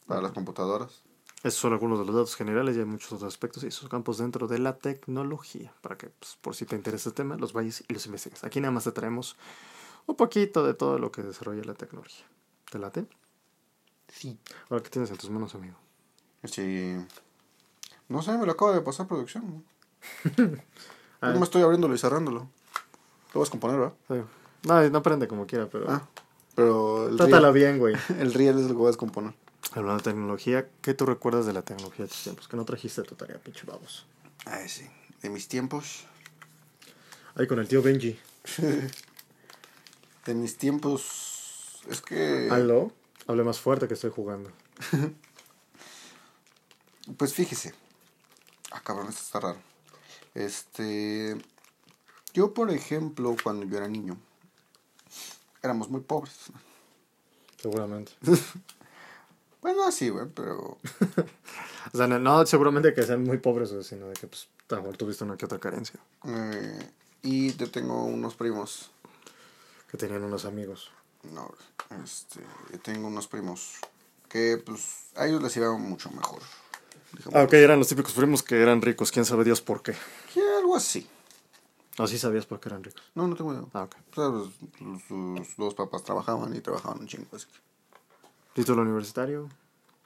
para 0.06 0.22
las 0.22 0.32
computadoras. 0.32 1.02
Esos 1.42 1.60
son 1.60 1.72
algunos 1.72 2.00
de 2.00 2.04
los 2.04 2.14
datos 2.14 2.34
generales 2.34 2.76
y 2.76 2.80
hay 2.80 2.84
muchos 2.84 3.12
otros 3.12 3.32
aspectos 3.32 3.62
y 3.62 3.68
esos 3.68 3.88
campos 3.88 4.18
dentro 4.18 4.48
de 4.48 4.58
la 4.58 4.76
tecnología. 4.76 5.72
Para 5.82 5.96
que, 5.96 6.08
pues, 6.08 6.36
por 6.40 6.56
si 6.56 6.66
te 6.66 6.74
interesa 6.74 7.10
el 7.10 7.14
tema, 7.14 7.36
los 7.36 7.52
vayas 7.52 7.84
y 7.86 7.94
los 7.94 8.04
investigues. 8.06 8.42
Aquí 8.42 8.60
nada 8.60 8.72
más 8.72 8.84
te 8.84 8.92
traemos 8.92 9.36
un 10.06 10.16
poquito 10.16 10.66
de 10.66 10.74
todo 10.74 10.98
lo 10.98 11.12
que 11.12 11.22
desarrolla 11.22 11.62
la 11.64 11.74
tecnología. 11.74 12.26
¿Te 12.70 12.78
late? 12.78 13.06
Sí. 14.08 14.36
Ahora, 14.68 14.82
¿qué 14.82 14.90
tienes 14.90 15.10
en 15.10 15.16
tus 15.16 15.30
manos, 15.30 15.54
amigo? 15.54 15.76
Sí. 16.44 16.96
No 18.08 18.22
sé, 18.22 18.36
me 18.36 18.46
lo 18.46 18.52
acaba 18.52 18.72
de 18.72 18.80
pasar 18.80 19.06
producción. 19.06 19.64
No 21.20 21.36
me 21.36 21.44
estoy 21.44 21.62
abriéndolo 21.62 21.96
y 21.96 21.98
cerrándolo. 21.98 22.48
Lo 23.34 23.40
vas 23.40 23.48
a 23.48 23.50
componer, 23.50 23.76
¿verdad? 23.76 23.94
Sí. 24.06 24.68
No, 24.68 24.88
no 24.88 25.02
prende 25.02 25.26
como 25.26 25.48
quiera, 25.48 25.68
pero... 25.68 25.90
Ah, 25.90 26.06
pero 26.54 27.08
el 27.08 27.16
Trátalo 27.16 27.52
riel, 27.52 27.72
bien, 27.72 27.78
güey. 27.80 27.96
el 28.20 28.32
riel 28.34 28.56
es 28.56 28.68
lo 28.68 28.76
que 28.76 28.82
vas 28.84 28.94
a 28.94 28.98
componer. 28.98 29.34
Hablando 29.72 29.98
de 29.98 30.10
tecnología, 30.10 30.68
¿qué 30.80 30.94
tú 30.94 31.04
recuerdas 31.04 31.44
de 31.46 31.52
la 31.52 31.62
tecnología 31.62 32.06
de 32.06 32.08
tus 32.10 32.22
tiempos? 32.22 32.48
Que 32.48 32.56
no 32.56 32.64
trajiste 32.64 33.02
tu 33.02 33.14
tarea, 33.14 33.38
pinche 33.38 33.66
babos. 33.66 34.06
Ay, 34.46 34.68
sí. 34.68 34.88
De 35.22 35.28
mis 35.28 35.46
tiempos. 35.46 36.06
Ahí 37.34 37.46
con 37.46 37.58
el 37.58 37.68
tío 37.68 37.82
Benji. 37.82 38.18
De 40.26 40.34
mis 40.34 40.56
tiempos. 40.56 41.82
Es 41.88 42.00
que. 42.00 42.48
Aló, 42.50 42.92
hable 43.26 43.44
más 43.44 43.60
fuerte 43.60 43.88
que 43.88 43.94
estoy 43.94 44.10
jugando. 44.10 44.50
Pues 47.16 47.32
fíjese. 47.32 47.72
Ah, 48.70 48.82
cabrón, 48.84 49.08
esto 49.08 49.22
está 49.22 49.40
raro. 49.40 49.58
Este. 50.34 51.38
Yo, 52.34 52.52
por 52.52 52.70
ejemplo, 52.70 53.34
cuando 53.42 53.64
yo 53.64 53.78
era 53.78 53.88
niño, 53.88 54.18
éramos 55.62 55.88
muy 55.88 56.02
pobres. 56.02 56.34
Seguramente. 57.56 58.12
Bueno, 59.60 59.84
así, 59.86 60.08
güey, 60.08 60.26
pero. 60.34 60.78
O 61.92 61.96
sea, 61.96 62.06
no, 62.06 62.18
no 62.18 62.44
seguramente 62.44 62.92
que 62.92 63.02
sean 63.02 63.24
muy 63.24 63.38
pobres, 63.38 63.72
güey, 63.72 63.82
sino 63.82 64.08
de 64.08 64.12
que, 64.14 64.26
pues, 64.26 64.48
a 64.68 64.74
lo 64.74 64.82
mejor 64.82 64.96
tuviste 64.98 65.24
una 65.24 65.38
que 65.38 65.46
otra 65.46 65.58
carencia. 65.58 65.98
eh, 66.24 66.90
y 67.22 67.54
yo 67.56 67.70
tengo 67.70 68.04
unos 68.04 68.34
primos. 68.34 68.90
Que 69.90 69.96
tenían 69.96 70.22
unos 70.22 70.44
amigos. 70.44 70.90
No, 71.32 71.50
este. 72.04 72.40
Yo 72.72 72.78
tengo 72.80 73.08
unos 73.08 73.26
primos 73.26 73.76
que, 74.28 74.62
pues, 74.64 75.06
a 75.16 75.26
ellos 75.26 75.42
les 75.42 75.56
iba 75.56 75.72
mucho 75.78 76.10
mejor. 76.10 76.40
Ah, 77.32 77.44
ok, 77.44 77.54
eran 77.54 77.78
los 77.78 77.88
típicos 77.88 78.12
primos 78.12 78.42
que 78.42 78.60
eran 78.60 78.82
ricos. 78.82 79.10
¿Quién 79.10 79.24
sabe 79.24 79.44
Dios 79.44 79.62
por 79.62 79.82
qué? 79.82 79.94
Que 80.34 80.42
algo 80.58 80.76
así. 80.76 81.08
¿O 81.96 82.06
sí 82.06 82.18
sabías 82.18 82.44
por 82.44 82.60
qué 82.60 82.68
eran 82.68 82.84
ricos? 82.84 83.02
No, 83.14 83.26
no 83.26 83.34
tengo 83.34 83.52
idea. 83.54 83.64
Ah, 83.72 83.84
ok. 83.84 83.96
O 84.12 84.14
sea, 84.14 85.48
dos 85.56 85.74
papás 85.74 86.04
trabajaban 86.04 86.54
y 86.54 86.60
trabajaban 86.60 87.00
un 87.00 87.06
chingo. 87.08 87.26
Así 87.32 87.46
que. 87.46 87.67
¿Título 88.58 88.82
universitario? 88.82 89.48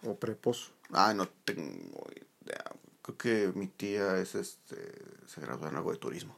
¿O 0.07 0.15
preposo? 0.15 0.73
Ah, 0.93 1.15
no 1.15 1.27
tengo 1.27 2.05
idea. 2.45 2.65
Creo 3.01 3.17
que 3.17 3.53
mi 3.59 3.67
tía 3.67 4.19
es 4.19 4.35
este. 4.35 4.77
Se 5.27 5.41
graduó 5.41 5.69
en 5.69 5.77
algo 5.77 5.91
de 5.91 5.97
turismo. 5.97 6.37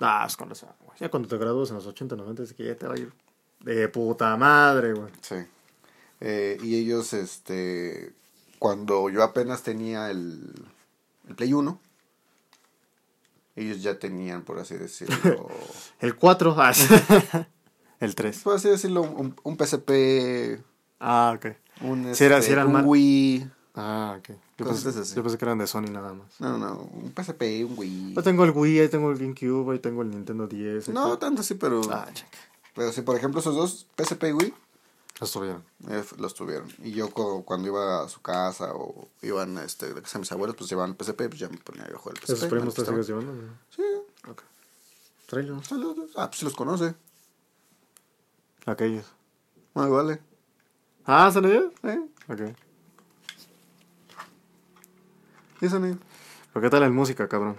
Ah, 0.00 0.26
es 0.28 0.36
con 0.36 0.50
razón, 0.50 0.68
güey. 0.84 0.98
Ya 1.00 1.08
cuando 1.10 1.30
te 1.30 1.38
gradúas 1.38 1.70
en 1.70 1.76
los 1.76 1.86
80, 1.86 2.14
90, 2.14 2.42
es 2.42 2.52
que 2.52 2.66
ya 2.66 2.76
te 2.76 2.86
va 2.86 2.92
a 2.92 2.98
ir 2.98 3.10
de 3.60 3.88
puta 3.88 4.36
madre, 4.36 4.92
güey. 4.92 5.10
Sí. 5.22 5.36
Eh, 6.20 6.58
y 6.62 6.76
ellos, 6.76 7.14
este. 7.14 8.12
Cuando 8.58 9.08
yo 9.08 9.22
apenas 9.22 9.62
tenía 9.62 10.10
el. 10.10 10.52
El 11.26 11.36
Play 11.36 11.54
1. 11.54 11.80
Ellos 13.54 13.82
ya 13.82 13.98
tenían, 13.98 14.42
por 14.42 14.58
así 14.58 14.74
decirlo. 14.74 15.48
El 16.00 16.16
4, 16.16 16.54
ah, 16.58 16.72
el 18.00 18.14
3. 18.14 18.42
por 18.42 18.56
así 18.56 18.68
decirlo, 18.68 19.00
un, 19.00 19.34
un 19.42 19.56
PSP. 19.56 20.60
Ah, 21.00 21.34
ok. 21.36 21.46
Un, 21.82 22.14
Sí, 22.14 22.24
era- 22.24 22.38
este, 22.38 22.46
sí 22.48 22.52
eran 22.52 22.68
un 22.74 22.82
Wii. 22.86 23.50
Ah, 23.74 24.16
ok. 24.18 24.30
Yo 24.58 24.64
pensé, 24.66 24.88
así. 24.88 25.14
yo 25.14 25.22
pensé 25.22 25.36
que 25.36 25.44
eran 25.44 25.58
de 25.58 25.66
Sony 25.66 25.82
nada 25.90 26.14
más. 26.14 26.40
No, 26.40 26.56
no. 26.56 26.78
Un 26.80 27.12
PSP, 27.14 27.64
un 27.64 27.74
Wii. 27.76 28.14
Yo 28.14 28.22
tengo 28.22 28.44
el 28.44 28.52
Wii, 28.52 28.80
ahí 28.80 28.88
tengo 28.88 29.10
el 29.10 29.18
GameCube, 29.18 29.72
ahí 29.74 29.78
tengo 29.78 30.00
el 30.02 30.10
Nintendo 30.10 30.46
10. 30.46 30.88
ahí 30.88 30.94
No 30.94 31.18
tanto 31.18 31.42
así, 31.42 31.54
pero. 31.54 31.82
Ah, 31.92 32.08
check. 32.14 32.26
Pero 32.74 32.90
sí, 32.92 33.02
por 33.02 33.16
ejemplo, 33.16 33.40
esos 33.40 33.54
dos, 33.54 33.86
PSP 33.96 34.28
y 34.28 34.32
Wii, 34.32 34.54
Los 35.20 35.32
tuvieron. 35.32 35.62
eh, 35.90 36.02
los 36.18 36.34
tuvieron. 36.34 36.68
Y 36.82 36.92
yo 36.92 37.10
cu- 37.10 37.44
cuando 37.44 37.68
iba 37.68 38.02
a 38.04 38.08
su 38.08 38.20
casa 38.22 38.72
o 38.74 39.08
iban 39.22 39.58
este, 39.58 39.92
de 39.92 40.00
casa 40.02 40.14
de 40.18 40.20
mis 40.20 40.32
abuelos, 40.32 40.56
pues 40.56 40.70
llevaban 40.70 40.90
el 40.90 40.96
PSP, 40.96 41.28
pues 41.28 41.38
ya 41.38 41.48
me 41.50 41.58
ponía 41.58 41.86
yo 41.88 41.96
a 41.96 41.98
jugar 41.98 42.16
el 42.16 42.22
PSP. 42.22 42.32
¿Esos 42.36 42.48
primos 42.48 42.74
te 42.74 42.84
sigues 42.86 43.06
llevando? 43.06 43.32
Sí. 43.74 43.82
Ok. 44.28 44.42
Tráelos. 45.26 45.68
Ah, 46.16 46.28
pues 46.28 46.38
sí 46.38 46.44
los 46.46 46.54
conoce. 46.54 46.94
Aquellos. 48.66 49.04
Muy 49.74 49.88
vale. 49.90 50.20
Ah, 51.06 51.30
¿son 51.32 51.44
ellos? 51.44 51.72
¿Eh? 51.84 52.00
Ok. 52.28 52.40
¿Y 55.60 55.68
sonido? 55.68 55.98
¿Pero 56.52 56.62
qué 56.62 56.70
tal 56.70 56.82
en 56.82 56.94
música, 56.94 57.28
cabrón? 57.28 57.56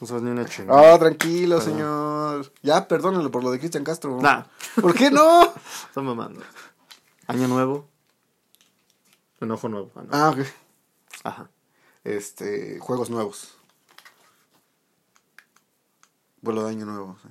No 0.00 0.06
sabes 0.06 0.22
ni 0.22 0.30
una 0.30 0.44
chingada. 0.46 0.94
Ah, 0.94 0.98
tranquilo, 0.98 1.60
señor. 1.60 2.52
Ya, 2.62 2.88
perdónenlo 2.88 3.30
por 3.30 3.44
lo 3.44 3.50
de 3.50 3.58
Cristian 3.58 3.84
Castro. 3.84 4.18
Nah. 4.20 4.44
¿Por 4.80 4.94
qué 4.94 5.10
no? 5.10 5.52
Están 5.88 6.04
mamando. 6.04 6.40
Año 7.26 7.46
nuevo. 7.48 7.86
Enojo 9.40 9.68
nuevo. 9.68 9.90
Ah, 9.94 10.02
no. 10.02 10.08
Ah, 10.10 10.30
ok. 10.30 10.38
Ajá. 11.22 11.50
Este, 12.02 12.78
juegos 12.80 13.10
nuevos. 13.10 13.54
Vuelo 16.40 16.64
de 16.64 16.70
año 16.70 16.86
nuevo. 16.86 17.18
sí. 17.22 17.28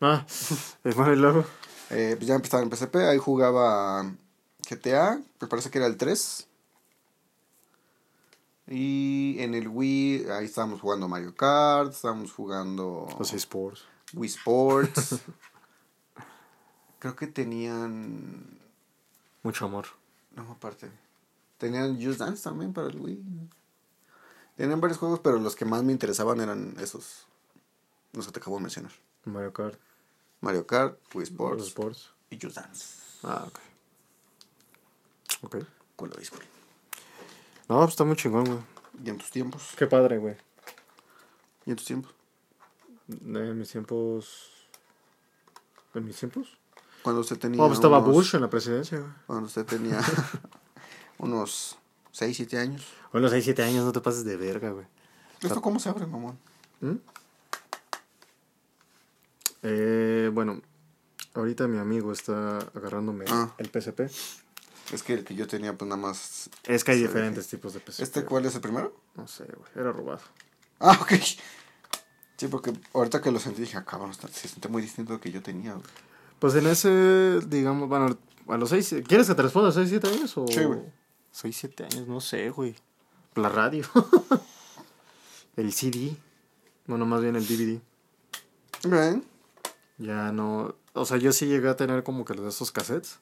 Ah, 0.00 0.24
es 0.26 0.96
y 0.96 1.16
luego. 1.16 1.44
Eh, 1.90 2.14
pues 2.16 2.26
ya 2.26 2.34
empezaba 2.34 2.62
en 2.62 2.74
PSP, 2.74 2.96
ahí 2.96 3.18
jugaba 3.18 4.10
GTA, 4.68 5.22
me 5.40 5.48
parece 5.48 5.70
que 5.70 5.78
era 5.78 5.86
el 5.86 5.96
3. 5.96 6.48
Y 8.66 9.36
en 9.40 9.54
el 9.54 9.68
Wii, 9.68 10.30
ahí 10.30 10.46
estábamos 10.46 10.80
jugando 10.80 11.06
Mario 11.08 11.34
Kart, 11.34 11.92
estábamos 11.92 12.32
jugando 12.32 13.06
Los 13.18 13.32
eSports. 13.32 13.84
Wii 14.14 14.30
Sports. 14.30 15.20
Creo 16.98 17.14
que 17.16 17.26
tenían... 17.26 18.58
Mucho 19.42 19.66
amor. 19.66 19.86
No, 20.34 20.50
aparte. 20.52 20.90
Tenían 21.58 22.02
Just 22.02 22.18
Dance 22.18 22.42
también 22.42 22.72
para 22.72 22.88
el 22.88 22.98
Wii. 22.98 23.22
Tenían 24.56 24.80
varios 24.80 24.98
juegos, 24.98 25.20
pero 25.20 25.38
los 25.38 25.54
que 25.56 25.66
más 25.66 25.82
me 25.82 25.92
interesaban 25.92 26.40
eran 26.40 26.74
esos. 26.80 27.26
Los 28.12 28.26
que 28.26 28.32
te 28.32 28.40
acabo 28.40 28.56
de 28.56 28.62
mencionar. 28.62 28.92
Mario 29.24 29.52
Kart. 29.52 29.78
Mario 30.40 30.66
Kart, 30.66 30.98
Wii 31.14 31.24
Sports 31.24 31.66
Sports. 31.66 32.10
y 32.30 32.38
Just 32.40 32.56
Dance. 32.56 32.84
Ah, 33.22 33.44
ok. 33.46 33.58
Ok. 35.44 35.56
Con 35.96 36.08
lo 36.10 36.16
béisbol. 36.16 36.40
No, 37.68 37.78
pues 37.78 37.90
está 37.90 38.04
muy 38.04 38.16
chingón, 38.16 38.44
güey. 38.44 38.58
¿Y 39.04 39.10
en 39.10 39.18
tus 39.18 39.30
tiempos? 39.30 39.70
Qué 39.76 39.86
padre, 39.86 40.18
güey. 40.18 40.36
¿Y 41.66 41.70
en 41.70 41.76
tus 41.76 41.86
tiempos? 41.86 42.12
De 43.06 43.54
mis 43.54 43.70
tiempos. 43.70 44.50
¿De 45.92 46.00
mis 46.00 46.16
tiempos? 46.16 46.58
Cuando 47.02 47.20
usted 47.20 47.38
tenía. 47.38 47.58
Pues 47.58 47.74
estaba 47.74 47.98
unos- 47.98 48.12
Bush 48.14 48.34
en 48.34 48.40
la 48.42 48.50
presidencia, 48.50 48.98
güey. 48.98 49.10
Cuando 49.26 49.46
usted 49.46 49.64
tenía 49.66 50.00
unos 51.18 51.76
6, 52.12 52.36
7 52.36 52.58
años. 52.58 52.86
Bueno, 53.12 53.28
6, 53.28 53.44
7 53.44 53.62
años, 53.62 53.84
no 53.84 53.92
te 53.92 54.00
pases 54.00 54.24
de 54.24 54.36
verga, 54.36 54.70
güey. 54.70 54.86
¿Esto 55.40 55.60
cómo 55.60 55.78
se 55.78 55.88
abre, 55.90 56.06
mamón? 56.06 56.38
¿Mm? 56.80 56.94
Eh, 59.62 60.30
bueno, 60.32 60.60
ahorita 61.34 61.66
mi 61.68 61.78
amigo 61.78 62.12
está 62.12 62.58
agarrándome 62.74 63.24
Ah. 63.28 63.54
el 63.58 63.68
PSP. 63.70 64.10
Es 64.92 65.02
que 65.02 65.14
el 65.14 65.24
que 65.24 65.34
yo 65.34 65.46
tenía, 65.46 65.76
pues 65.76 65.88
nada 65.88 66.00
más. 66.00 66.50
Es 66.64 66.84
que 66.84 66.92
hay 66.92 67.00
diferentes 67.00 67.48
tipos 67.48 67.72
de 67.74 67.80
PSP. 67.80 68.02
¿Este 68.02 68.24
cuál 68.24 68.44
es 68.44 68.54
el 68.54 68.60
primero? 68.60 68.94
No 69.14 69.26
sé, 69.26 69.44
güey. 69.44 69.70
Era 69.74 69.92
robado. 69.92 70.20
Ah, 70.80 70.98
ok. 71.00 71.12
Sí, 72.36 72.48
porque 72.48 72.72
ahorita 72.92 73.20
que 73.20 73.30
lo 73.30 73.38
sentí 73.38 73.62
dije, 73.62 73.78
ah, 73.78 73.84
cabrón, 73.84 74.12
se 74.14 74.48
siente 74.48 74.68
muy 74.68 74.82
distinto 74.82 75.14
al 75.14 75.20
que 75.20 75.30
yo 75.30 75.42
tenía, 75.42 75.72
güey. 75.72 75.84
Pues 76.38 76.54
en 76.56 76.66
ese, 76.66 77.40
digamos, 77.46 77.88
bueno, 77.88 78.18
a 78.48 78.56
los 78.56 78.68
6. 78.70 78.96
¿Quieres 79.06 79.28
que 79.28 79.34
te 79.34 79.42
responda 79.42 79.70
a 79.70 79.72
6, 79.72 79.88
7 79.88 80.08
años 80.08 80.36
o.? 80.36 80.46
Sí, 80.48 80.62
güey. 80.64 80.80
6, 81.30 81.56
7 81.56 81.84
años, 81.84 82.08
no 82.08 82.20
sé, 82.20 82.50
güey. 82.50 82.74
La 83.34 83.48
radio. 83.48 83.84
el 85.56 85.72
CD. 85.72 86.16
Bueno, 86.86 87.06
más 87.06 87.22
bien 87.22 87.36
el 87.36 87.46
DVD. 87.46 87.80
Bien. 88.84 89.24
Ya 89.98 90.32
no. 90.32 90.74
O 90.92 91.04
sea, 91.04 91.16
yo 91.16 91.32
sí 91.32 91.46
llegué 91.46 91.68
a 91.68 91.76
tener 91.76 92.02
como 92.04 92.24
que 92.24 92.34
los 92.34 92.44
de 92.44 92.50
esos 92.50 92.70
cassettes. 92.70 93.20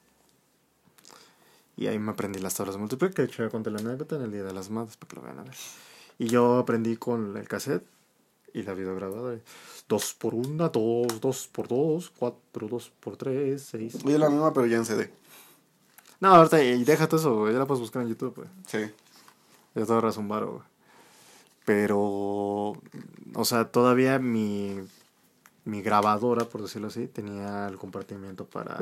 Y 1.82 1.88
ahí 1.88 1.98
me 1.98 2.12
aprendí 2.12 2.38
las 2.38 2.54
tablas 2.54 2.76
de 2.76 2.80
multiplicar, 2.80 3.12
que 3.12 3.22
de 3.22 3.28
hecho 3.28 3.42
ya 3.42 3.50
conté 3.50 3.70
la 3.70 3.80
anécdota 3.80 4.14
en 4.14 4.22
el 4.22 4.30
Día 4.30 4.44
de 4.44 4.52
las 4.52 4.70
Madres, 4.70 4.96
para 4.96 5.08
que 5.08 5.16
lo 5.16 5.22
vean 5.22 5.38
a 5.40 5.42
ver. 5.42 5.54
Y 6.18 6.28
yo 6.28 6.58
aprendí 6.58 6.96
con 6.96 7.36
el 7.36 7.48
cassette 7.48 7.84
y 8.54 8.62
la 8.62 8.74
videograbadora. 8.74 9.40
2 9.88 10.14
por 10.14 10.34
1, 10.34 10.68
2, 10.68 11.20
2 11.20 11.48
por 11.48 11.66
2, 11.66 12.12
4, 12.16 12.68
2 12.68 12.92
por 13.00 13.16
3, 13.16 13.60
6. 13.60 13.98
Oye, 14.04 14.16
la 14.16 14.30
misma, 14.30 14.52
pero 14.52 14.66
ya 14.66 14.76
en 14.76 14.84
CD. 14.84 15.12
No, 16.20 16.28
ahorita, 16.28 16.62
y 16.62 16.84
déjate 16.84 17.16
eso, 17.16 17.36
güey, 17.36 17.52
ya 17.52 17.58
la 17.58 17.66
puedes 17.66 17.80
buscar 17.80 18.02
en 18.02 18.08
YouTube, 18.08 18.36
güey. 18.36 18.48
Sí. 18.68 18.78
Ya 19.74 19.84
te 19.84 19.92
ahorras 19.92 20.16
un 20.18 20.28
varo, 20.28 20.52
güey. 20.52 20.64
Pero, 21.64 21.98
o 21.98 23.44
sea, 23.44 23.64
todavía 23.72 24.20
mi 24.20 24.82
mi 25.64 25.82
grabadora, 25.82 26.44
por 26.44 26.62
decirlo 26.62 26.88
así, 26.88 27.06
tenía 27.06 27.68
el 27.68 27.76
compartimiento 27.76 28.46
para 28.46 28.78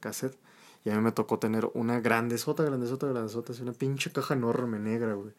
cassette. 0.00 0.36
Y 0.84 0.90
a 0.90 0.94
mí 0.94 1.00
me 1.00 1.12
tocó 1.12 1.38
tener 1.38 1.70
una 1.74 2.00
grandezota, 2.00 2.62
grandezota, 2.62 3.06
grandezota, 3.06 3.52
así 3.52 3.62
una 3.62 3.72
pinche 3.72 4.12
caja 4.12 4.34
enorme 4.34 4.78
negra, 4.78 5.14
güey. 5.14 5.32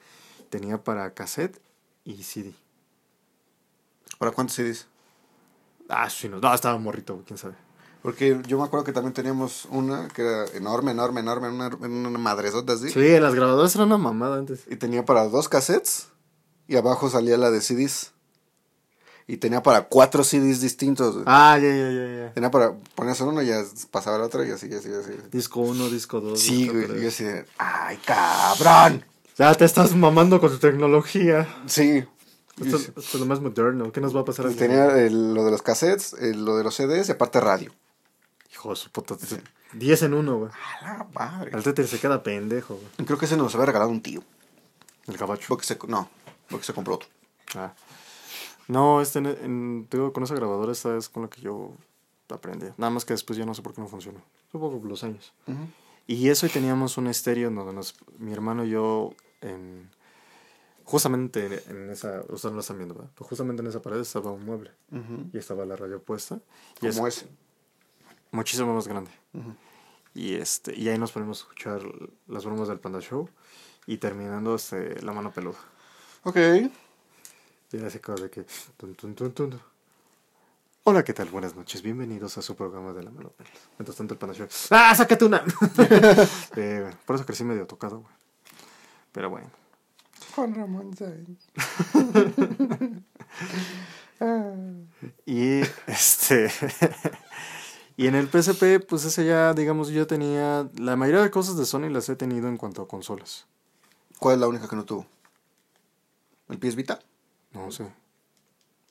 Tenía 0.49 0.83
para 0.83 1.13
cassette 1.13 1.61
y 2.03 2.23
CD. 2.23 2.53
¿Para 4.17 4.31
cuántos 4.31 4.55
CDs? 4.55 4.87
Ah, 5.87 6.09
sí, 6.09 6.29
no, 6.29 6.39
no 6.39 6.53
estaba 6.53 6.77
morrito, 6.79 7.13
güey, 7.13 7.25
quién 7.25 7.37
sabe. 7.37 7.55
Porque 8.01 8.39
yo 8.47 8.57
me 8.57 8.65
acuerdo 8.65 8.85
que 8.85 8.93
también 8.93 9.13
teníamos 9.13 9.65
una 9.71 10.07
que 10.07 10.21
era 10.21 10.45
enorme, 10.53 10.91
enorme, 10.91 11.21
enorme, 11.21 11.49
una, 11.49 11.67
una 11.67 12.19
madresota 12.19 12.73
así. 12.73 12.89
Sí, 12.89 13.19
las 13.19 13.33
grabadoras 13.33 13.75
eran 13.75 13.87
una 13.87 13.97
mamada 13.97 14.37
antes. 14.37 14.63
Y 14.69 14.75
tenía 14.75 15.05
para 15.05 15.27
dos 15.27 15.49
cassettes 15.49 16.09
y 16.67 16.75
abajo 16.75 17.09
salía 17.09 17.37
la 17.37 17.51
de 17.51 17.61
CDs. 17.61 18.13
Y 19.28 19.38
tenía 19.38 19.63
para 19.63 19.84
cuatro 19.88 20.23
CDs 20.23 20.61
distintos. 20.61 21.13
güey. 21.15 21.26
Ah, 21.28 21.57
ya, 21.59 21.67
ya, 21.69 21.89
ya, 21.91 22.15
ya. 22.26 22.34
Tenía 22.34 22.51
para 22.51 22.73
ponerse 22.93 23.23
uno 23.23 23.41
y 23.41 23.47
ya 23.47 23.63
pasaba 23.89 24.17
el 24.17 24.21
otro 24.23 24.45
y 24.45 24.51
así, 24.51 24.67
así, 24.67 24.89
así. 24.93 25.13
Disco 25.32 25.61
1, 25.61 25.89
disco 25.89 26.21
2. 26.21 26.39
Sí, 26.39 26.67
güey. 26.67 26.99
Y 26.99 27.01
yo 27.01 27.07
así 27.07 27.23
de, 27.23 27.45
¡ay, 27.57 27.97
cabrón! 28.05 29.03
Ya 29.38 29.53
te 29.55 29.65
estás 29.65 29.95
mamando 29.95 30.39
con 30.39 30.51
tu 30.51 30.59
tecnología. 30.59 31.47
Sí. 31.65 32.05
Esto, 32.63 32.78
esto 32.78 32.99
es 33.01 33.15
lo 33.15 33.26
más 33.26 33.41
moderno. 33.41 33.91
¿Qué 33.91 33.99
nos 33.99 34.15
va 34.15 34.21
a 34.21 34.26
pasar? 34.26 34.49
Tenía 34.53 34.97
el- 34.99 35.34
lo 35.34 35.43
de 35.43 35.51
los 35.51 35.61
cassettes, 35.61 36.13
el- 36.13 36.45
lo 36.45 36.55
de 36.55 36.63
los 36.63 36.76
CDs 36.76 37.09
y 37.09 37.11
aparte 37.11 37.41
radio. 37.41 37.73
Hijo 38.53 38.69
de 38.69 38.76
su 38.78 38.89
puta. 38.91 39.15
10 39.73 40.03
en 40.03 40.13
uno, 40.13 40.38
güey. 40.38 40.51
A 40.84 40.97
la 40.99 41.07
madre. 41.13 41.51
El 41.53 41.63
Tetris 41.63 41.89
se 41.89 41.99
queda 41.99 42.23
pendejo, 42.23 42.76
güey. 42.76 43.05
Creo 43.07 43.17
que 43.19 43.26
ese 43.26 43.36
nos 43.36 43.53
había 43.55 43.65
regalado 43.65 43.89
un 43.91 44.01
tío. 44.01 44.23
El 45.07 45.17
cabacho. 45.17 45.47
Porque 45.49 45.65
se, 45.65 45.78
no, 45.89 46.09
porque 46.47 46.65
se 46.65 46.73
compró 46.73 46.93
otro. 46.95 47.09
Ah. 47.55 47.73
No, 48.68 49.01
este, 49.01 49.20
en, 49.20 49.26
en- 49.28 49.88
te 49.89 49.97
digo, 49.97 50.11
con 50.13 50.24
esa 50.24 50.36
grabadora 50.36 50.72
esta 50.72 50.95
es 50.97 51.09
con 51.09 51.24
la 51.24 51.30
que 51.30 51.41
yo 51.41 51.74
aprendí. 52.30 52.68
Nada 52.78 52.89
más 52.89 53.05
que 53.05 53.13
después 53.13 53.38
ya 53.38 53.45
no 53.45 53.53
sé 53.53 53.61
por 53.61 53.74
qué 53.74 53.82
no 53.82 53.88
funcionó. 53.88 54.20
Supongo 54.51 54.80
por 54.80 54.89
los 54.89 55.03
años. 55.03 55.34
Y 56.07 56.30
eso 56.30 56.45
y 56.45 56.49
teníamos 56.49 56.97
un 56.97 57.07
estéreo 57.07 57.47
en 57.49 57.55
donde 57.55 57.74
nos, 57.74 57.95
mi 58.20 58.32
hermano 58.34 58.63
y 58.66 58.70
yo, 58.72 59.13
en, 59.41 59.89
justamente 60.84 61.63
en 61.70 61.89
esa, 61.89 62.22
ustedes 62.30 62.45
no 62.45 62.51
lo 62.55 62.59
están 62.61 62.78
viendo, 62.78 62.95
¿verdad? 62.95 63.09
Pero 63.16 63.28
justamente 63.28 63.61
en 63.61 63.68
esa 63.68 63.82
pared 63.82 63.99
estaba 63.99 64.32
un 64.32 64.45
mueble 64.45 64.72
y 65.34 65.38
estaba 65.38 65.66
la 65.66 65.76
radio 65.76 66.01
puesta. 66.01 66.39
Y 66.82 66.88
es 66.88 66.95
Como 66.95 67.07
ese. 67.07 67.28
muchísimo 68.32 68.74
más 68.74 68.88
grande. 68.88 69.11
Y 70.13 70.36
este 70.36 70.74
y 70.80 70.88
ahí 70.89 70.97
nos 70.97 71.11
ponemos 71.11 71.39
a 71.39 71.41
escuchar 71.43 71.82
las 72.28 72.45
bromas 72.45 72.68
del 72.70 72.80
Panda 72.80 73.01
Show 73.01 73.28
y 73.86 73.97
terminando 73.97 74.55
este, 74.55 75.01
la 75.01 75.11
mano 75.11 75.32
peluda. 75.34 75.57
Ok. 76.24 76.38
Y 77.72 77.78
era 77.78 77.88
así 77.88 77.99
como 77.99 78.18
de 78.18 78.30
que... 78.30 78.45
tun, 78.78 78.95
tun, 78.95 79.16
tun, 79.16 79.32
tun. 79.34 79.61
Hola, 80.84 81.03
¿qué 81.03 81.13
tal? 81.13 81.30
Buenas 81.30 81.55
noches. 81.55 81.82
Bienvenidos 81.82 82.38
a 82.38 82.43
su 82.43 82.55
programa 82.55 82.93
de 82.93 83.01
la 83.03 83.09
mano. 83.09 83.34
Mientras 83.78 83.97
tanto 83.97 84.13
el 84.13 84.20
Panda 84.20 84.36
Show... 84.36 84.47
¡Ah, 84.70 84.93
sácate 84.95 85.26
una! 85.26 85.43
Eh, 86.55 86.91
por 87.05 87.16
eso 87.16 87.26
crecí 87.26 87.43
medio 87.43 87.66
tocado, 87.66 88.01
güey. 88.01 88.13
Pero 89.11 89.32
bueno. 89.32 89.49
Juan 90.36 90.53
Ramón 90.53 90.95
Sáenz. 90.95 91.39
Y 95.26 95.61
este... 95.88 96.49
y 97.97 98.07
en 98.07 98.16
el 98.16 98.30
PSP, 98.30 98.86
pues 98.88 99.03
ese 99.05 99.26
ya, 99.26 99.53
digamos, 99.53 99.89
yo 99.89 100.07
tenía... 100.07 100.70
La 100.76 100.95
mayoría 100.95 101.22
de 101.22 101.32
cosas 101.32 101.57
de 101.57 101.66
Sony 101.66 101.89
las 101.89 102.07
he 102.09 102.16
tenido 102.16 102.47
en 102.47 102.57
cuanto 102.57 102.84
a 102.84 102.88
consolas. 102.88 103.47
¿Cuál 104.20 104.36
es 104.36 104.41
la 104.41 104.47
única 104.47 104.70
que 104.70 104.76
no 104.76 104.86
tuvo? 104.86 105.05
¿El 106.47 106.59
PS 106.59 106.76
Vita? 106.76 106.99
No 107.55 107.71
sé. 107.71 107.91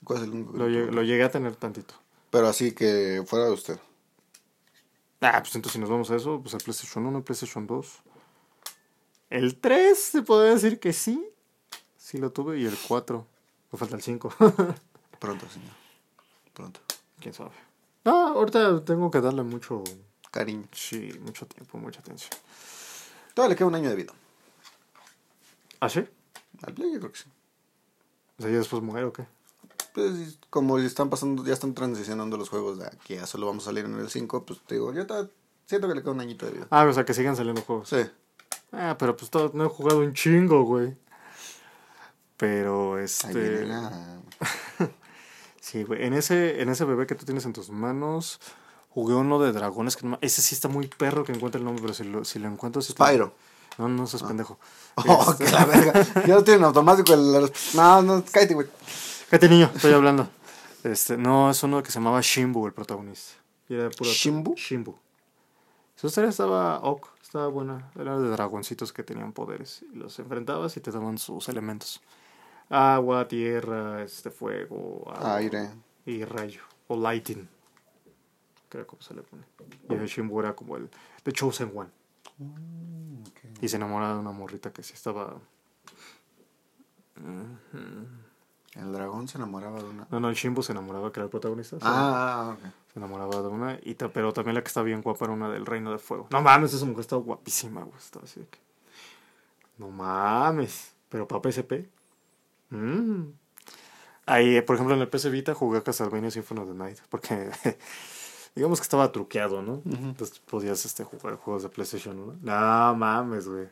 ¿Cuál 0.02 0.18
es 0.18 0.24
el 0.24 0.30
único? 0.30 0.52
que 0.52 0.58
Lo, 0.58 0.68
lo 0.68 1.02
llegué 1.02 1.22
a 1.24 1.30
tener 1.30 1.54
tantito. 1.56 1.94
Pero 2.30 2.48
así 2.48 2.72
que 2.72 3.22
fuera 3.26 3.44
de 3.46 3.52
usted. 3.52 3.78
Ah, 5.20 5.40
pues 5.40 5.54
entonces 5.54 5.72
si 5.74 5.78
nos 5.78 5.88
vamos 5.88 6.10
a 6.10 6.16
eso, 6.16 6.40
pues 6.40 6.54
el 6.54 6.60
PlayStation 6.60 7.06
1, 7.06 7.18
el 7.18 7.24
PlayStation 7.24 7.66
2. 7.66 8.02
El 9.30 9.56
3 9.56 9.98
se 9.98 10.22
podría 10.22 10.52
decir 10.52 10.78
que 10.80 10.92
sí. 10.92 11.24
Sí 11.96 12.18
lo 12.18 12.30
tuve. 12.30 12.58
Y 12.58 12.66
el 12.66 12.76
4. 12.88 13.26
Me 13.72 13.78
falta 13.78 13.96
el 13.96 14.02
5. 14.02 14.28
Pronto, 15.18 15.48
señor. 15.48 15.72
Pronto. 16.52 16.80
¿Quién 17.20 17.32
sabe? 17.32 17.50
No, 18.04 18.28
ahorita 18.28 18.84
tengo 18.84 19.10
que 19.10 19.20
darle 19.20 19.42
mucho... 19.42 19.82
Cariño. 20.30 20.66
Sí, 20.72 21.18
mucho 21.22 21.46
tiempo, 21.46 21.78
mucha 21.78 22.00
atención. 22.00 22.32
Todavía 23.34 23.54
le 23.54 23.56
queda 23.56 23.68
un 23.68 23.74
año 23.76 23.88
de 23.88 23.96
vida. 23.96 24.12
¿Ah, 25.80 25.88
sí? 25.88 26.04
Al 26.62 26.74
Play 26.74 26.92
yo 26.92 26.98
creo 26.98 27.12
que 27.12 27.18
sí. 27.18 27.24
O 28.38 28.42
sea, 28.42 28.50
¿ya 28.50 28.58
después 28.58 28.82
muere 28.82 29.06
o 29.06 29.12
qué? 29.12 29.26
Pues 29.94 30.38
como 30.50 30.78
están 30.78 31.08
pasando, 31.10 31.44
ya 31.44 31.52
están 31.52 31.72
transicionando 31.74 32.36
los 32.36 32.48
juegos 32.48 32.78
de 32.78 32.86
aquí, 32.86 33.14
ya 33.14 33.26
solo 33.26 33.46
vamos 33.46 33.64
a 33.64 33.66
salir 33.66 33.84
en 33.84 33.94
el 33.94 34.10
5, 34.10 34.44
pues 34.44 34.60
te 34.66 34.74
digo, 34.74 34.92
yo 34.92 35.06
ta- 35.06 35.28
siento 35.66 35.86
que 35.88 35.94
le 35.94 36.00
queda 36.02 36.10
un 36.12 36.20
añito 36.20 36.46
de 36.46 36.52
vida. 36.52 36.66
Ah, 36.70 36.84
o 36.84 36.92
sea, 36.92 37.04
que 37.04 37.14
sigan 37.14 37.36
saliendo 37.36 37.62
juegos. 37.62 37.88
Sí. 37.90 38.04
Ah, 38.72 38.96
pero 38.98 39.16
pues 39.16 39.30
todo, 39.30 39.52
no 39.54 39.64
he 39.64 39.68
jugado 39.68 40.00
un 40.00 40.12
chingo, 40.12 40.64
güey. 40.64 40.96
Pero 42.36 42.98
este... 42.98 43.66
Sí, 45.60 45.82
güey. 45.84 46.04
En 46.04 46.12
ese, 46.12 46.60
en 46.60 46.68
ese 46.68 46.84
bebé 46.84 47.06
que 47.06 47.14
tú 47.14 47.24
tienes 47.24 47.46
en 47.46 47.52
tus 47.54 47.70
manos, 47.70 48.38
jugué 48.90 49.14
uno 49.14 49.38
de 49.40 49.52
dragones. 49.52 49.96
que 49.96 50.06
no 50.06 50.18
Ese 50.20 50.42
sí 50.42 50.54
está 50.54 50.68
muy 50.68 50.88
perro 50.88 51.24
que 51.24 51.32
encuentre 51.32 51.58
el 51.58 51.64
nombre, 51.64 51.80
pero 51.82 51.94
si 51.94 52.04
lo, 52.04 52.24
si 52.24 52.38
lo 52.38 52.48
encuentro... 52.48 52.82
Sí 52.82 52.92
está- 52.92 53.06
Spyro. 53.06 53.32
No, 53.78 53.88
no 53.88 54.06
seas 54.06 54.22
pendejo. 54.22 54.58
Oh, 54.96 55.26
Este- 55.32 55.44
que 55.46 55.50
la 55.50 55.64
verga. 55.64 56.24
Ya 56.26 56.34
lo 56.36 56.44
tienen 56.44 56.62
automático. 56.64 57.12
El, 57.14 57.50
no, 57.74 58.02
no, 58.02 58.24
cállate, 58.30 58.54
güey. 58.54 58.68
Cállate, 59.28 59.48
niño, 59.48 59.68
estoy 59.74 59.92
hablando. 59.92 60.28
Este, 60.84 61.16
no, 61.16 61.50
es 61.50 61.60
uno 61.64 61.82
que 61.82 61.90
se 61.90 61.98
llamaba 61.98 62.20
Shimbu, 62.20 62.66
el 62.66 62.72
protagonista. 62.72 63.32
Y 63.68 63.74
era 63.74 63.90
puro 63.90 64.08
¿Shimbu? 64.10 64.54
Shimbu. 64.54 64.94
Su 65.96 66.06
historia 66.06 66.30
estaba 66.30 66.78
ok, 66.80 67.08
estaba 67.22 67.48
buena. 67.48 67.90
Era 67.98 68.18
de 68.18 68.28
dragoncitos 68.28 68.92
que 68.92 69.02
tenían 69.02 69.32
poderes. 69.32 69.82
Y 69.92 69.96
los 69.96 70.16
enfrentabas 70.20 70.76
y 70.76 70.80
te 70.80 70.92
daban 70.92 71.18
sus 71.18 71.48
elementos. 71.48 72.00
Agua, 72.70 73.26
tierra, 73.26 74.02
este 74.04 74.30
fuego, 74.30 75.10
agua 75.12 75.36
Aire. 75.36 75.70
y 76.06 76.24
rayo. 76.24 76.60
O 76.86 76.96
lighting. 76.96 77.48
Creo 78.68 78.86
como 78.86 79.02
se 79.02 79.14
le 79.14 79.22
pone. 79.22 79.42
Y 79.88 79.94
el 79.94 80.06
Shimbu 80.06 80.38
era 80.40 80.54
como 80.54 80.76
el 80.76 80.88
The 81.24 81.32
Chosen 81.32 81.72
One. 81.74 81.90
Y 83.60 83.68
se 83.68 83.76
enamoraba 83.76 84.14
de 84.14 84.20
una 84.20 84.32
morrita 84.32 84.72
que 84.72 84.82
sí 84.82 84.92
estaba... 84.94 85.34
El 88.76 88.92
dragón 88.92 89.28
se 89.28 89.38
enamoraba 89.38 89.78
de 89.80 89.88
una. 89.88 90.06
No, 90.10 90.18
no, 90.20 90.28
el 90.28 90.34
Shimbu 90.34 90.62
se 90.62 90.72
enamoraba, 90.72 91.12
que 91.12 91.20
era 91.20 91.24
el 91.26 91.30
protagonista. 91.30 91.76
Ah, 91.82 92.56
ok. 92.58 92.64
Se 92.92 92.98
enamoraba 92.98 93.40
de 93.40 93.48
una, 93.48 93.78
y 93.82 93.94
ta- 93.94 94.08
pero 94.12 94.32
también 94.32 94.54
la 94.56 94.62
que 94.62 94.68
está 94.68 94.82
bien 94.82 95.00
guapa 95.00 95.26
era 95.26 95.34
una 95.34 95.48
del 95.48 95.64
Reino 95.64 95.92
de 95.92 95.98
Fuego. 95.98 96.26
No 96.30 96.42
mames, 96.42 96.74
esa 96.74 96.84
mujer 96.84 97.00
estaba 97.02 97.22
guapísima, 97.22 97.82
güey. 97.84 97.96
Estaba 97.98 98.24
así 98.24 98.40
de 98.40 98.46
que. 98.48 98.58
No 99.78 99.90
mames. 99.90 100.92
Pero 101.08 101.28
para 101.28 101.40
PSP. 101.52 101.88
Mm. 102.70 103.26
Ahí, 104.26 104.60
por 104.62 104.74
ejemplo, 104.74 104.94
en 104.96 105.02
el 105.02 105.08
PS 105.08 105.30
Vita 105.30 105.54
jugué 105.54 105.78
a 105.78 105.82
Castlevania 105.84 106.30
Symphony 106.32 106.60
of 106.60 106.68
the 106.68 106.74
Night. 106.74 106.98
Porque 107.10 107.50
digamos 108.54 108.78
que 108.78 108.84
estaba 108.84 109.10
truqueado, 109.12 109.62
¿no? 109.62 109.82
Entonces 109.84 110.38
podías 110.40 110.84
este, 110.84 111.04
jugar 111.04 111.36
juegos 111.36 111.62
de 111.64 111.68
PlayStation 111.68 112.18
1. 112.18 112.38
No 112.42 112.94
mames, 112.96 113.48
güey. 113.48 113.68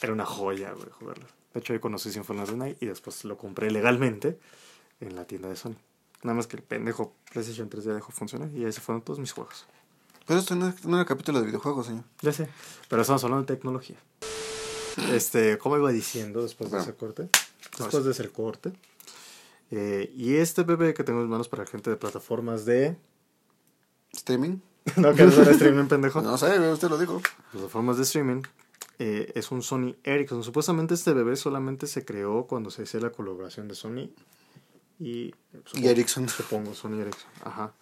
Era 0.00 0.12
una 0.12 0.24
joya, 0.26 0.72
güey, 0.72 0.88
jugarlo. 0.90 1.26
De 1.52 1.60
hecho, 1.60 1.72
yo 1.72 1.80
conocí 1.80 2.10
Symphony 2.10 2.40
of 2.40 2.50
the 2.50 2.56
Night 2.56 2.82
y 2.82 2.86
después 2.86 3.24
lo 3.24 3.36
compré 3.38 3.70
legalmente 3.70 4.38
en 5.00 5.14
la 5.14 5.24
tienda 5.24 5.48
de 5.48 5.56
Sony. 5.56 5.76
Nada 6.22 6.34
más 6.34 6.46
que 6.46 6.56
el 6.56 6.62
pendejo 6.62 7.14
PlayStation 7.32 7.68
3 7.68 7.84
ya 7.84 7.92
dejó 7.94 8.10
funcionar 8.10 8.48
y 8.54 8.64
ahí 8.64 8.72
se 8.72 8.80
fueron 8.80 9.02
todos 9.02 9.18
mis 9.18 9.32
juegos. 9.32 9.66
Pero 10.26 10.40
esto 10.40 10.54
no, 10.56 10.72
no 10.84 10.96
era 10.96 11.04
capítulo 11.04 11.38
de 11.40 11.46
videojuegos, 11.46 11.86
señor. 11.86 12.04
Ya 12.22 12.32
sé, 12.32 12.48
pero 12.88 13.02
estamos 13.02 13.22
hablando 13.24 13.44
de 13.46 13.54
tecnología. 13.54 13.96
Este, 15.12 15.58
¿cómo 15.58 15.76
iba 15.76 15.90
diciendo 15.92 16.42
después 16.42 16.70
de 16.70 16.78
Bueno. 16.78 16.90
ese 16.90 16.96
corte? 16.98 17.28
Después 17.78 18.04
de 18.04 18.10
ese 18.12 18.28
corte. 18.30 18.72
Eh, 19.70 20.12
y 20.16 20.36
este 20.36 20.62
bebé 20.62 20.94
que 20.94 21.04
tengo 21.04 21.20
en 21.20 21.28
manos 21.28 21.48
para 21.48 21.66
gente 21.66 21.90
de 21.90 21.96
plataformas 21.96 22.64
de... 22.64 22.96
¿Streaming? 24.24 24.58
no, 24.96 25.14
que 25.14 25.22
era 25.22 25.50
streaming, 25.50 25.84
pendejo. 25.86 26.22
No 26.22 26.38
sé, 26.38 26.58
usted 26.70 26.88
lo 26.88 26.96
dijo. 26.98 27.20
plataformas 27.52 27.98
de 27.98 28.04
streaming 28.04 28.42
eh, 28.98 29.32
es 29.34 29.50
un 29.50 29.62
Sony 29.62 29.94
Ericsson. 30.02 30.42
Supuestamente 30.42 30.94
este 30.94 31.12
bebé 31.12 31.36
solamente 31.36 31.86
se 31.86 32.04
creó 32.06 32.46
cuando 32.46 32.70
se 32.70 32.84
hacía 32.84 33.00
la 33.00 33.10
colaboración 33.10 33.68
de 33.68 33.74
Sony 33.74 34.08
y, 34.98 35.34
Y 35.74 35.86
Ericsson. 35.86 36.28
Supongo, 36.28 36.74
Sony 36.74 37.00
Ericsson. 37.00 37.28
Ajá. 37.44 37.74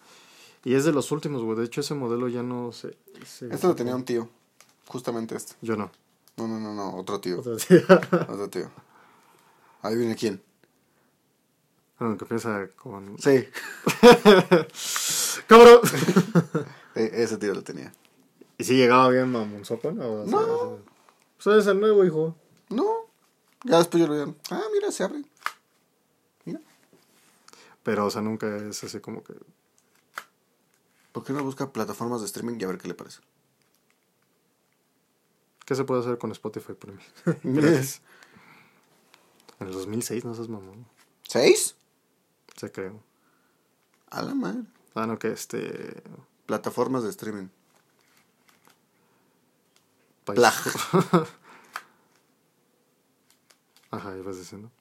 Y 0.65 0.73
es 0.75 0.83
de 0.85 0.91
los 0.91 1.11
últimos, 1.11 1.43
güey. 1.43 1.57
De 1.57 1.65
hecho, 1.65 1.81
ese 1.81 1.93
modelo 1.93 2.27
ya 2.27 2.43
no 2.43 2.71
se. 2.73 2.97
se- 3.25 3.53
Este 3.53 3.67
lo 3.67 3.75
tenía 3.75 3.95
un 3.95 4.03
tío. 4.05 4.29
Justamente 4.87 5.35
este. 5.35 5.55
Yo 5.61 5.77
no. 5.77 5.91
No, 6.37 6.47
no, 6.47 6.59
no, 6.59 6.73
no. 6.73 6.95
Otro 6.97 7.19
tío. 7.21 7.39
Otro 7.39 7.57
tío. 8.49 8.69
Ahí 9.81 9.95
viene 9.95 10.15
quién. 10.15 10.41
Bueno, 12.03 12.17
que 12.17 12.25
empieza 12.25 12.67
con. 12.75 13.17
Sí. 13.17 13.47
¡Cabrón! 15.47 15.79
E- 16.95 17.23
ese 17.23 17.37
tío 17.37 17.53
lo 17.53 17.63
tenía. 17.63 17.93
¿Y 18.57 18.65
si 18.65 18.75
llegaba 18.75 19.07
bien 19.07 19.31
mamonzoco, 19.31 19.93
no? 19.93 20.23
O 20.23 20.27
sea, 20.27 20.37
No. 20.37 20.79
Pues 21.41 21.57
es 21.59 21.67
el 21.67 21.79
nuevo, 21.79 22.03
hijo. 22.03 22.35
No. 22.67 22.85
Ya 23.63 23.77
después 23.77 24.01
yo 24.03 24.07
lo 24.09 24.25
vi. 24.25 24.35
Ah, 24.51 24.61
mira, 24.73 24.91
se 24.91 25.05
abre. 25.05 25.23
Mira. 26.43 26.59
Pero, 27.83 28.05
o 28.07 28.11
sea, 28.11 28.21
nunca 28.21 28.53
es 28.57 28.83
así 28.83 28.99
como 28.99 29.23
que. 29.23 29.33
¿Por 31.13 31.23
qué 31.23 31.31
no 31.31 31.41
busca 31.41 31.71
plataformas 31.71 32.19
de 32.19 32.25
streaming 32.27 32.57
y 32.59 32.65
a 32.65 32.67
ver 32.67 32.79
qué 32.79 32.89
le 32.89 32.95
parece? 32.95 33.21
¿Qué 35.65 35.73
se 35.75 35.85
puede 35.85 36.01
hacer 36.01 36.17
con 36.17 36.31
Spotify 36.33 36.73
Premium? 36.73 37.01
Gratis. 37.43 38.01
En 39.61 39.67
el 39.67 39.73
2006, 39.73 40.25
no 40.25 40.35
seas 40.35 40.49
mamón. 40.49 40.85
¿Seis? 41.29 41.77
Se 42.55 42.71
creo. 42.71 43.03
A 44.09 44.21
la 44.21 44.35
madre. 44.35 44.63
Ah, 44.95 45.07
no, 45.07 45.17
que 45.17 45.31
este. 45.31 46.03
Plataformas 46.45 47.03
de 47.03 47.09
streaming. 47.09 47.47
Plag. 50.25 50.53
Ajá, 53.91 54.17
ibas 54.17 54.37
diciendo. 54.37 54.71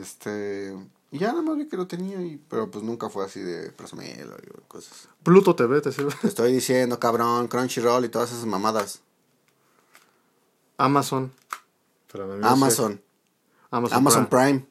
Este. 0.00 0.76
Ya 1.10 1.28
nada 1.28 1.42
más 1.42 1.56
vi 1.58 1.68
que 1.68 1.76
lo 1.76 1.86
tenía, 1.86 2.22
y, 2.22 2.38
pero 2.48 2.70
pues 2.70 2.82
nunca 2.82 3.10
fue 3.10 3.26
así 3.26 3.40
de 3.40 3.70
presumirlo 3.72 4.36
y 4.38 4.48
cosas. 4.66 5.08
Pluto 5.22 5.54
TV, 5.54 5.82
te 5.82 5.92
sirve. 5.92 6.14
Te 6.20 6.28
estoy 6.28 6.52
diciendo, 6.52 6.98
cabrón, 6.98 7.48
Crunchyroll 7.48 8.06
y 8.06 8.08
todas 8.08 8.32
esas 8.32 8.46
mamadas. 8.46 9.02
Pero. 12.10 12.24
Amazon. 12.46 13.02
Amazon. 13.70 13.98
Amazon 13.98 14.26
Prime. 14.26 14.60
Prime. 14.60 14.66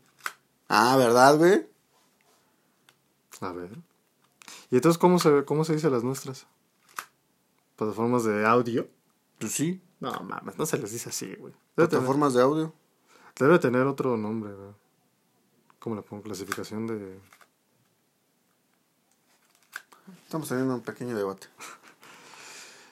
Ah, 0.67 0.95
¿verdad, 0.97 1.37
güey? 1.37 1.70
A 3.41 3.51
ver. 3.51 3.71
¿Y 4.69 4.75
entonces 4.75 4.97
cómo 4.97 5.19
se, 5.19 5.43
cómo 5.45 5.65
se 5.65 5.73
dice 5.73 5.89
las 5.89 6.03
nuestras? 6.03 6.47
¿Plataformas 7.75 8.23
de 8.23 8.45
audio? 8.45 8.87
Pues 9.39 9.51
sí. 9.53 9.81
No, 9.99 10.11
mames, 10.21 10.57
no 10.57 10.65
se 10.65 10.77
les 10.77 10.91
dice 10.91 11.09
así, 11.09 11.27
güey. 11.35 11.53
Debe 11.75 11.87
tener, 11.87 11.89
Plataformas 11.89 12.33
de 12.33 12.41
audio. 12.41 12.73
debe 13.37 13.59
tener 13.59 13.87
otro 13.87 14.17
nombre, 14.17 14.53
güey. 14.53 14.71
¿Cómo 15.79 15.95
le 15.95 16.01
pongo? 16.03 16.23
Clasificación 16.23 16.87
de... 16.87 17.19
Estamos 20.23 20.47
teniendo 20.47 20.75
un 20.75 20.81
pequeño 20.81 21.15
debate. 21.15 21.47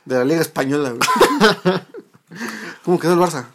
De 0.06 0.16
la 0.16 0.26
Liga 0.26 0.41
Española, 0.41 0.89
güey. 0.89 1.02
¿Cómo 2.84 3.00
quedó 3.00 3.14
el 3.14 3.20
Barça? 3.20 3.47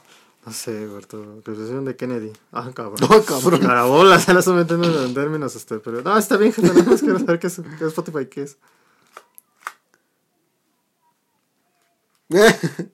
No 0.47 0.53
sé, 0.53 0.87
Berto. 0.87 1.41
Clasificación 1.43 1.85
de 1.87 1.97
Kennedy. 1.97 2.33
Ah, 2.53 2.71
cabrón. 2.75 2.97
No, 3.01 3.23
cabrón. 3.25 3.61
Carabola, 3.61 4.19
se 4.21 4.35
la 4.35 4.41
estoy 4.41 4.55
metiendo 4.57 5.05
en 5.05 5.15
términos, 5.15 5.57
este, 5.57 5.79
pero... 5.79 6.03
No, 6.03 6.17
está 6.19 6.37
bien, 6.37 6.53
gente, 6.53 6.73
nada 6.75 6.85
más 6.91 7.01
quiero 7.01 7.19
saber 7.19 7.39
qué 7.39 7.47
es, 7.47 7.57
qué 7.79 7.85
es 7.85 7.89
Spotify, 7.89 8.27
qué 8.27 8.43
es. 8.43 8.57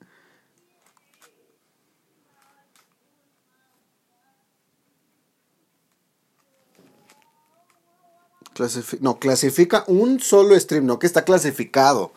Clasifi- 8.53 8.99
no, 8.99 9.17
clasifica 9.17 9.83
un 9.87 10.19
solo 10.19 10.59
stream, 10.59 10.85
no 10.85 10.99
que 10.99 11.07
está 11.07 11.23
clasificado. 11.23 12.11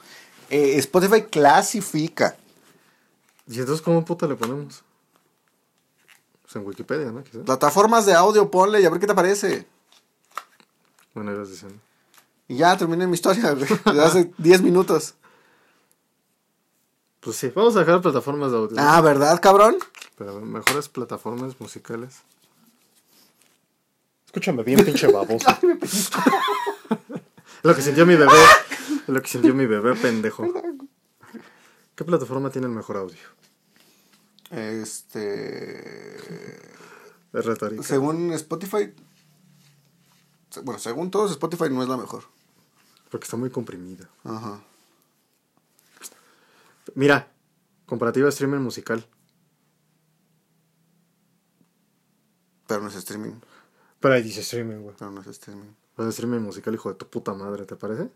Eh, 0.51 0.77
Spotify 0.79 1.23
clasifica. 1.23 2.37
¿Y 3.47 3.61
entonces 3.61 3.83
cómo 3.83 4.05
puta 4.05 4.27
le 4.27 4.35
ponemos? 4.35 4.83
Pues 6.55 6.63
en 6.63 6.69
Wikipedia, 6.69 7.11
¿no? 7.11 7.25
Quizá. 7.25 7.43
Plataformas 7.43 8.07
de 8.07 8.15
audio, 8.15 8.49
ponle 8.49 8.81
y 8.81 8.85
a 8.85 8.91
ver 8.91 9.01
qué 9.01 9.09
te 9.09 9.15
parece. 9.15 9.67
Bueno, 11.13 11.33
ibas 11.33 11.51
diciendo. 11.51 11.79
Y 12.47 12.57
ya 12.59 12.77
terminé 12.77 13.07
mi 13.09 13.15
historia, 13.15 13.53
güey. 13.53 13.67
Desde 13.85 14.05
hace 14.05 14.33
10 14.39 14.63
minutos. 14.63 15.15
Pues 17.21 17.37
sí, 17.37 17.51
vamos 17.55 17.75
a 17.75 17.81
dejar 17.81 18.01
plataformas 18.03 18.53
de 18.53 18.59
audio. 18.59 18.77
Ah, 18.79 19.01
¿verdad, 19.01 19.41
cabrón? 19.41 19.79
Pero 20.17 20.41
mejores 20.43 20.89
plataformas 20.89 21.59
musicales. 21.59 22.19
Escúchame 24.27 24.63
bien, 24.63 24.85
pinche 24.85 25.11
baboso. 25.11 25.49
es 25.83 26.11
lo 27.63 27.75
que 27.75 27.83
sintió 27.83 28.07
mi 28.07 28.15
bebé. 28.15 28.33
Es 29.03 29.09
lo 29.09 29.21
que 29.21 29.29
sintió 29.29 29.55
mi 29.55 29.67
bebé, 29.67 29.97
pendejo. 29.97 30.45
¿Qué 31.97 32.05
plataforma 32.05 32.51
tiene 32.51 32.69
el 32.69 32.75
mejor 32.75 32.99
audio? 32.99 33.19
Este. 34.55 36.17
Es 37.33 37.45
retórica. 37.45 37.83
Según 37.83 38.33
Spotify. 38.33 38.95
Bueno, 40.63 40.79
según 40.79 41.11
todos, 41.11 41.33
Spotify 41.33 41.65
no 41.71 41.83
es 41.83 41.89
la 41.89 41.97
mejor. 41.97 42.23
Porque 43.11 43.25
está 43.25 43.37
muy 43.37 43.51
comprimida. 43.51 44.09
Ajá. 44.23 44.63
Mira, 46.95 47.33
comparativa 47.87 48.29
streaming 48.29 48.61
musical. 48.61 49.05
Pero 52.69 52.83
no 52.83 52.89
es 52.89 52.95
streaming. 52.95 53.41
Pero 53.99 54.15
ahí 54.15 54.23
dice 54.23 54.41
streaming, 54.41 54.83
güey. 54.83 54.95
Pero 54.97 55.11
no 55.11 55.21
es 55.21 55.27
streaming. 55.27 55.73
Pues 55.97 56.09
streaming 56.11 56.41
musical, 56.41 56.75
hijo 56.75 56.91
de 56.91 56.95
tu 56.95 57.09
puta 57.09 57.35
madre, 57.35 57.67
¿te 57.67 57.75
parece? 57.75 58.11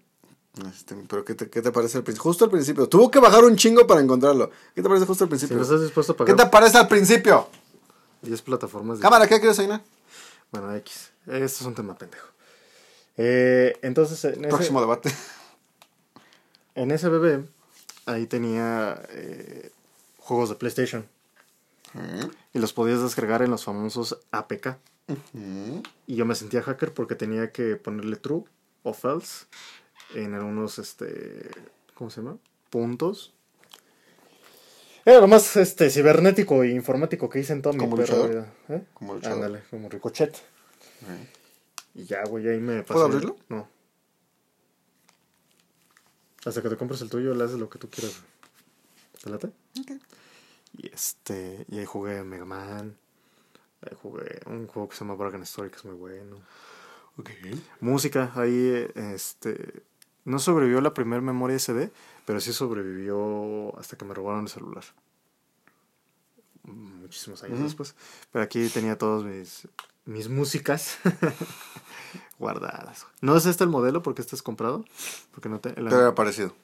No 0.63 0.69
es 0.69 0.77
streaming. 0.77 1.07
Pero 1.07 1.25
¿qué 1.25 1.35
te, 1.35 1.49
qué 1.49 1.63
te 1.63 1.71
parece 1.71 1.99
al 1.99 2.05
principio? 2.05 2.25
Justo 2.25 2.45
al 2.45 2.51
principio. 2.51 2.89
Tuvo 2.89 3.11
que 3.11 3.19
bajar 3.21 3.45
un 3.45 3.57
chingo 3.57 3.87
para 3.87 4.01
encontrarlo. 4.01 4.51
¿Qué 4.75 4.83
te 4.83 4.89
parece 4.89 5.07
justo 5.07 5.25
al 5.25 5.29
Si 5.29 5.31
principio? 5.31 5.57
no 5.57 5.63
estás 5.63 5.83
dispuesto 5.83 6.17
a 6.19 6.25
¿Qué 6.25 6.35
te 6.35 6.47
parece 6.47 6.79
al 6.79 6.89
principio? 6.89 7.49
10 8.23 8.43
plataformas 8.43 8.99
de 8.99 9.03
Cámara, 9.03 9.27
¿qué 9.29 9.39
quieres, 9.39 9.59
Aina? 9.59 9.81
Bueno, 10.51 10.75
X. 10.77 11.13
Esto 11.27 11.45
es 11.45 11.63
un 11.63 11.75
tema 11.75 11.97
pendejo. 11.97 12.27
Eh, 13.17 13.77
entonces, 13.83 14.25
en 14.25 14.45
ese, 14.45 14.49
Próximo 14.49 14.81
debate. 14.81 15.15
en 16.75 16.91
ese 16.91 17.09
bebé, 17.09 17.45
ahí 18.07 18.27
tenía 18.27 19.01
eh, 19.11 19.71
juegos 20.19 20.49
de 20.49 20.57
PlayStation. 20.57 21.07
Y 22.53 22.59
los 22.59 22.73
podías 22.73 23.03
descargar 23.03 23.43
en 23.43 23.51
los 23.51 23.65
famosos 23.65 24.19
APK. 24.31 24.77
Y 26.07 26.17
yo 26.17 26.27
me 26.27 26.35
sentía 26.35 26.63
hacker 26.63 26.93
porque 26.93 27.15
tenía 27.15 27.51
que 27.51 27.77
ponerle 27.77 28.17
true 28.17 28.45
o 28.83 28.93
false 28.93 29.47
en 30.15 30.35
algunos, 30.35 30.79
este, 30.79 31.51
¿cómo 31.95 32.11
se 32.11 32.21
llama? 32.21 32.39
Puntos. 32.71 33.33
Era 35.05 35.21
lo 35.21 35.29
más 35.29 35.57
este, 35.57 35.91
cibernético 35.91 36.63
e 36.63 36.71
informático 36.71 37.29
que 37.31 37.41
hice 37.41 37.55
en 37.55 37.63
toda 37.63 37.73
mi 37.75 37.79
¿Como 37.81 37.97
perra. 37.97 38.53
¿Eh? 38.69 38.85
Como 38.93 39.15
luchador. 39.15 39.37
Ándale, 39.37 39.63
como 39.71 39.89
Ricochet. 39.89 40.37
Y 41.95 42.05
ya, 42.05 42.25
güey, 42.25 42.47
ahí 42.49 42.61
me 42.61 42.83
pasé. 42.83 42.93
¿Puedo 42.93 43.07
abrirlo? 43.07 43.37
No. 43.49 43.69
Hasta 46.45 46.63
que 46.63 46.69
te 46.69 46.77
compres 46.77 47.01
el 47.01 47.11
tuyo, 47.11 47.35
le 47.35 47.45
haces 47.45 47.59
lo 47.59 47.69
que 47.71 47.79
tú 47.79 47.89
quieras. 47.89 48.21
güey. 48.21 49.23
¿Te 49.23 49.31
late? 49.31 49.47
Ok. 49.81 50.03
Y 50.77 50.93
este, 50.93 51.65
y 51.69 51.79
ahí 51.79 51.85
jugué 51.85 52.23
Mega 52.23 52.45
Man. 52.45 52.97
Ahí 53.81 53.97
jugué 54.03 54.41
un 54.47 54.67
juego 54.67 54.89
que 54.89 54.97
se 54.97 55.05
llama 55.05 55.15
Bargain 55.15 55.43
Story, 55.43 55.71
que 55.71 55.77
es 55.77 55.85
muy 55.85 55.95
bueno. 55.95 56.37
Ok. 57.17 57.31
Música, 57.81 58.33
ahí, 58.37 58.87
este, 58.95 59.83
no 60.29 60.39
sobrevivió 60.39 60.81
la 60.81 60.95
primer 60.95 61.23
memoria 61.23 61.59
SD, 61.59 61.91
pero 62.27 62.41
sí 62.41 62.53
sobrevivió 62.53 63.77
hasta 63.79 63.97
que 63.97 64.05
me 64.05 64.15
robaron 64.15 64.43
el 64.43 64.49
celular. 64.49 64.85
Muchísimos 66.65 67.43
años 67.43 67.61
después. 67.61 67.95
Pero 68.31 68.45
aquí 68.45 68.69
tenía 68.69 68.99
todas 68.99 69.25
mis, 69.25 69.67
mis 70.05 70.29
músicas 70.29 70.99
guardadas. 72.39 73.07
No 73.21 73.37
es 73.37 73.47
este 73.47 73.65
el 73.65 73.71
modelo 73.71 74.03
porque 74.03 74.21
este 74.23 74.37
es 74.37 74.43
comprado. 74.43 74.85
Porque 75.33 75.49
no 75.49 75.61
te, 75.61 75.71
el- 75.71 75.87
Pero 75.89 76.01
era 76.01 76.15
parecido. 76.15 76.55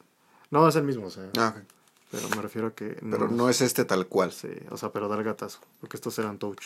no, 0.51 0.69
es 0.69 0.77
el 0.77 0.85
mismo, 0.85 1.07
o 1.07 1.11
sea, 1.11 1.31
Ah, 1.39 1.55
ok. 1.57 1.63
pero 2.11 2.29
me 2.31 2.43
refiero 2.43 2.69
a 2.69 2.75
que... 2.75 2.99
Pero 3.11 3.29
no 3.29 3.49
es 3.49 3.61
este 3.61 3.85
tal 3.85 4.07
cual. 4.07 4.33
Sí, 4.33 4.49
o 4.71 4.77
sea, 4.77 4.93
pero 4.93 5.09
da 5.09 5.17
el 5.17 5.25
gatazo, 5.25 5.61
porque 5.81 5.97
estos 5.97 6.19
eran 6.19 6.39
touch. 6.39 6.65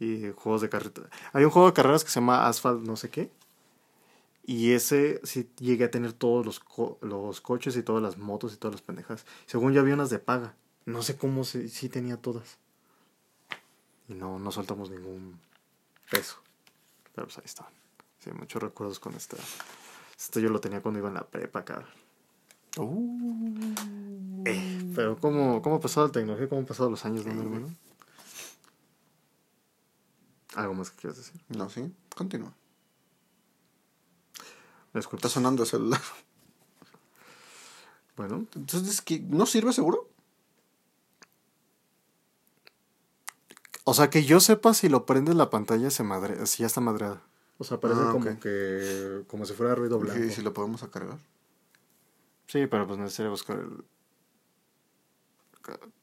Y 0.00 0.30
juegos 0.36 0.60
de 0.62 0.68
carrera. 0.68 1.08
Hay 1.32 1.44
un 1.44 1.50
juego 1.50 1.66
de 1.68 1.74
carreras 1.74 2.04
que 2.04 2.10
se 2.10 2.20
llama 2.20 2.46
Asphalt 2.46 2.82
no 2.86 2.96
sé 2.96 3.10
qué. 3.10 3.32
Y 4.50 4.72
ese 4.72 5.20
sí 5.24 5.50
llegué 5.58 5.84
a 5.84 5.90
tener 5.90 6.14
todos 6.14 6.46
los, 6.46 6.58
co- 6.58 6.98
los 7.02 7.42
coches 7.42 7.76
y 7.76 7.82
todas 7.82 8.02
las 8.02 8.16
motos 8.16 8.54
y 8.54 8.56
todas 8.56 8.76
las 8.76 8.80
pendejas. 8.80 9.26
Según 9.44 9.74
yo 9.74 9.82
había 9.82 9.92
unas 9.92 10.08
de 10.08 10.18
paga. 10.20 10.56
No 10.86 11.02
sé 11.02 11.18
cómo 11.18 11.44
sí 11.44 11.88
tenía 11.90 12.16
todas. 12.16 12.56
Y 14.08 14.14
no, 14.14 14.38
no 14.38 14.50
soltamos 14.50 14.88
ningún 14.88 15.38
peso. 16.10 16.38
Pero 17.14 17.26
pues 17.26 17.36
ahí 17.36 17.44
estaban. 17.44 17.74
Sí, 18.20 18.30
muchos 18.32 18.62
recuerdos 18.62 18.98
con 18.98 19.14
esta. 19.14 19.36
Este 20.18 20.40
yo 20.40 20.48
lo 20.48 20.60
tenía 20.62 20.80
cuando 20.80 20.98
iba 20.98 21.08
en 21.08 21.14
la 21.14 21.26
prepa, 21.26 21.62
cabrón. 21.66 21.90
Uh. 22.78 23.74
Eh, 24.46 24.92
pero 24.94 25.18
¿cómo, 25.18 25.60
cómo 25.60 25.76
ha 25.76 25.80
pasado 25.80 26.06
la 26.06 26.12
tecnología? 26.14 26.48
¿Cómo 26.48 26.60
han 26.62 26.66
pasado 26.66 26.88
los 26.88 27.04
años, 27.04 27.26
no, 27.26 27.34
mi 27.34 27.40
hermano? 27.42 27.74
¿Algo 30.54 30.72
más 30.72 30.90
que 30.90 30.96
quieras 31.02 31.18
decir? 31.18 31.38
No, 31.50 31.68
sí. 31.68 31.92
Continúa. 32.16 32.54
Disculpa. 34.94 35.16
Está 35.16 35.28
sonando 35.28 35.62
el 35.62 35.68
celular. 35.68 36.00
Bueno, 38.16 38.46
Entonces, 38.56 39.00
¿qué? 39.00 39.20
¿no 39.20 39.46
sirve 39.46 39.72
seguro? 39.72 40.08
o 43.84 43.94
sea, 43.94 44.10
que 44.10 44.24
yo 44.24 44.40
sepa 44.40 44.74
si 44.74 44.88
lo 44.88 45.06
prendes 45.06 45.36
la 45.36 45.50
pantalla 45.50 45.88
se 45.90 46.02
madre, 46.02 46.44
si 46.46 46.62
ya 46.62 46.66
está 46.66 46.80
madreada. 46.80 47.22
O 47.58 47.64
sea, 47.64 47.78
parece 47.80 48.00
Ah, 48.02 48.10
como 48.10 48.38
que 48.40 49.22
como 49.28 49.46
si 49.46 49.54
fuera 49.54 49.74
ruido 49.76 49.98
blanco. 50.00 50.30
si 50.34 50.42
lo 50.42 50.52
podemos 50.52 50.82
cargar. 50.88 51.18
Sí, 52.48 52.66
pero 52.66 52.86
pues 52.88 52.98
necesitaría 52.98 53.30
buscar 53.30 53.58
el 53.60 53.84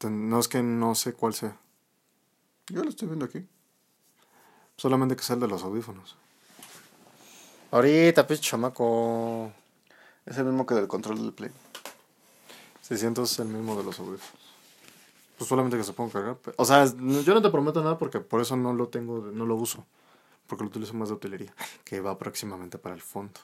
no 0.09 0.39
es 0.39 0.47
que 0.47 0.63
no 0.63 0.95
sé 0.95 1.13
cuál 1.13 1.33
sea. 1.33 1.59
Yo 2.67 2.83
lo 2.83 2.89
estoy 2.89 3.07
viendo 3.07 3.25
aquí. 3.25 3.45
Solamente 4.77 5.15
que 5.15 5.23
sea 5.23 5.33
el 5.35 5.41
de 5.41 5.47
los 5.47 5.63
audífonos. 5.63 6.17
Ahorita, 7.71 8.25
pues, 8.27 8.41
chamaco. 8.41 9.51
Es 10.25 10.37
el 10.37 10.45
mismo 10.45 10.65
que 10.65 10.75
del 10.75 10.87
control 10.87 11.17
del 11.21 11.33
Play. 11.33 11.51
600 12.81 13.31
es 13.31 13.39
el 13.39 13.47
mismo 13.47 13.75
de 13.77 13.83
los 13.83 13.99
audífonos. 13.99 14.45
Pues 15.37 15.47
solamente 15.49 15.77
que 15.77 15.83
se 15.83 15.93
ponga 15.93 16.09
a 16.09 16.13
cargar. 16.13 16.37
O 16.57 16.65
sea, 16.65 16.85
yo 16.85 17.33
no 17.33 17.41
te 17.41 17.49
prometo 17.49 17.81
nada 17.83 17.97
porque 17.97 18.19
por 18.19 18.41
eso 18.41 18.55
no 18.55 18.73
lo 18.73 18.87
tengo, 18.87 19.19
no 19.33 19.45
lo 19.45 19.55
uso. 19.55 19.85
Porque 20.47 20.63
lo 20.63 20.69
utilizo 20.69 20.93
más 20.93 21.09
de 21.09 21.15
utilería. 21.15 21.53
Que 21.83 21.99
va 21.99 22.17
próximamente 22.17 22.77
para 22.77 22.95
el 22.95 23.01
fondo. 23.01 23.39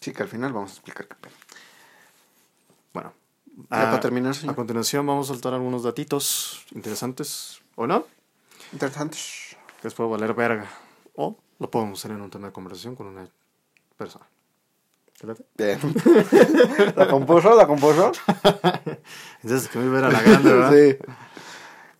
Sí, 0.00 0.12
que 0.12 0.22
al 0.22 0.28
final 0.28 0.52
vamos 0.52 0.70
a 0.70 0.74
explicar 0.74 1.08
qué 1.08 1.14
pedo. 1.14 1.32
Bueno. 2.92 3.12
Ya 3.70 3.82
a- 3.82 3.84
para 3.90 4.00
terminar, 4.00 4.30
A 4.32 4.34
señor. 4.34 4.54
continuación 4.54 5.06
vamos 5.06 5.28
a 5.28 5.32
soltar 5.32 5.54
algunos 5.54 5.82
datitos 5.82 6.64
interesantes. 6.74 7.60
¿O 7.76 7.86
no? 7.86 8.06
Interesante. 8.72 9.16
Que 9.80 9.88
les 9.88 9.94
puede 9.94 10.10
valer 10.10 10.34
verga. 10.34 10.68
O 11.16 11.36
lo 11.58 11.70
podemos 11.70 11.98
hacer 12.00 12.12
en 12.12 12.20
un 12.22 12.30
tema 12.30 12.48
de 12.48 12.52
conversación 12.52 12.94
con 12.96 13.06
una 13.06 13.28
persona. 13.96 14.26
Bien. 15.56 15.78
¿La 16.96 17.08
compuso? 17.08 17.54
¿La 17.54 17.66
compuso? 17.66 18.12
Entonces, 19.42 19.68
que 19.68 19.78
me 19.78 19.86
iba 19.86 19.96
a 19.96 19.98
ir 20.00 20.04
a 20.06 20.10
la 20.10 20.20
grande, 20.22 20.52
¿verdad? 20.52 20.72
sí. 20.72 20.96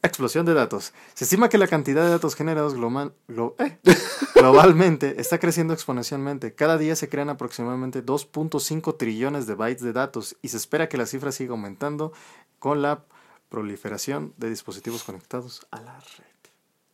Explosión 0.03 0.45
de 0.45 0.53
datos. 0.53 0.93
Se 1.15 1.25
estima 1.25 1.49
que 1.49 1.57
la 1.57 1.67
cantidad 1.67 2.05
de 2.05 2.11
datos 2.11 2.35
generados 2.35 2.75
global- 2.75 3.15
glo- 3.27 3.55
eh, 3.59 3.79
globalmente 4.35 5.19
está 5.19 5.39
creciendo 5.39 5.73
exponencialmente. 5.73 6.55
Cada 6.55 6.77
día 6.77 6.95
se 6.95 7.09
crean 7.09 7.31
aproximadamente 7.31 8.05
2.5 8.05 8.99
trillones 8.99 9.47
de 9.47 9.55
bytes 9.55 9.83
de 9.83 9.95
datos 9.95 10.37
y 10.43 10.49
se 10.49 10.59
espera 10.59 10.91
que 10.91 10.99
la 10.99 11.07
cifra 11.07 11.33
siga 11.33 11.53
aumentando 11.53 12.13
con 12.59 12.83
la 12.83 13.05
proliferación 13.49 14.35
de 14.37 14.51
dispositivos 14.51 15.05
conectados 15.05 15.67
a 15.71 15.81
la 15.81 15.99
red. 15.99 16.25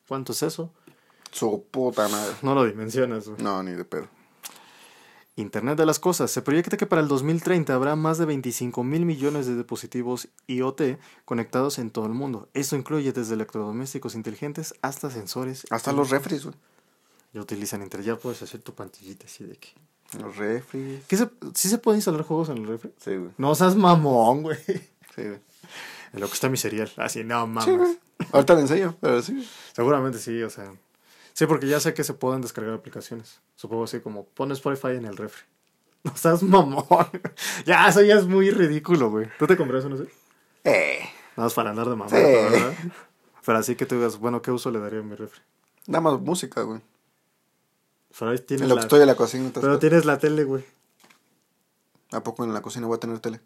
¿Cuánto 0.06 0.30
es 0.32 0.42
eso? 0.44 0.72
Su 1.30 1.64
puta 1.70 2.08
madre. 2.08 2.34
No 2.42 2.54
lo 2.54 2.64
dimensionas. 2.64 3.28
güey. 3.28 3.42
No, 3.42 3.62
ni 3.62 3.72
de 3.72 3.84
pedo. 3.84 4.08
Internet 5.36 5.78
de 5.78 5.86
las 5.86 5.98
Cosas. 5.98 6.30
Se 6.30 6.42
proyecta 6.42 6.76
que 6.76 6.86
para 6.86 7.00
el 7.00 7.08
2030 7.08 7.74
habrá 7.74 7.96
más 7.96 8.18
de 8.18 8.26
25 8.26 8.84
mil 8.84 9.06
millones 9.06 9.46
de 9.46 9.56
dispositivos 9.56 10.28
IoT 10.46 10.82
conectados 11.24 11.78
en 11.78 11.90
todo 11.90 12.06
el 12.06 12.12
mundo. 12.12 12.48
Esto 12.52 12.76
incluye 12.76 13.12
desde 13.12 13.34
electrodomésticos 13.34 14.14
inteligentes 14.14 14.74
hasta 14.82 15.10
sensores. 15.10 15.66
Hasta 15.70 15.92
los 15.92 16.10
refris, 16.10 16.44
güey. 16.44 16.56
Ya 17.32 17.40
utilizan 17.40 17.82
Internet. 17.82 18.06
Ya 18.06 18.16
puedes 18.16 18.42
hacer 18.42 18.60
tu 18.60 18.74
pantallita 18.74 19.26
así 19.26 19.44
de 19.44 19.56
que... 19.56 19.68
Los 20.18 20.36
refris. 20.36 21.04
¿Qué 21.06 21.16
se... 21.16 21.30
¿Sí 21.54 21.68
se 21.68 21.78
pueden 21.78 21.98
instalar 21.98 22.22
juegos 22.22 22.48
en 22.48 22.58
el 22.58 22.66
refri? 22.66 22.92
Sí, 22.98 23.14
güey. 23.16 23.30
No 23.38 23.54
seas 23.54 23.76
mamón, 23.76 24.42
güey. 24.42 24.58
Sí, 25.14 25.22
güey. 25.22 25.38
En 26.12 26.20
lo 26.20 26.26
que 26.26 26.34
está 26.34 26.48
mi 26.48 26.56
cereal. 26.56 26.90
Así, 26.96 27.22
no 27.24 27.46
mames. 27.46 27.88
Sí. 27.88 28.26
Ahorita 28.32 28.54
le 28.54 28.60
enseño, 28.62 28.96
pero 29.00 29.22
sí. 29.22 29.48
Seguramente 29.72 30.18
sí, 30.18 30.42
o 30.42 30.50
sea... 30.50 30.72
Sí, 31.32 31.46
porque 31.46 31.66
ya 31.68 31.80
sé 31.80 31.94
que 31.94 32.04
se 32.04 32.14
pueden 32.14 32.42
descargar 32.42 32.74
aplicaciones. 32.74 33.40
Supongo 33.56 33.84
así 33.84 34.00
como 34.00 34.24
pones 34.26 34.58
Spotify 34.58 34.96
en 34.96 35.06
el 35.06 35.16
refri. 35.16 35.42
No 36.02 36.16
seas 36.16 36.42
mamón. 36.42 36.86
ya, 37.66 37.86
eso 37.88 38.00
ya 38.02 38.14
es 38.16 38.26
muy 38.26 38.50
ridículo, 38.50 39.10
güey. 39.10 39.28
¿Tú 39.38 39.46
te 39.46 39.56
compras 39.56 39.80
eso, 39.80 39.90
no 39.90 39.98
sé? 39.98 40.04
Eh. 40.64 41.00
Nada 41.36 41.46
más 41.46 41.52
para 41.54 41.70
andar 41.70 41.88
de. 41.90 41.94
¿verdad? 41.94 42.72
Pero 43.44 43.58
así 43.58 43.76
que 43.76 43.84
tú 43.84 43.96
digas, 43.96 44.18
bueno, 44.18 44.40
¿qué 44.40 44.50
uso 44.50 44.70
le 44.70 44.78
daría 44.80 45.00
a 45.00 45.02
mi 45.02 45.14
refri? 45.14 45.40
Nada 45.86 46.00
más 46.00 46.18
música, 46.20 46.62
güey. 46.62 46.80
Pero 48.18 48.30
ahí 48.30 48.38
En 48.38 48.46
tienes 48.46 48.68
lo 48.68 48.74
que 48.74 48.80
la... 48.80 48.80
estoy 48.82 49.00
en 49.02 49.06
la 49.08 49.14
cocina. 49.14 49.46
¿estás 49.48 49.60
Pero 49.62 49.78
tienes 49.78 50.04
la 50.06 50.18
tele, 50.18 50.44
güey. 50.44 50.64
¿A 52.12 52.22
poco 52.22 52.44
en 52.44 52.52
la 52.54 52.62
cocina 52.62 52.86
voy 52.86 52.96
a 52.96 53.00
tener 53.00 53.18
tele? 53.20 53.40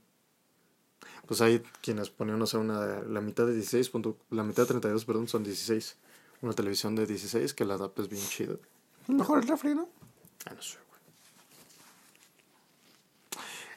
Pues 1.26 1.40
hay 1.40 1.60
quienes 1.82 2.10
ponen, 2.10 2.38
no 2.38 2.46
sé, 2.46 2.56
una, 2.58 3.00
la 3.02 3.20
mitad 3.20 3.46
de 3.46 3.54
16, 3.54 3.88
punto- 3.90 4.16
la 4.30 4.42
mitad 4.44 4.62
de 4.62 4.68
32, 4.68 5.04
perdón, 5.04 5.26
son 5.28 5.42
16. 5.42 5.96
Una 6.44 6.52
televisión 6.52 6.94
de 6.94 7.06
16 7.06 7.54
que 7.54 7.64
la 7.64 7.74
adapta 7.74 8.02
es 8.02 8.10
bien 8.10 8.22
chida. 8.22 8.56
Mejor 9.08 9.38
el 9.38 9.48
refri, 9.48 9.74
¿no? 9.74 9.88
Ah, 10.44 10.52
no 10.54 10.60
sé, 10.60 10.76
güey. 10.90 11.00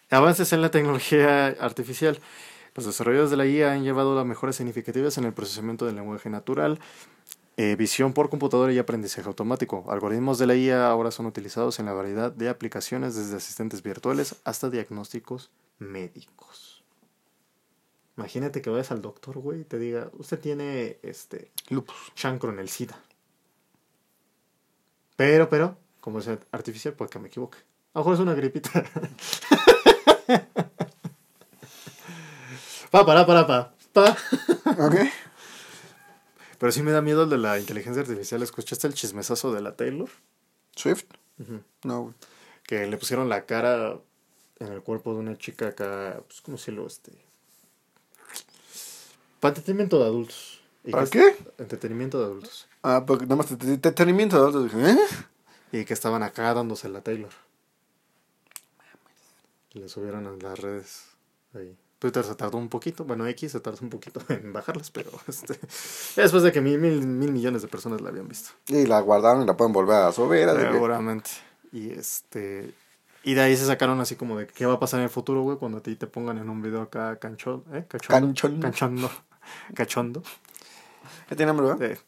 Avances 0.09 0.51
en 0.51 0.61
la 0.61 0.69
tecnología 0.69 1.47
artificial. 1.47 2.19
Los 2.75 2.85
desarrolladores 2.85 3.31
de 3.31 3.37
la 3.37 3.45
IA 3.45 3.71
han 3.71 3.85
llevado 3.85 4.19
a 4.19 4.25
mejoras 4.25 4.57
significativas 4.57 5.17
en 5.17 5.23
el 5.23 5.31
procesamiento 5.31 5.85
del 5.85 5.95
lenguaje 5.95 6.29
natural, 6.29 6.81
eh, 7.55 7.77
visión 7.77 8.11
por 8.11 8.29
computadora 8.29 8.73
y 8.73 8.79
aprendizaje 8.79 9.29
automático. 9.29 9.85
Algoritmos 9.87 10.37
de 10.37 10.47
la 10.47 10.55
IA 10.55 10.89
ahora 10.89 11.11
son 11.11 11.25
utilizados 11.25 11.79
en 11.79 11.85
la 11.85 11.93
variedad 11.93 12.33
de 12.33 12.49
aplicaciones 12.49 13.15
desde 13.15 13.37
asistentes 13.37 13.81
virtuales 13.81 14.35
hasta 14.43 14.69
diagnósticos 14.69 15.51
médicos. 15.79 16.66
Imagínate 18.17 18.61
que 18.63 18.69
vayas 18.71 18.91
al 18.91 19.01
doctor, 19.01 19.37
güey, 19.37 19.61
y 19.61 19.63
te 19.63 19.77
diga, 19.77 20.09
usted 20.13 20.39
tiene 20.39 20.97
este 21.03 21.51
Lupus. 21.69 21.95
chancro 22.15 22.51
en 22.51 22.57
el 22.57 22.67
SIDA. 22.67 22.99
Pero, 25.15 25.49
pero, 25.49 25.77
como 26.01 26.17
es 26.19 26.27
artificial, 26.51 26.95
puede 26.95 27.11
que 27.11 27.19
me 27.19 27.27
equivoque. 27.27 27.59
A 27.93 27.99
lo 27.99 28.01
mejor 28.01 28.13
es 28.15 28.19
una 28.19 28.33
gripita. 28.33 28.71
pa, 32.91 33.05
para, 33.05 33.25
para, 33.25 33.45
pa, 33.45 33.75
pa. 33.93 34.17
¿Ok? 34.79 34.95
Pero 36.57 36.71
sí 36.71 36.81
me 36.81 36.91
da 36.91 37.03
miedo 37.03 37.23
el 37.23 37.29
de 37.29 37.37
la 37.37 37.59
inteligencia 37.59 38.01
artificial. 38.01 38.41
¿Escuchaste 38.41 38.87
el 38.87 38.95
chismesazo 38.95 39.53
de 39.53 39.61
la 39.61 39.75
Taylor? 39.75 40.09
¿Swift? 40.75 41.05
No, 41.83 42.01
güey. 42.01 42.15
Que 42.63 42.87
le 42.87 42.97
pusieron 42.97 43.29
la 43.29 43.45
cara 43.45 43.99
en 44.59 44.73
el 44.73 44.81
cuerpo 44.81 45.13
de 45.13 45.19
una 45.19 45.37
chica 45.37 45.67
acá, 45.67 46.19
pues, 46.27 46.41
¿cómo 46.41 46.57
decirlo? 46.57 46.87
Este... 46.87 47.26
Para 49.39 49.49
entretenimiento 49.51 49.99
de 49.99 50.05
adultos. 50.05 50.61
Y 50.83 50.91
¿Para 50.91 51.05
que- 51.05 51.19
qué? 51.19 51.37
Entretenimiento 51.57 52.19
de 52.19 52.25
adultos. 52.25 52.67
Ah, 52.81 53.03
porque 53.05 53.25
nada 53.25 53.35
más 53.37 53.47
te- 53.47 53.57
te- 53.57 53.73
entretenimiento 53.73 54.41
de 54.41 54.47
adultos. 54.49 54.79
¿eh? 54.81 54.97
Y 55.71 55.85
que 55.85 55.93
estaban 55.93 56.23
acá 56.23 56.53
dándose 56.53 56.87
la 56.89 57.01
Taylor. 57.01 57.31
Y 59.73 59.79
le 59.79 59.89
subieron 59.89 60.25
a 60.27 60.31
las 60.31 60.59
redes. 60.59 61.03
Ahí. 61.53 61.75
Twitter 61.99 62.23
se 62.23 62.35
tardó 62.35 62.57
un 62.57 62.69
poquito. 62.69 63.03
Bueno, 63.05 63.25
X 63.27 63.51
se 63.51 63.59
tardó 63.59 63.79
un 63.81 63.89
poquito 63.89 64.21
en 64.29 64.53
bajarlas, 64.53 64.91
pero 64.91 65.11
este, 65.27 65.59
después 66.15 66.43
de 66.43 66.51
que 66.51 66.61
mil, 66.61 66.79
mil, 66.79 67.05
mil 67.05 67.31
millones 67.31 67.61
de 67.63 67.67
personas 67.67 68.01
la 68.01 68.09
habían 68.09 68.27
visto. 68.27 68.51
Y 68.67 68.85
la 68.85 68.99
guardaron 69.01 69.43
y 69.43 69.45
la 69.45 69.57
pueden 69.57 69.73
volver 69.73 69.97
a 70.03 70.11
subir. 70.11 70.47
que- 70.47 70.71
Seguramente. 70.71 71.29
Y 71.71 71.89
este. 71.91 72.71
Y 73.23 73.33
de 73.33 73.41
ahí 73.41 73.57
se 73.57 73.65
sacaron 73.65 73.99
así 73.99 74.15
como 74.15 74.37
de 74.37 74.47
qué 74.47 74.65
va 74.65 74.75
a 74.75 74.79
pasar 74.79 74.99
en 75.01 75.05
el 75.05 75.09
futuro, 75.09 75.41
güey, 75.41 75.57
cuando 75.57 75.79
a 75.79 75.81
ti 75.83 75.95
te 75.95 76.07
pongan 76.07 76.37
en 76.37 76.49
un 76.49 76.61
video 76.61 76.81
acá 76.81 77.17
canchón, 77.17 77.65
¿eh? 77.73 77.83
Cachondo. 77.87 78.27
Canchón. 78.27 78.59
Cachondo. 78.61 79.11
Cachondo. 79.73 80.23
¿Ya 81.29 81.35
tiene 81.35 81.51
hambre, 81.51 81.67
verdad? 81.67 81.91
Eh, 81.91 81.99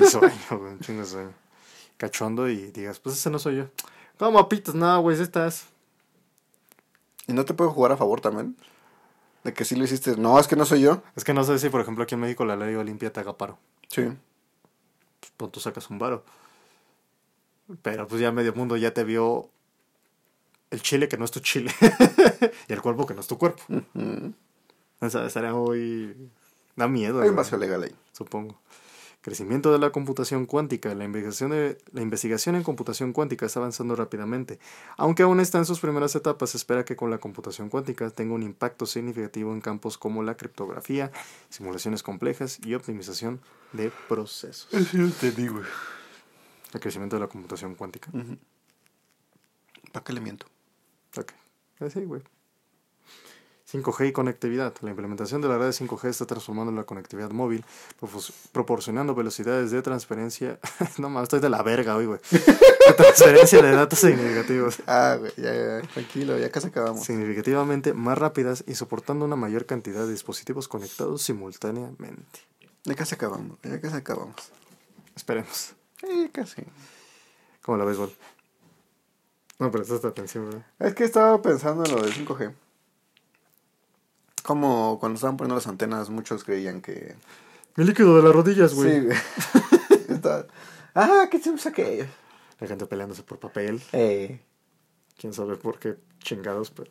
y 0.00 0.06
sueño, 0.06 0.32
güey, 0.50 0.72
un 0.72 0.80
chingo 0.80 1.02
de 1.02 1.06
sueño. 1.06 1.32
Cachondo 1.96 2.48
y 2.48 2.70
digas, 2.72 2.98
pues 3.00 3.16
ese 3.16 3.30
no 3.30 3.38
soy 3.38 3.56
yo. 3.56 3.66
¿Cómo 4.18 4.48
pitas? 4.48 4.74
No, 4.74 5.00
güey, 5.00 5.16
sí 5.16 5.22
estás. 5.22 5.66
¿Y 7.26 7.32
no 7.32 7.44
te 7.44 7.54
puedo 7.54 7.70
jugar 7.70 7.92
a 7.92 7.96
favor 7.96 8.20
también? 8.20 8.56
De 9.44 9.52
que 9.52 9.64
sí 9.64 9.76
lo 9.76 9.84
hiciste. 9.84 10.16
No, 10.16 10.38
es 10.38 10.46
que 10.46 10.56
no 10.56 10.64
soy 10.64 10.82
yo. 10.82 11.02
Es 11.16 11.24
que 11.24 11.34
no 11.34 11.44
sé 11.44 11.58
si, 11.58 11.68
por 11.68 11.80
ejemplo, 11.80 12.04
aquí 12.04 12.14
en 12.14 12.20
México 12.20 12.44
la 12.44 12.56
ley 12.56 12.74
Olimpia 12.74 13.12
te 13.12 13.20
haga 13.20 13.36
paro. 13.36 13.58
Sí. 13.88 14.02
Pues 15.20 15.32
pronto 15.36 15.60
sacas 15.60 15.90
un 15.90 15.98
varo. 15.98 16.24
Pero 17.82 18.06
pues 18.06 18.20
ya 18.20 18.32
medio 18.32 18.52
mundo 18.54 18.76
ya 18.76 18.92
te 18.92 19.04
vio 19.04 19.50
el 20.70 20.82
chile 20.82 21.08
que 21.08 21.16
no 21.16 21.24
es 21.24 21.30
tu 21.30 21.40
chile. 21.40 21.72
y 22.68 22.72
el 22.72 22.82
cuerpo 22.82 23.06
que 23.06 23.14
no 23.14 23.20
es 23.20 23.26
tu 23.26 23.38
cuerpo. 23.38 23.62
O 25.00 25.10
sea, 25.10 25.26
estaría 25.26 25.52
muy... 25.52 26.30
Da 26.76 26.88
miedo. 26.88 27.20
Hay 27.20 27.28
un 27.28 27.36
vacío 27.36 27.58
legal 27.58 27.82
ahí. 27.82 27.94
Supongo. 28.12 28.58
Crecimiento 29.20 29.70
de 29.70 29.78
la 29.78 29.90
computación 29.90 30.46
cuántica. 30.46 30.92
La 30.96 31.04
investigación, 31.04 31.52
de, 31.52 31.78
la 31.92 32.02
investigación 32.02 32.56
en 32.56 32.64
computación 32.64 33.12
cuántica 33.12 33.46
está 33.46 33.60
avanzando 33.60 33.94
rápidamente. 33.94 34.58
Aunque 34.96 35.22
aún 35.22 35.38
está 35.38 35.58
en 35.58 35.64
sus 35.64 35.78
primeras 35.78 36.16
etapas, 36.16 36.50
se 36.50 36.56
espera 36.56 36.84
que 36.84 36.96
con 36.96 37.08
la 37.08 37.18
computación 37.18 37.68
cuántica 37.68 38.10
tenga 38.10 38.34
un 38.34 38.42
impacto 38.42 38.84
significativo 38.84 39.52
en 39.52 39.60
campos 39.60 39.96
como 39.96 40.24
la 40.24 40.36
criptografía, 40.36 41.12
simulaciones 41.50 42.02
complejas 42.02 42.58
y 42.64 42.74
optimización 42.74 43.40
de 43.72 43.92
procesos. 44.08 44.66
Sí, 44.90 45.14
te 45.20 45.30
digo. 45.30 45.60
El 46.72 46.80
crecimiento 46.80 47.14
de 47.14 47.20
la 47.20 47.28
computación 47.28 47.76
cuántica. 47.76 48.10
¿Para 49.92 50.04
qué 50.04 50.12
le 50.12 50.20
miento? 50.20 50.46
Ok. 51.16 51.32
Eh, 51.78 51.90
Sí, 51.90 52.00
güey. 52.04 52.22
5G 53.72 54.08
y 54.08 54.12
conectividad. 54.12 54.74
La 54.82 54.90
implementación 54.90 55.40
de 55.40 55.48
la 55.48 55.56
red 55.56 55.70
5G 55.70 56.08
está 56.08 56.26
transformando 56.26 56.72
la 56.72 56.84
conectividad 56.84 57.30
móvil, 57.30 57.64
proporcionando 58.52 59.14
velocidades 59.14 59.70
de 59.70 59.80
transferencia. 59.80 60.58
no 60.98 61.08
mames, 61.08 61.24
estoy 61.24 61.40
de 61.40 61.48
la 61.48 61.62
verga 61.62 61.96
hoy, 61.96 62.06
güey. 62.06 62.20
De 62.82 62.94
transferencia 62.94 63.62
de 63.62 63.70
datos 63.70 64.00
significativos. 64.00 64.82
Ah, 64.88 65.16
güey, 65.16 65.32
ya, 65.36 65.54
ya, 65.54 65.82
tranquilo, 65.82 66.36
ya 66.36 66.50
casi 66.50 66.66
acabamos. 66.66 67.04
Significativamente 67.04 67.94
más 67.94 68.18
rápidas 68.18 68.64
y 68.66 68.74
soportando 68.74 69.24
una 69.24 69.36
mayor 69.36 69.66
cantidad 69.66 70.04
de 70.04 70.10
dispositivos 70.10 70.66
conectados 70.66 71.22
simultáneamente. 71.22 72.40
Ya 72.84 72.96
casi 72.96 73.14
acabamos, 73.14 73.56
ya 73.62 73.80
casi 73.80 73.96
acabamos. 73.96 74.34
Esperemos. 75.14 75.74
Sí, 76.00 76.28
casi. 76.32 76.64
Como 77.62 77.78
la 77.78 77.84
béisbol. 77.84 78.12
No 79.60 79.70
prestaste 79.70 80.08
atención, 80.08 80.46
¿verdad? 80.46 80.66
Es 80.80 80.94
que 80.96 81.04
estaba 81.04 81.40
pensando 81.40 81.84
en 81.84 81.92
lo 81.92 82.02
del 82.02 82.12
5G. 82.12 82.52
Como 84.42 84.98
cuando 84.98 85.16
estaban 85.16 85.36
poniendo 85.36 85.54
las 85.54 85.66
antenas, 85.66 86.10
muchos 86.10 86.44
creían 86.44 86.80
que... 86.80 87.14
Mi 87.76 87.84
líquido 87.84 88.16
de 88.16 88.22
las 88.22 88.32
rodillas, 88.32 88.74
güey. 88.74 88.90
Sí, 88.90 89.00
güey. 89.06 89.16
Ah, 90.94 91.26
¿qué 91.30 91.38
se 91.38 91.68
aquello? 91.68 92.04
Hay 92.60 92.68
gente 92.68 92.84
peleándose 92.86 93.22
por 93.22 93.38
papel. 93.38 93.82
Eh. 93.92 94.38
Quién 95.18 95.32
sabe 95.32 95.56
por 95.56 95.78
qué 95.78 95.96
chingados, 96.18 96.70
pero. 96.70 96.90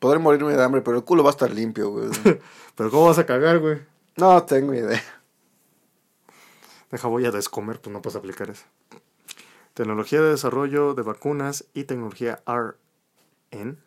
Podré 0.00 0.18
morirme 0.18 0.56
de 0.56 0.62
hambre, 0.64 0.82
pero 0.82 0.96
el 0.96 1.04
culo 1.04 1.22
va 1.22 1.30
a 1.30 1.32
estar 1.32 1.50
limpio, 1.50 1.90
güey. 1.90 2.08
Pero 2.74 2.90
¿cómo 2.90 3.06
vas 3.06 3.18
a 3.18 3.26
cagar, 3.26 3.58
güey? 3.58 3.78
no 4.16 4.42
tengo 4.44 4.74
idea. 4.74 5.02
Deja, 6.90 7.08
voy 7.08 7.26
a 7.26 7.30
descomer, 7.30 7.80
pues 7.80 7.92
no 7.92 8.02
puedes 8.02 8.16
aplicar 8.16 8.50
eso. 8.50 8.64
Tecnología 9.74 10.20
de 10.20 10.30
desarrollo 10.30 10.94
de 10.94 11.02
vacunas 11.02 11.66
y 11.74 11.84
tecnología 11.84 12.42
RN 12.46 13.78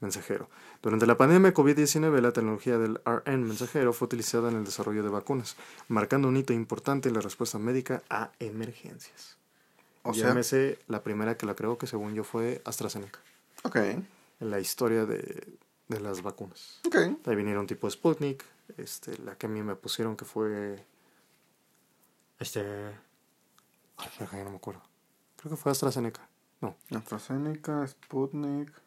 mensajero. 0.00 0.48
Durante 0.84 1.06
la 1.06 1.16
pandemia 1.16 1.50
de 1.50 1.54
COVID-19, 1.56 2.20
la 2.20 2.32
tecnología 2.32 2.76
del 2.76 3.00
RN 3.06 3.42
mensajero 3.42 3.94
fue 3.94 4.04
utilizada 4.04 4.50
en 4.50 4.56
el 4.56 4.64
desarrollo 4.64 5.02
de 5.02 5.08
vacunas, 5.08 5.56
marcando 5.88 6.28
un 6.28 6.36
hito 6.36 6.52
importante 6.52 7.08
en 7.08 7.14
la 7.14 7.22
respuesta 7.22 7.58
médica 7.58 8.02
a 8.10 8.32
emergencias. 8.38 9.38
O 10.02 10.10
O 10.10 10.14
sea, 10.14 10.28
Llámese 10.28 10.78
la 10.86 11.02
primera 11.02 11.38
que 11.38 11.46
la 11.46 11.54
creó, 11.54 11.78
que 11.78 11.86
según 11.86 12.14
yo 12.14 12.22
fue 12.22 12.60
AstraZeneca, 12.66 13.18
ok, 13.62 13.76
en 13.76 14.06
la 14.40 14.60
historia 14.60 15.06
de, 15.06 15.56
de 15.88 16.00
las 16.00 16.20
vacunas. 16.20 16.80
ok. 16.86 16.96
Ahí 17.28 17.34
vinieron 17.34 17.66
tipo 17.66 17.88
Sputnik, 17.88 18.44
este, 18.76 19.16
la 19.24 19.38
que 19.38 19.46
a 19.46 19.48
mí 19.48 19.62
me 19.62 19.76
pusieron 19.76 20.18
que 20.18 20.26
fue... 20.26 20.84
Este... 22.38 22.62
Ya 24.20 24.44
no 24.44 24.50
me 24.50 24.56
acuerdo. 24.56 24.82
Creo 25.36 25.50
que 25.50 25.56
fue 25.56 25.72
AstraZeneca. 25.72 26.28
No, 26.60 26.76
AstraZeneca, 26.90 27.86
Sputnik, 27.86 28.83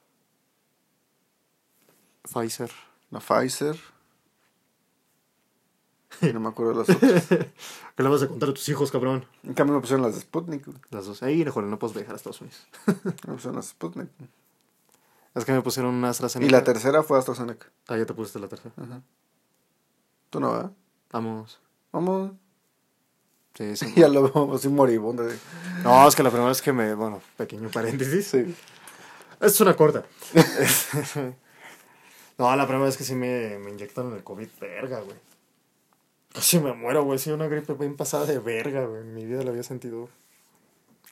Pfizer. 2.27 2.71
la 3.11 3.19
Pfizer. 3.19 3.77
Y 6.21 6.33
no 6.33 6.39
me 6.39 6.49
acuerdo 6.49 6.71
de 6.71 6.79
las 6.79 6.89
otras. 6.89 7.27
¿Qué 7.95 8.03
le 8.03 8.09
vas 8.09 8.23
a 8.23 8.27
contar 8.27 8.49
a 8.49 8.53
tus 8.53 8.67
hijos, 8.69 8.91
cabrón? 8.91 9.25
En 9.43 9.53
cambio 9.53 9.75
me 9.75 9.81
pusieron 9.81 10.03
las 10.03 10.15
de 10.15 10.21
Sputnik. 10.21 10.65
Las 10.89 11.05
dos. 11.05 11.21
Ahí, 11.21 11.45
joder, 11.45 11.69
no 11.69 11.77
puedes 11.77 11.95
viajar 11.95 12.13
a 12.13 12.17
Estados 12.17 12.41
Unidos. 12.41 12.67
Me 13.27 13.33
pusieron 13.33 13.55
las 13.55 13.65
de 13.65 13.71
Sputnik. 13.71 14.09
Es 15.35 15.45
que 15.45 15.51
me 15.51 15.61
pusieron 15.61 15.93
una 15.93 16.09
AstraZeneca. 16.09 16.47
Y 16.47 16.51
la 16.51 16.63
tercera 16.63 17.03
fue 17.03 17.19
AstraZeneca. 17.19 17.67
Ah, 17.87 17.95
ya 17.95 18.07
te 18.07 18.13
pusiste 18.15 18.39
la 18.39 18.47
tercera. 18.47 18.73
Ajá. 18.81 19.01
¿Tú 20.31 20.39
no, 20.39 20.51
verdad? 20.51 20.71
Vamos. 21.11 21.59
Vamos. 21.91 22.31
Sí, 23.53 23.77
sí. 23.77 23.93
Ya 23.95 24.07
lo 24.07 24.23
vemos 24.23 24.59
así 24.59 24.67
moribundo. 24.67 25.23
No, 25.83 26.07
es 26.07 26.15
que 26.15 26.23
la 26.23 26.31
primera 26.31 26.49
vez 26.49 26.59
que 26.59 26.73
me... 26.73 26.95
Bueno, 26.95 27.21
pequeño 27.37 27.69
paréntesis. 27.69 28.25
Sí. 28.25 28.55
Es 29.39 29.61
una 29.61 29.75
corta. 29.75 30.05
No, 32.37 32.55
la 32.55 32.67
primera 32.67 32.85
vez 32.85 32.97
que 32.97 33.03
sí 33.03 33.15
me, 33.15 33.57
me 33.59 33.71
inyectaron 33.71 34.13
el 34.13 34.23
COVID, 34.23 34.47
verga, 34.59 34.99
güey. 35.01 35.17
Casi 36.33 36.59
me 36.59 36.73
muero, 36.73 37.03
güey. 37.03 37.17
Sí, 37.17 37.31
una 37.31 37.47
gripe 37.47 37.73
bien 37.73 37.95
pasada 37.95 38.25
de 38.25 38.37
verga, 38.37 38.85
güey. 38.85 39.01
En 39.01 39.13
mi 39.13 39.25
vida 39.25 39.43
la 39.43 39.49
había 39.49 39.63
sentido. 39.63 40.07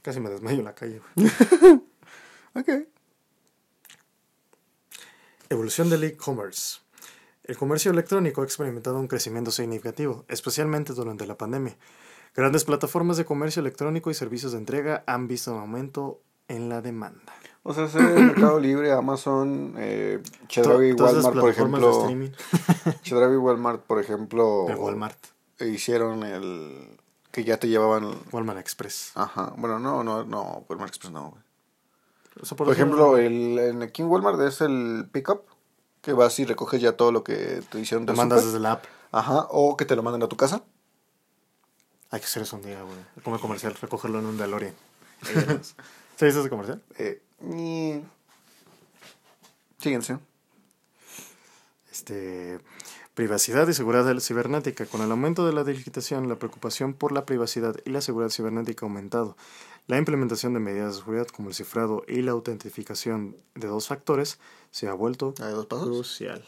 Casi 0.03 0.19
me 0.19 0.29
desmayo 0.29 0.59
en 0.59 0.65
la 0.65 0.75
calle, 0.75 1.01
güey. 1.15 1.31
Ok. 2.57 2.69
Evolución 5.49 5.89
del 5.89 6.05
e-commerce. 6.05 6.79
El 7.43 7.57
comercio 7.57 7.91
electrónico 7.91 8.41
ha 8.41 8.45
experimentado 8.45 8.97
un 8.97 9.09
crecimiento 9.09 9.51
significativo, 9.51 10.23
especialmente 10.29 10.93
durante 10.93 11.27
la 11.27 11.37
pandemia. 11.37 11.75
Grandes 12.33 12.63
plataformas 12.63 13.17
de 13.17 13.25
comercio 13.25 13.59
electrónico 13.59 14.09
y 14.09 14.13
servicios 14.13 14.53
de 14.53 14.59
entrega 14.59 15.03
han 15.05 15.27
visto 15.27 15.53
un 15.53 15.59
aumento 15.59 16.21
en 16.47 16.69
la 16.69 16.81
demanda. 16.81 17.33
O 17.67 17.73
sea, 17.73 17.85
ese 17.85 17.99
Mercado 17.99 18.59
Libre, 18.59 18.91
Amazon, 18.91 19.73
eh, 19.79 20.21
y 20.49 20.91
Walmart, 20.91 21.33
por 21.33 21.49
ejemplo. 21.49 22.07
Chedraui 23.01 23.33
y 23.33 23.37
Walmart, 23.37 23.81
por 23.81 23.99
ejemplo. 23.99 24.67
El 24.69 24.75
Walmart. 24.75 25.17
Hicieron 25.59 26.23
el. 26.23 26.99
Que 27.31 27.43
ya 27.43 27.57
te 27.57 27.67
llevaban. 27.67 28.13
Walmart 28.31 28.59
Express. 28.59 29.13
Ajá. 29.15 29.53
Bueno, 29.57 29.79
no, 29.79 30.03
no, 30.03 30.23
no. 30.23 30.63
Walmart 30.69 30.89
Express 30.89 31.11
no, 31.11 31.31
güey. 31.31 31.41
O 32.39 32.45
sea, 32.45 32.55
Por, 32.55 32.71
ejemplo, 32.71 33.17
el, 33.17 33.57
en 33.57 33.81
aquí 33.81 34.03
en 34.03 34.09
Walmart 34.09 34.39
es 34.41 34.61
el 34.61 35.09
pickup. 35.11 35.41
Que 36.01 36.13
vas 36.13 36.37
y 36.37 36.45
recoges 36.45 36.79
ya 36.79 36.95
todo 36.95 37.11
lo 37.11 37.23
que 37.23 37.63
te 37.71 37.79
hicieron 37.79 38.05
te 38.05 38.13
mandas 38.13 38.41
súper. 38.41 38.53
desde 38.53 38.59
la 38.59 38.73
app. 38.73 38.85
Ajá. 39.11 39.47
O 39.49 39.75
que 39.75 39.85
te 39.85 39.95
lo 39.95 40.03
manden 40.03 40.21
a 40.21 40.27
tu 40.27 40.37
casa. 40.37 40.61
Hay 42.11 42.19
que 42.19 42.27
hacer 42.27 42.43
eso 42.43 42.57
un 42.57 42.61
día, 42.61 42.79
güey. 42.83 43.23
Como 43.23 43.39
comercial, 43.39 43.73
recogerlo 43.73 44.19
en 44.19 44.27
un 44.27 44.37
DeLorean. 44.37 44.75
¿Sí 46.17 46.25
dices 46.25 46.41
ese 46.41 46.49
comercial? 46.49 46.81
Eh, 46.97 47.21
y... 47.53 48.01
Síguense. 49.81 50.17
Este, 51.91 52.59
privacidad 53.13 53.67
y 53.67 53.73
seguridad 53.73 54.17
cibernética. 54.19 54.85
Con 54.85 55.01
el 55.01 55.11
aumento 55.11 55.45
de 55.45 55.53
la 55.53 55.63
digitación, 55.63 56.27
la 56.29 56.37
preocupación 56.37 56.93
por 56.93 57.11
la 57.11 57.25
privacidad 57.25 57.75
y 57.85 57.89
la 57.89 58.01
seguridad 58.01 58.29
cibernética 58.31 58.85
ha 58.85 58.89
aumentado. 58.89 59.35
La 59.87 59.97
implementación 59.97 60.53
de 60.53 60.59
medidas 60.59 60.93
de 60.95 60.99
seguridad 61.01 61.27
como 61.27 61.49
el 61.49 61.55
cifrado 61.55 62.03
y 62.07 62.21
la 62.21 62.31
autentificación 62.31 63.35
de 63.53 63.67
dos 63.67 63.87
factores 63.87 64.39
se 64.71 64.87
ha 64.87 64.93
vuelto 64.93 65.33
Hay 65.41 65.51
dos 65.53 65.67
pasos. 65.67 65.85
crucial. 65.87 66.43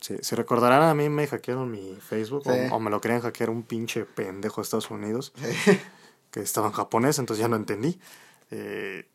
Sí, 0.00 0.16
si 0.20 0.36
recordarán, 0.36 0.82
a 0.82 0.94
mí 0.94 1.08
me 1.08 1.26
hackearon 1.26 1.70
mi 1.70 1.96
Facebook 1.96 2.42
o- 2.46 2.52
Sí. 2.52 2.60
o, 2.70 2.78
me 2.80 2.90
lo 2.90 3.00
querían 3.00 3.22
hackear 3.22 3.48
un 3.50 3.62
pinche 3.62 4.04
pendejo 4.04 4.60
de 4.60 4.64
Estados 4.64 4.90
Unidos 4.90 5.32
que 6.36 6.42
estaba 6.42 6.66
en 6.66 6.74
japonés, 6.74 7.18
entonces 7.18 7.40
ya 7.40 7.48
no 7.48 7.56
entendí. 7.56 7.98
Eh, 8.50 9.08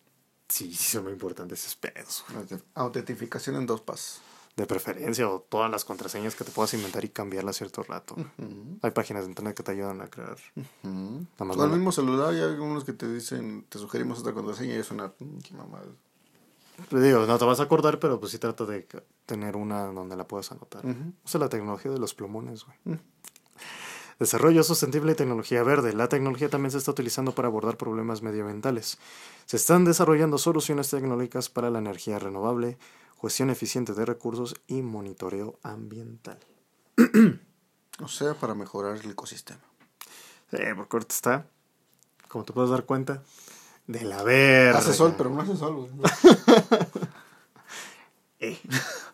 sí, 0.49 0.73
sí 0.73 0.93
son 0.93 1.03
muy 1.03 1.13
importantes 1.13 1.59
esos 1.61 1.75
pedos. 1.75 2.25
Autentificación 2.73 3.57
en 3.57 3.67
dos 3.67 3.81
pasos. 3.81 4.21
De 4.55 4.65
preferencia 4.65 5.29
o 5.29 5.39
todas 5.41 5.69
las 5.69 5.85
contraseñas 5.85 6.35
que 6.35 6.43
te 6.43 6.51
puedas 6.51 6.73
inventar 6.73 7.05
y 7.05 7.09
cambiarlas 7.09 7.55
cierto 7.57 7.83
rato. 7.83 8.15
Ujú. 8.15 8.79
Hay 8.81 8.89
páginas 8.91 9.23
de 9.25 9.29
internet 9.29 9.55
que 9.55 9.61
te 9.63 9.71
ayudan 9.71 10.01
a 10.01 10.07
crear. 10.09 10.35
Ujú. 10.55 10.65
Nada 10.89 11.45
más 11.45 11.55
Con 11.57 11.65
el 11.65 11.69
no- 11.71 11.75
mismo 11.77 11.91
celular 11.91 12.33
hay 12.33 12.41
algunos 12.41 12.83
que 12.83 12.93
te 12.93 13.07
dicen, 13.07 13.65
te 13.69 13.77
sugerimos 13.77 14.19
otra 14.19 14.33
contraseña 14.33 14.73
y 14.73 14.77
es 14.79 14.89
una 14.89 15.11
pinche 15.13 15.53
mamada. 15.53 15.85
Te 16.89 16.99
digo, 16.99 17.25
no 17.27 17.37
te 17.37 17.45
vas 17.45 17.59
a 17.59 17.63
acordar, 17.63 17.99
pero 17.99 18.19
pues 18.19 18.31
sí 18.31 18.39
trata 18.39 18.65
de 18.65 18.87
tener 19.27 19.55
una 19.55 19.85
donde 19.85 20.15
la 20.15 20.27
puedas 20.27 20.51
anotar. 20.51 20.83
Ujú. 20.85 21.13
Usa 21.23 21.39
la 21.39 21.49
tecnología 21.49 21.91
de 21.91 21.99
los 21.99 22.15
plumones, 22.15 22.65
güey. 22.65 22.99
Desarrollo 24.21 24.61
sostenible 24.61 25.13
y 25.13 25.15
tecnología 25.15 25.63
verde. 25.63 25.93
La 25.93 26.07
tecnología 26.07 26.47
también 26.47 26.69
se 26.69 26.77
está 26.77 26.91
utilizando 26.91 27.31
para 27.31 27.47
abordar 27.47 27.75
problemas 27.75 28.21
medioambientales. 28.21 28.99
Se 29.47 29.57
están 29.57 29.83
desarrollando 29.83 30.37
soluciones 30.37 30.91
tecnológicas 30.91 31.49
para 31.49 31.71
la 31.71 31.79
energía 31.79 32.19
renovable, 32.19 32.77
gestión 33.19 33.49
eficiente 33.49 33.95
de 33.95 34.05
recursos 34.05 34.53
y 34.67 34.83
monitoreo 34.83 35.57
ambiental. 35.63 36.37
O 37.99 38.07
sea, 38.07 38.35
para 38.35 38.53
mejorar 38.53 38.97
el 38.97 39.09
ecosistema. 39.09 39.59
Sí, 40.51 40.59
porque 40.75 40.97
ahorita 40.97 41.15
está, 41.15 41.47
como 42.27 42.43
te 42.43 42.53
puedes 42.53 42.69
dar 42.69 42.85
cuenta, 42.85 43.23
de 43.87 44.03
la 44.03 44.21
verga. 44.21 44.77
Hace 44.77 44.93
sol, 44.93 45.15
pero 45.17 45.31
no 45.31 45.41
hace 45.41 45.57
sol, 45.57 45.89
güey. 45.89 45.99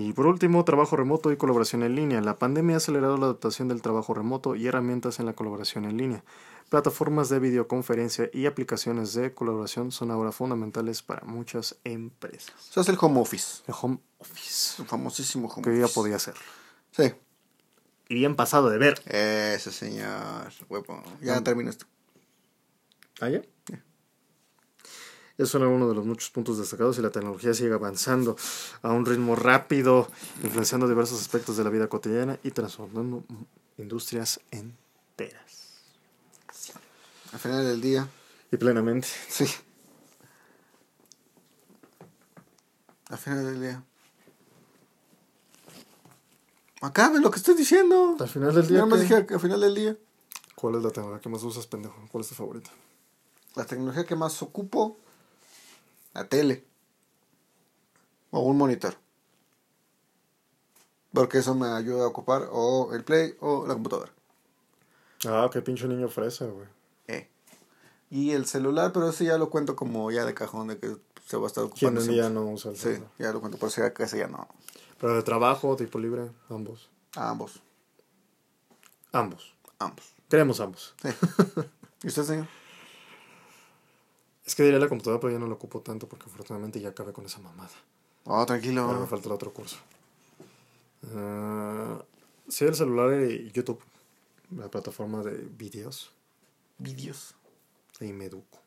Y 0.00 0.12
por 0.12 0.26
último, 0.28 0.64
trabajo 0.64 0.94
remoto 0.94 1.32
y 1.32 1.36
colaboración 1.36 1.82
en 1.82 1.96
línea. 1.96 2.20
La 2.20 2.38
pandemia 2.38 2.74
ha 2.74 2.76
acelerado 2.76 3.16
la 3.16 3.24
adaptación 3.26 3.66
del 3.66 3.82
trabajo 3.82 4.14
remoto 4.14 4.54
y 4.54 4.68
herramientas 4.68 5.18
en 5.18 5.26
la 5.26 5.32
colaboración 5.32 5.86
en 5.86 5.96
línea. 5.96 6.24
Plataformas 6.68 7.28
de 7.30 7.40
videoconferencia 7.40 8.30
y 8.32 8.46
aplicaciones 8.46 9.12
de 9.14 9.34
colaboración 9.34 9.90
son 9.90 10.12
ahora 10.12 10.30
fundamentales 10.30 11.02
para 11.02 11.22
muchas 11.26 11.78
empresas. 11.82 12.54
O 12.70 12.72
sea, 12.74 12.82
es 12.82 12.88
el 12.90 12.96
home 13.00 13.18
office. 13.20 13.64
El 13.66 13.74
home 13.80 13.98
office, 14.18 14.80
El 14.82 14.86
famosísimo 14.88 15.48
home 15.48 15.64
que 15.64 15.76
ya 15.76 15.86
office. 15.86 15.94
podía 16.00 16.18
ser. 16.20 16.34
Sí. 16.92 17.12
Y 18.08 18.14
bien 18.14 18.36
pasado 18.36 18.70
de 18.70 18.78
ver. 18.78 19.02
Ese 19.04 19.72
señor. 19.72 20.52
Huevo. 20.68 21.02
Ya 21.22 21.40
termina 21.42 21.70
esto. 21.70 21.86
¿Ah, 23.20 23.30
ya? 23.30 23.42
Esos 25.38 25.50
son 25.50 25.62
algunos 25.62 25.88
de 25.88 25.94
los 25.94 26.04
muchos 26.04 26.30
puntos 26.30 26.58
destacados 26.58 26.98
y 26.98 27.02
la 27.02 27.10
tecnología 27.10 27.54
sigue 27.54 27.72
avanzando 27.72 28.36
a 28.82 28.90
un 28.90 29.06
ritmo 29.06 29.36
rápido, 29.36 30.08
influenciando 30.42 30.88
diversos 30.88 31.20
aspectos 31.20 31.56
de 31.56 31.62
la 31.62 31.70
vida 31.70 31.88
cotidiana 31.88 32.40
y 32.42 32.50
transformando 32.50 33.22
industrias 33.76 34.40
enteras. 34.50 35.78
Al 37.32 37.38
final 37.38 37.64
del 37.64 37.80
día. 37.80 38.08
Y 38.50 38.56
plenamente. 38.56 39.06
Sí. 39.28 39.46
Al 43.08 43.18
final 43.18 43.44
del 43.44 43.60
día. 43.60 43.84
Acabe 46.80 47.20
lo 47.20 47.30
que 47.30 47.38
estoy 47.38 47.54
diciendo. 47.54 48.16
Al 48.18 48.28
final 48.28 48.54
del 48.54 48.66
día, 48.66 48.84
más 48.86 48.98
¿qué? 48.98 49.04
dije 49.04 49.34
al 49.34 49.40
final 49.40 49.60
del 49.60 49.74
día. 49.74 49.96
¿Cuál 50.56 50.74
es 50.74 50.82
la 50.82 50.90
tecnología 50.90 51.22
que 51.22 51.28
más 51.28 51.44
usas, 51.44 51.68
pendejo? 51.68 51.94
¿Cuál 52.10 52.22
es 52.22 52.28
tu 52.28 52.34
favorita? 52.34 52.70
La 53.54 53.64
tecnología 53.64 54.04
que 54.04 54.16
más 54.16 54.42
ocupo. 54.42 54.98
La 56.18 56.28
tele. 56.28 56.64
O 58.32 58.40
un 58.40 58.58
monitor. 58.58 58.94
Porque 61.12 61.38
eso 61.38 61.54
me 61.54 61.68
ayuda 61.68 62.04
a 62.04 62.08
ocupar 62.08 62.48
o 62.50 62.92
el 62.92 63.04
play 63.04 63.36
o 63.40 63.66
la 63.68 63.74
computadora. 63.74 64.10
Ah, 65.26 65.48
qué 65.52 65.62
pinche 65.62 65.86
niño 65.86 66.08
fresa, 66.08 66.46
güey. 66.46 66.66
Eh. 67.06 67.28
Y 68.10 68.32
el 68.32 68.46
celular, 68.46 68.92
pero 68.92 69.08
ese 69.10 69.26
ya 69.26 69.38
lo 69.38 69.48
cuento 69.48 69.76
como 69.76 70.10
ya 70.10 70.24
de 70.24 70.34
cajón 70.34 70.66
de 70.66 70.78
que 70.78 70.96
se 71.24 71.36
va 71.36 71.44
a 71.44 71.46
estar 71.46 71.62
¿Quién 71.70 71.96
ocupando. 71.96 72.00
siempre. 72.00 72.30
no 72.30 72.50
usa 72.50 72.72
el 72.72 72.76
Sí, 72.76 72.82
celular? 72.82 73.10
ya 73.18 73.32
lo 73.32 73.40
cuento, 73.40 73.58
por 73.58 73.70
si 73.70 73.80
acaso 73.80 74.16
ya 74.16 74.26
no. 74.26 74.48
Pero 74.98 75.14
de 75.14 75.22
trabajo, 75.22 75.76
tipo 75.76 76.00
libre, 76.00 76.32
ambos. 76.48 76.90
A 77.14 77.30
ambos. 77.30 77.62
Ambos. 79.12 79.54
Ambos. 79.78 80.12
Queremos 80.28 80.58
ambos. 80.58 80.94
¿Y 82.02 82.08
usted, 82.08 82.24
señor? 82.24 82.48
Es 84.48 84.54
que 84.54 84.62
diría 84.62 84.78
la 84.78 84.88
computadora, 84.88 85.20
pero 85.20 85.30
ya 85.30 85.38
no 85.38 85.46
lo 85.46 85.56
ocupo 85.56 85.82
tanto 85.82 86.08
porque 86.08 86.24
afortunadamente 86.24 86.80
ya 86.80 86.88
acabé 86.88 87.12
con 87.12 87.26
esa 87.26 87.38
mamada. 87.38 87.68
Oh, 88.24 88.46
tranquilo. 88.46 88.80
Ahora 88.80 89.00
me 89.00 89.06
falta 89.06 89.26
el 89.28 89.32
otro 89.32 89.52
curso. 89.52 89.76
Ah, 91.14 92.02
sí, 92.48 92.64
el 92.64 92.74
celular 92.74 93.12
y 93.20 93.52
YouTube. 93.52 93.78
La 94.56 94.70
plataforma 94.70 95.22
de 95.22 95.36
videos. 95.36 96.12
Vídeos. 96.78 97.34
Ahí 98.00 98.14
me 98.14 98.24
educo. 98.24 98.58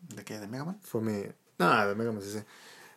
¿De 0.00 0.24
qué? 0.24 0.40
¿De 0.40 0.48
Mega 0.48 0.64
Man? 0.64 0.80
Fue 0.82 1.00
mi. 1.00 1.22
Nada, 1.56 1.86
de 1.86 1.94
Mega 1.94 2.10
Man, 2.10 2.22
sí, 2.22 2.32
sí. 2.32 2.44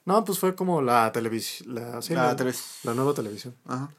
No, 0.06 0.26
pues 0.26 0.40
fue 0.40 0.56
como 0.56 0.82
la 0.82 1.12
televisión. 1.12 1.76
La, 1.76 2.02
sí, 2.02 2.16
La 2.16 2.34
la, 2.34 2.54
la 2.84 2.94
nueva 2.96 3.14
televisión. 3.14 3.56
Ajá. 3.68 3.92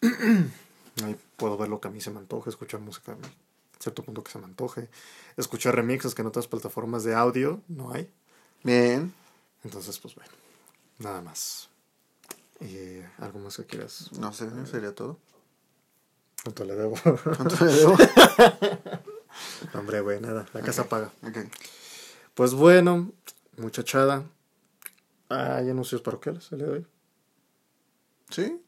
Ahí 1.04 1.16
puedo 1.36 1.56
ver 1.56 1.68
lo 1.68 1.80
que 1.80 1.88
a 1.88 1.90
mí 1.90 2.00
se 2.00 2.12
me 2.12 2.18
antoje, 2.20 2.50
escuchar 2.50 2.78
música 2.78 3.16
cierto 3.80 4.04
punto 4.04 4.22
que 4.22 4.30
se 4.30 4.38
me 4.38 4.44
antoje, 4.44 4.90
escuchar 5.36 5.74
remixes 5.74 6.14
que 6.14 6.22
en 6.22 6.28
otras 6.28 6.46
plataformas 6.46 7.02
de 7.02 7.14
audio 7.14 7.62
no 7.68 7.92
hay. 7.92 8.08
Bien. 8.62 9.12
Entonces, 9.64 9.98
pues 9.98 10.14
bueno, 10.14 10.30
nada 10.98 11.22
más. 11.22 11.68
Eh, 12.60 13.08
¿Algo 13.18 13.38
más 13.38 13.56
que 13.56 13.64
quieras? 13.64 14.12
No 14.12 14.32
sé, 14.32 14.48
sería 14.66 14.94
todo. 14.94 15.18
¿Cuánto 16.42 16.64
le 16.64 16.74
debo? 16.74 16.94
¿Cuánto 17.36 17.64
le 17.64 17.72
debo? 17.72 17.96
Hombre, 19.74 20.00
güey, 20.00 20.20
nada, 20.20 20.46
la 20.52 20.60
casa 20.60 20.88
paga. 20.88 21.10
ok. 21.22 21.38
Pues 22.34 22.54
bueno, 22.54 23.12
muchachada. 23.56 24.24
Ah, 25.28 25.56
hay 25.56 25.70
anuncios 25.70 26.02
parroquiales 26.02 26.50
el 26.52 26.58
día 26.58 26.66
de 26.66 26.72
hoy. 26.72 26.86
¿Sí? 28.30 28.60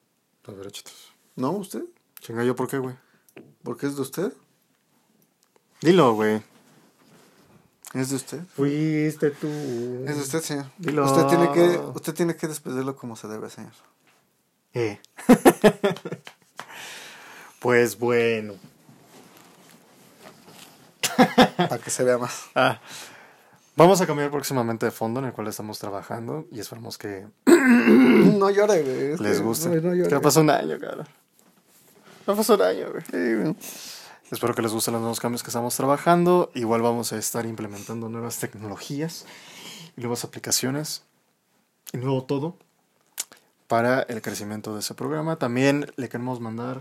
A 0.45 0.53
ver, 0.53 0.67
échatos. 0.67 1.13
¿No? 1.37 1.53
¿Usted? 1.53 1.85
Chinga, 2.21 2.45
¿yo 2.45 2.55
por 2.55 2.69
qué, 2.69 2.79
güey? 2.79 2.95
¿Por 3.63 3.77
qué 3.77 3.87
es 3.87 3.97
de 3.97 4.03
usted? 4.03 4.33
Dilo, 5.83 6.14
güey. 6.14 6.41
¿Es 7.93 8.11
de 8.11 8.16
usted? 8.16 8.41
Fuiste 8.55 9.30
tú. 9.33 9.49
Es 10.07 10.16
de 10.16 10.22
usted, 10.22 10.41
señor. 10.41 10.66
Dilo. 10.78 11.05
Usted 11.05 11.26
tiene 11.26 11.53
que, 11.53 11.78
usted 11.78 12.14
tiene 12.14 12.37
que 12.37 12.47
despedirlo 12.47 12.97
como 12.97 13.16
se 13.16 13.26
debe, 13.26 13.51
señor. 13.51 13.72
Eh. 14.74 15.01
pues 17.61 17.99
bueno. 17.99 18.55
Para 21.57 21.78
que 21.78 21.91
se 21.91 22.05
vea 22.05 22.16
más. 22.16 22.45
Ah, 22.55 22.80
vamos 23.76 24.01
a 24.01 24.07
cambiar 24.07 24.30
próximamente 24.30 24.87
de 24.87 24.93
fondo 24.93 25.20
en 25.20 25.26
el 25.26 25.33
cual 25.33 25.49
estamos 25.49 25.78
trabajando 25.78 26.47
y 26.51 26.61
esperamos 26.61 26.97
que 26.97 27.26
No 27.47 28.51
llore, 28.51 28.83
güey. 28.83 29.12
Es 29.12 29.20
les 29.20 29.43
guste. 29.43 29.68
No, 29.68 29.89
no 29.89 29.95
llore. 29.95 30.09
que 30.09 30.20
pasó 30.20 30.41
un 30.41 30.51
año, 30.51 30.78
cara. 30.78 31.07
No 32.26 32.37
pasó 32.37 32.55
un 32.55 32.62
año, 32.62 32.87
güey. 32.91 33.03
Sí, 33.11 33.35
güey. 33.35 33.57
Espero 34.33 34.55
que 34.55 34.62
les 34.62 34.72
gusten 34.72 34.93
los 34.93 35.03
nuevos 35.03 35.20
cambios 35.20 35.43
que 35.43 35.51
estamos 35.51 35.76
trabajando. 35.76 36.51
Igual 36.55 36.80
vamos 36.80 37.12
a 37.12 37.18
estar 37.18 37.45
implementando 37.45 38.09
nuevas 38.09 38.39
tecnologías 38.39 39.26
y 39.95 40.01
nuevas 40.01 40.24
aplicaciones 40.24 41.05
y 41.93 41.99
nuevo 41.99 42.24
todo 42.24 42.57
para 43.68 44.01
el 44.01 44.22
crecimiento 44.22 44.72
de 44.72 44.80
ese 44.80 44.95
programa. 44.95 45.37
También 45.37 45.93
le 45.97 46.09
queremos 46.09 46.41
mandar 46.41 46.80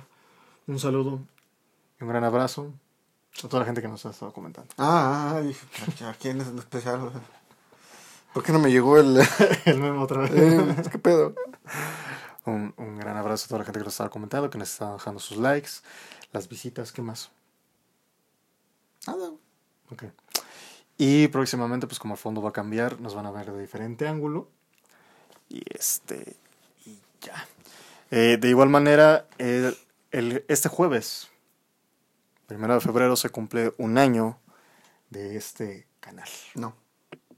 un 0.65 0.79
saludo 0.79 1.19
y 1.99 2.03
un 2.05 2.09
gran 2.09 2.23
abrazo 2.23 2.71
a 3.43 3.49
toda 3.49 3.59
la 3.59 3.65
gente 3.65 3.81
que 3.81 3.89
nos 3.89 4.05
ha 4.05 4.11
estado 4.11 4.31
comentando. 4.31 4.73
Ah, 4.77 5.41
¿a 6.05 6.13
quién 6.13 6.39
es 6.39 6.47
en 6.47 6.57
especial? 6.57 7.11
¿Por 8.33 8.43
qué 8.43 8.53
no 8.53 8.59
me 8.59 8.71
llegó 8.71 8.97
el... 8.97 9.21
el 9.65 9.77
memo 9.77 10.03
otra 10.03 10.21
vez. 10.21 10.31
eh, 10.31 10.83
¿Qué 10.89 10.99
pedo? 10.99 11.35
Un, 12.45 12.73
un 12.77 12.97
gran 12.97 13.17
abrazo 13.17 13.43
a 13.43 13.47
toda 13.49 13.59
la 13.59 13.65
gente 13.65 13.79
que 13.79 13.83
nos 13.83 13.93
está 13.93 14.07
comentando, 14.07 14.49
que 14.49 14.57
nos 14.57 14.71
está 14.71 14.93
dejando 14.93 15.19
sus 15.19 15.35
likes, 15.35 15.69
las 16.31 16.47
visitas, 16.47 16.93
¿qué 16.93 17.01
más? 17.01 17.29
Nada. 19.07 19.31
Ok. 19.91 20.03
Y 20.97 21.27
próximamente, 21.29 21.87
pues 21.87 21.99
como 21.99 22.13
el 22.13 22.19
fondo 22.19 22.41
va 22.41 22.49
a 22.49 22.53
cambiar, 22.53 22.99
nos 23.01 23.15
van 23.15 23.25
a 23.25 23.31
ver 23.31 23.51
de 23.51 23.59
diferente 23.61 24.07
ángulo. 24.07 24.47
Y 25.49 25.63
este. 25.73 26.35
Y 26.85 26.97
ya. 27.21 27.47
Eh, 28.11 28.37
de 28.39 28.49
igual 28.49 28.69
manera, 28.69 29.27
el, 29.37 29.75
el- 30.11 30.45
este 30.47 30.69
jueves, 30.69 31.29
primero 32.47 32.73
de 32.75 32.81
febrero, 32.81 33.15
se 33.15 33.29
cumple 33.29 33.73
un 33.77 33.97
año 33.97 34.37
de 35.09 35.35
este 35.37 35.87
canal. 35.99 36.29
No, 36.55 36.75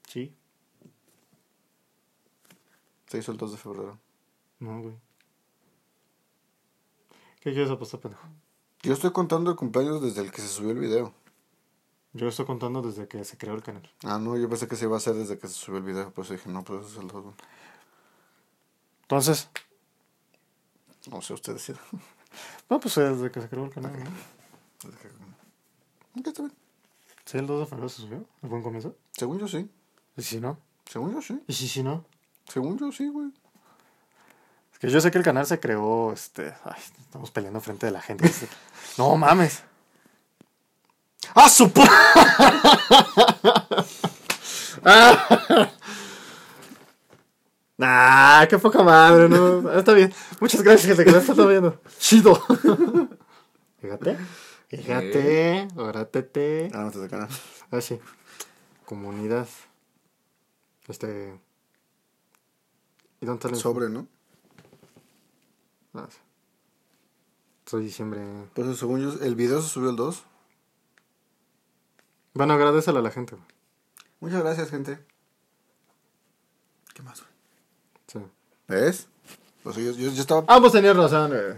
¿Sí? 0.08 0.34
se 3.08 3.20
hizo 3.20 3.32
el 3.32 3.38
2 3.38 3.52
de 3.52 3.58
febrero. 3.60 4.00
No, 4.60 4.82
güey. 4.82 4.96
¿Qué 7.42 7.52
quieres 7.52 7.70
apostar, 7.70 8.00
pendejo? 8.00 8.24
Yo 8.82 8.94
estoy 8.94 9.12
contando 9.12 9.52
el 9.52 9.56
cumpleaños 9.58 10.02
desde 10.02 10.22
el 10.22 10.32
que 10.32 10.42
se 10.42 10.48
subió 10.48 10.72
el 10.72 10.80
video. 10.80 11.14
Yo 12.14 12.28
estoy 12.28 12.46
contando 12.46 12.84
desde 12.84 13.08
que 13.08 13.26
se 13.26 13.38
creó 13.38 13.56
el 13.56 13.64
canal. 13.64 13.90
Ah, 14.04 14.20
no, 14.20 14.38
yo 14.38 14.48
pensé 14.48 14.68
que 14.68 14.76
se 14.76 14.86
iba 14.86 14.96
a 14.96 14.98
hacer 14.98 15.16
desde 15.16 15.40
que 15.40 15.48
se 15.48 15.56
subió 15.56 15.80
el 15.80 15.84
video. 15.84 16.12
Pues 16.12 16.30
dije, 16.30 16.48
no, 16.48 16.64
pues 16.64 16.92
es 16.92 16.98
el 16.98 17.08
2. 17.08 17.26
Entonces, 19.04 19.50
No 21.10 21.22
sé, 21.22 21.34
usted 21.34 21.54
decida. 21.54 21.80
no, 22.70 22.80
pues 22.80 22.96
desde 22.96 23.32
que 23.32 23.42
se 23.42 23.50
creó 23.50 23.66
el 23.66 23.72
canal, 23.72 23.92
¿no? 23.92 24.10
Ok, 26.20 26.28
está 26.28 26.44
bien. 26.44 26.54
¿Sí, 27.26 27.38
el 27.40 27.48
2 27.48 27.62
de 27.62 27.66
febrero 27.66 27.90
se 27.90 28.02
subió? 28.04 28.26
¿El 28.44 28.50
buen 28.50 28.62
comienzo? 28.62 28.96
Según 29.12 29.40
yo 29.40 29.48
sí. 29.48 29.68
¿Y 30.16 30.22
si 30.22 30.40
no? 30.40 30.60
Según 30.86 31.14
yo 31.14 31.22
sí. 31.22 31.42
¿Y 31.48 31.54
si, 31.54 31.68
si 31.68 31.82
no? 31.82 32.06
Según 32.48 32.78
yo 32.78 32.92
sí, 32.92 33.08
güey. 33.08 33.32
Es 34.72 34.78
que 34.78 34.90
yo 34.90 35.02
sé 35.02 35.10
que 35.10 35.18
el 35.18 35.24
canal 35.24 35.48
se 35.48 35.60
creó, 35.60 36.14
este... 36.14 36.54
Ay, 36.64 36.80
estamos 37.00 37.32
peleando 37.32 37.60
frente 37.60 37.88
de 37.88 37.92
la 37.92 38.02
gente. 38.02 38.32
no 39.00 39.16
mames. 39.18 39.64
¡Ah, 41.36 41.50
su 41.50 41.68
pu- 41.70 41.90
Ah, 47.80 48.46
qué 48.50 48.58
poca 48.60 48.84
madre, 48.84 49.28
¿no? 49.28 49.72
Está 49.74 49.94
bien. 49.94 50.14
Muchas 50.40 50.62
gracias, 50.62 50.88
gente, 50.88 51.04
que 51.04 51.12
nos 51.12 51.28
está 51.28 51.46
viendo. 51.46 51.82
Chido. 52.00 52.36
Fíjate. 53.82 54.18
Fíjate. 54.70 55.68
Orátete. 55.76 56.72
Ah, 56.74 56.84
no 56.84 56.92
te 56.92 57.10
canal. 57.10 57.28
Ah, 57.72 57.82
sí. 57.82 58.00
Comunidad. 58.86 59.48
Este... 60.88 61.40
¿Y 63.22 63.26
dónde 63.26 63.40
está 63.40 63.50
el 63.50 63.56
Sobre, 63.56 63.90
¿no? 63.90 64.08
Ah, 65.94 66.08
sí. 66.10 66.18
Soy 67.66 67.84
diciembre. 67.86 68.22
Pues 68.54 68.78
según 68.78 69.02
yo, 69.02 69.24
el 69.24 69.36
video 69.36 69.62
se 69.62 69.70
subió 69.70 69.90
el 69.90 69.96
2. 69.96 70.24
Bueno, 72.34 72.54
agradecele 72.54 73.00
a 73.00 73.02
la 73.02 73.12
gente. 73.12 73.36
güey. 73.36 73.48
Muchas 74.20 74.42
gracias, 74.44 74.70
gente. 74.70 75.00
¿Qué 76.94 77.02
más, 77.04 77.22
güey? 77.22 77.32
Sí. 78.08 78.32
¿Ves? 78.68 79.08
Pues 79.64 79.76
yo, 79.76 79.92
yo, 79.92 80.12
yo 80.12 80.22
estaba... 80.22 80.44
Ambos 80.48 80.72
tenían 80.72 80.98
razón, 80.98 81.32
güey. 81.32 81.56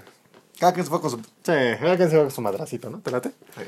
Cada 0.60 0.74
quien 0.74 0.86
se 0.86 0.90
fue 0.90 1.02
con 1.02 1.12
su... 1.12 1.18
Sí, 1.18 1.24
cada 1.44 1.98
quien 1.98 2.10
se 2.10 2.18
va 2.18 2.24
con 2.24 2.32
su 2.32 2.42
madracito, 2.42 2.90
¿no? 2.90 3.00
¿Te 3.00 3.12
late? 3.12 3.30
Sí. 3.58 3.64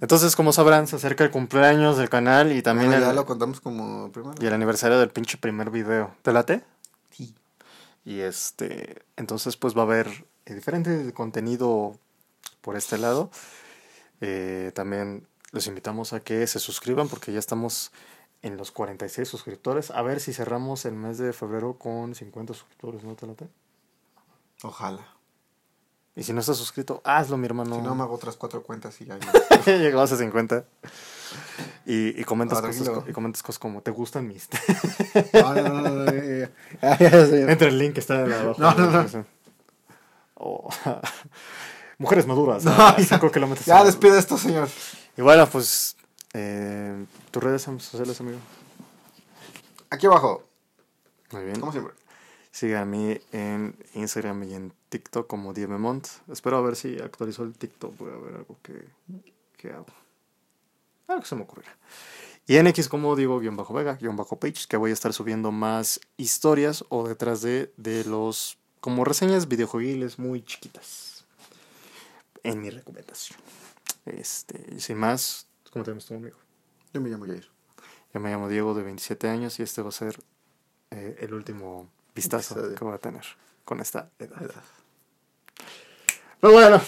Entonces, 0.00 0.34
como 0.36 0.52
sabrán, 0.52 0.86
se 0.86 0.96
acerca 0.96 1.22
el 1.24 1.30
cumpleaños 1.30 1.96
del 1.96 2.08
canal 2.08 2.52
y 2.52 2.62
también 2.62 2.90
Bueno, 2.90 3.04
el, 3.04 3.10
ya 3.10 3.14
lo 3.14 3.26
contamos 3.26 3.60
como 3.60 4.10
primero. 4.10 4.34
y 4.40 4.46
el 4.46 4.52
aniversario 4.52 4.98
del 4.98 5.10
pinche 5.10 5.38
primer 5.38 5.70
video. 5.70 6.14
¿Te 6.22 6.32
late? 6.32 6.62
Sí. 7.10 7.34
Y 8.04 8.20
este, 8.20 9.02
entonces 9.16 9.56
pues 9.56 9.76
va 9.76 9.80
a 9.80 9.84
haber 9.84 10.26
diferente 10.46 11.12
contenido 11.14 11.96
por 12.60 12.76
este 12.76 12.98
lado. 12.98 13.30
Eh, 14.20 14.72
también 14.74 15.26
los 15.54 15.66
invitamos 15.68 16.12
a 16.12 16.20
que 16.20 16.46
se 16.46 16.58
suscriban 16.58 17.08
porque 17.08 17.32
ya 17.32 17.38
estamos 17.38 17.92
en 18.42 18.56
los 18.56 18.70
46 18.72 19.26
suscriptores. 19.28 19.90
A 19.90 20.02
ver 20.02 20.20
si 20.20 20.32
cerramos 20.32 20.84
el 20.84 20.94
mes 20.94 21.16
de 21.18 21.32
febrero 21.32 21.74
con 21.78 22.14
50 22.14 22.52
suscriptores, 22.54 23.04
¿no 23.04 23.14
te 23.14 23.26
late? 23.26 23.48
Ojalá. 24.62 25.06
Y 26.16 26.22
si 26.22 26.32
no 26.32 26.40
estás 26.40 26.56
suscrito, 26.56 27.00
hazlo, 27.04 27.36
mi 27.36 27.46
hermano. 27.46 27.74
Si 27.76 27.82
no, 27.82 27.94
me 27.94 28.02
hago 28.02 28.14
otras 28.14 28.36
cuatro 28.36 28.62
cuentas 28.62 29.00
y 29.00 29.04
ya. 29.06 29.18
Llegamos 29.66 30.12
a 30.12 30.16
50. 30.16 30.64
Y, 31.86 32.20
y 32.20 32.24
comentas, 32.24 32.58
Ah, 32.58 32.62
cosas, 32.66 32.88
y 33.08 33.12
comentas 33.12 33.42
cosas 33.42 33.58
como, 33.58 33.80
¿te 33.82 33.90
gustan 33.90 34.26
mis? 34.28 34.48
No, 35.32 35.54
no, 35.54 35.68
no, 35.68 35.90
no, 35.90 36.04
ya, 36.82 36.98
ya, 36.98 37.26
señor. 37.26 37.50
Entra 37.50 37.68
el 37.68 37.78
link 37.78 37.94
que 37.94 38.00
está 38.00 38.22
de 38.24 38.34
abajo. 38.34 38.60
No, 38.60 38.74
no, 38.74 38.90
no. 39.02 39.26
O- 40.34 40.68
Mujeres 41.98 42.26
maduras. 42.26 42.64
No, 42.64 42.72
a 42.72 42.96
ya. 42.96 43.04
5 43.18 43.30
kilómetros. 43.32 43.66
Ya 43.66 43.82
despide 43.84 44.18
esto, 44.18 44.36
señor. 44.38 44.68
Y 45.16 45.22
bueno, 45.22 45.48
pues, 45.48 45.96
eh, 46.32 47.06
tus 47.30 47.42
redes 47.42 47.62
sociales, 47.62 48.20
amigo. 48.20 48.38
Aquí 49.90 50.06
abajo, 50.06 50.44
Muy 51.30 51.44
bien. 51.44 51.60
como 51.60 51.72
siempre. 51.72 51.94
Mí 52.86 53.18
en 53.32 53.76
Instagram 53.94 54.44
y 54.44 54.54
en 54.54 54.72
TikTok 54.88 55.26
como 55.26 55.52
Diememont. 55.52 56.06
Espero 56.30 56.56
a 56.58 56.60
ver 56.62 56.76
si 56.76 56.98
actualizó 57.00 57.42
el 57.42 57.52
TikTok. 57.52 57.96
Voy 57.98 58.12
a 58.12 58.16
ver 58.16 58.34
algo 58.36 58.56
que, 58.62 58.88
que 59.56 59.70
hago. 59.72 59.86
Algo 61.08 61.22
que 61.22 61.28
se 61.28 61.34
me 61.34 61.42
ocurrirá. 61.42 61.76
Y 62.46 62.56
en 62.56 62.66
X 62.68 62.88
como 62.88 63.16
digo, 63.16 63.40
guion 63.40 63.56
bajo 63.56 63.74
Vega, 63.74 63.94
guion 63.94 64.16
bajo 64.16 64.38
Page, 64.38 64.66
que 64.68 64.76
voy 64.76 64.90
a 64.90 64.94
estar 64.94 65.12
subiendo 65.12 65.50
más 65.50 65.98
historias 66.16 66.84
o 66.90 67.08
detrás 67.08 67.42
de, 67.42 67.72
de 67.76 68.04
los, 68.04 68.58
como 68.80 69.04
reseñas 69.04 69.48
videojuegiles 69.48 70.18
muy 70.18 70.42
chiquitas. 70.44 71.24
en 72.44 72.60
mi 72.62 72.70
recomendación. 72.70 73.38
Este, 74.06 74.66
y 74.74 74.80
sin 74.80 74.98
más, 74.98 75.46
¿cómo 75.72 75.84
te 75.84 75.90
llamas 75.90 76.06
tú, 76.06 76.14
amigo? 76.14 76.36
Yo 76.92 77.00
me 77.00 77.08
llamo 77.08 77.26
Jair. 77.26 77.48
Yo 78.12 78.20
me 78.20 78.30
llamo 78.30 78.48
Diego, 78.48 78.74
de 78.74 78.82
27 78.82 79.28
años, 79.28 79.58
y 79.58 79.62
este 79.62 79.82
va 79.82 79.88
a 79.88 79.92
ser 79.92 80.18
eh, 80.90 81.16
el 81.20 81.34
último 81.34 81.90
vistazo 82.14 82.54
Episodio. 82.54 82.78
que 82.78 82.84
voy 82.84 82.94
a 82.94 82.98
tener 82.98 83.24
con 83.64 83.80
esta 83.80 84.10
edad. 84.18 84.62
Pero 86.40 86.52
bueno, 86.52 86.80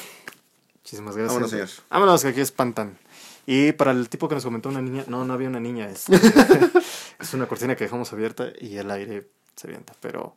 muchísimas 0.76 1.16
gracias. 1.16 1.34
Vámonos, 1.34 1.50
señor. 1.50 1.68
Vámonos, 1.90 2.22
que 2.22 2.28
aquí 2.28 2.40
espantan. 2.40 2.98
Y 3.46 3.72
para 3.72 3.92
el 3.92 4.08
tipo 4.08 4.28
que 4.28 4.34
nos 4.34 4.44
comentó 4.44 4.68
una 4.68 4.82
niña, 4.82 5.04
no, 5.08 5.24
no 5.24 5.32
había 5.32 5.48
una 5.48 5.60
niña, 5.60 5.88
es, 5.88 6.06
es 7.18 7.34
una 7.34 7.46
cortina 7.46 7.76
que 7.76 7.84
dejamos 7.84 8.12
abierta 8.12 8.52
y 8.60 8.76
el 8.76 8.90
aire 8.90 9.30
se 9.54 9.68
avienta, 9.68 9.94
pero... 10.00 10.36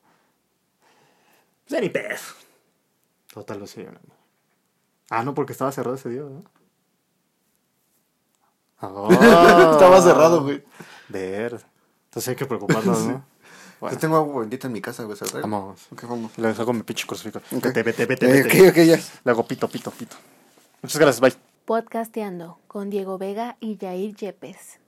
Pues 1.67 1.81
ni 1.81 1.89
pedo. 1.89 2.15
Total, 3.33 3.59
lo 3.59 3.67
sé 3.67 3.81
niña. 3.81 3.99
Ah, 5.09 5.23
no, 5.23 5.33
porque 5.33 5.53
estaba 5.53 5.71
cerrado 5.71 5.95
ese 5.95 6.09
día, 6.09 6.21
¿no? 6.21 6.43
Ah. 8.81 9.69
Estaba 9.73 10.01
cerrado, 10.01 10.43
güey. 10.43 10.63
Ver. 11.09 11.61
Entonces 12.05 12.29
hay 12.29 12.35
que 12.35 12.45
preocuparnos, 12.45 12.99
¿no? 13.05 13.11
Yo 13.81 13.85
Bueno, 13.85 13.97
tengo 13.97 14.17
agua 14.17 14.41
bendita 14.41 14.67
en 14.67 14.73
mi 14.73 14.81
casa, 14.81 15.03
güey. 15.03 15.17
¿sabes? 15.17 15.33
vamos. 15.41 15.79
Ok, 15.91 16.03
vamos. 16.03 16.37
Le 16.37 16.49
dejo 16.49 16.73
mi 16.73 16.83
pinche 16.83 17.07
crucifijo. 17.07 17.39
Ok. 17.55 17.63
Vete, 17.63 17.83
vete, 17.83 18.05
vete, 18.05 18.25
Eh, 18.25 18.43
vete. 18.43 18.61
ok, 18.61 18.69
ok, 18.71 18.75
ya. 18.83 18.99
Le 19.23 19.31
hago 19.31 19.45
pito, 19.47 19.67
pito, 19.69 19.91
pito. 19.91 20.15
Muchas 20.81 20.99
gracias, 20.99 21.21
bye. 21.21 21.33
Podcasteando 21.65 22.59
con 22.67 22.89
Diego 22.89 23.17
Vega 23.17 23.55
y 23.59 23.77
Jair 23.77 24.15
Yepes. 24.15 24.79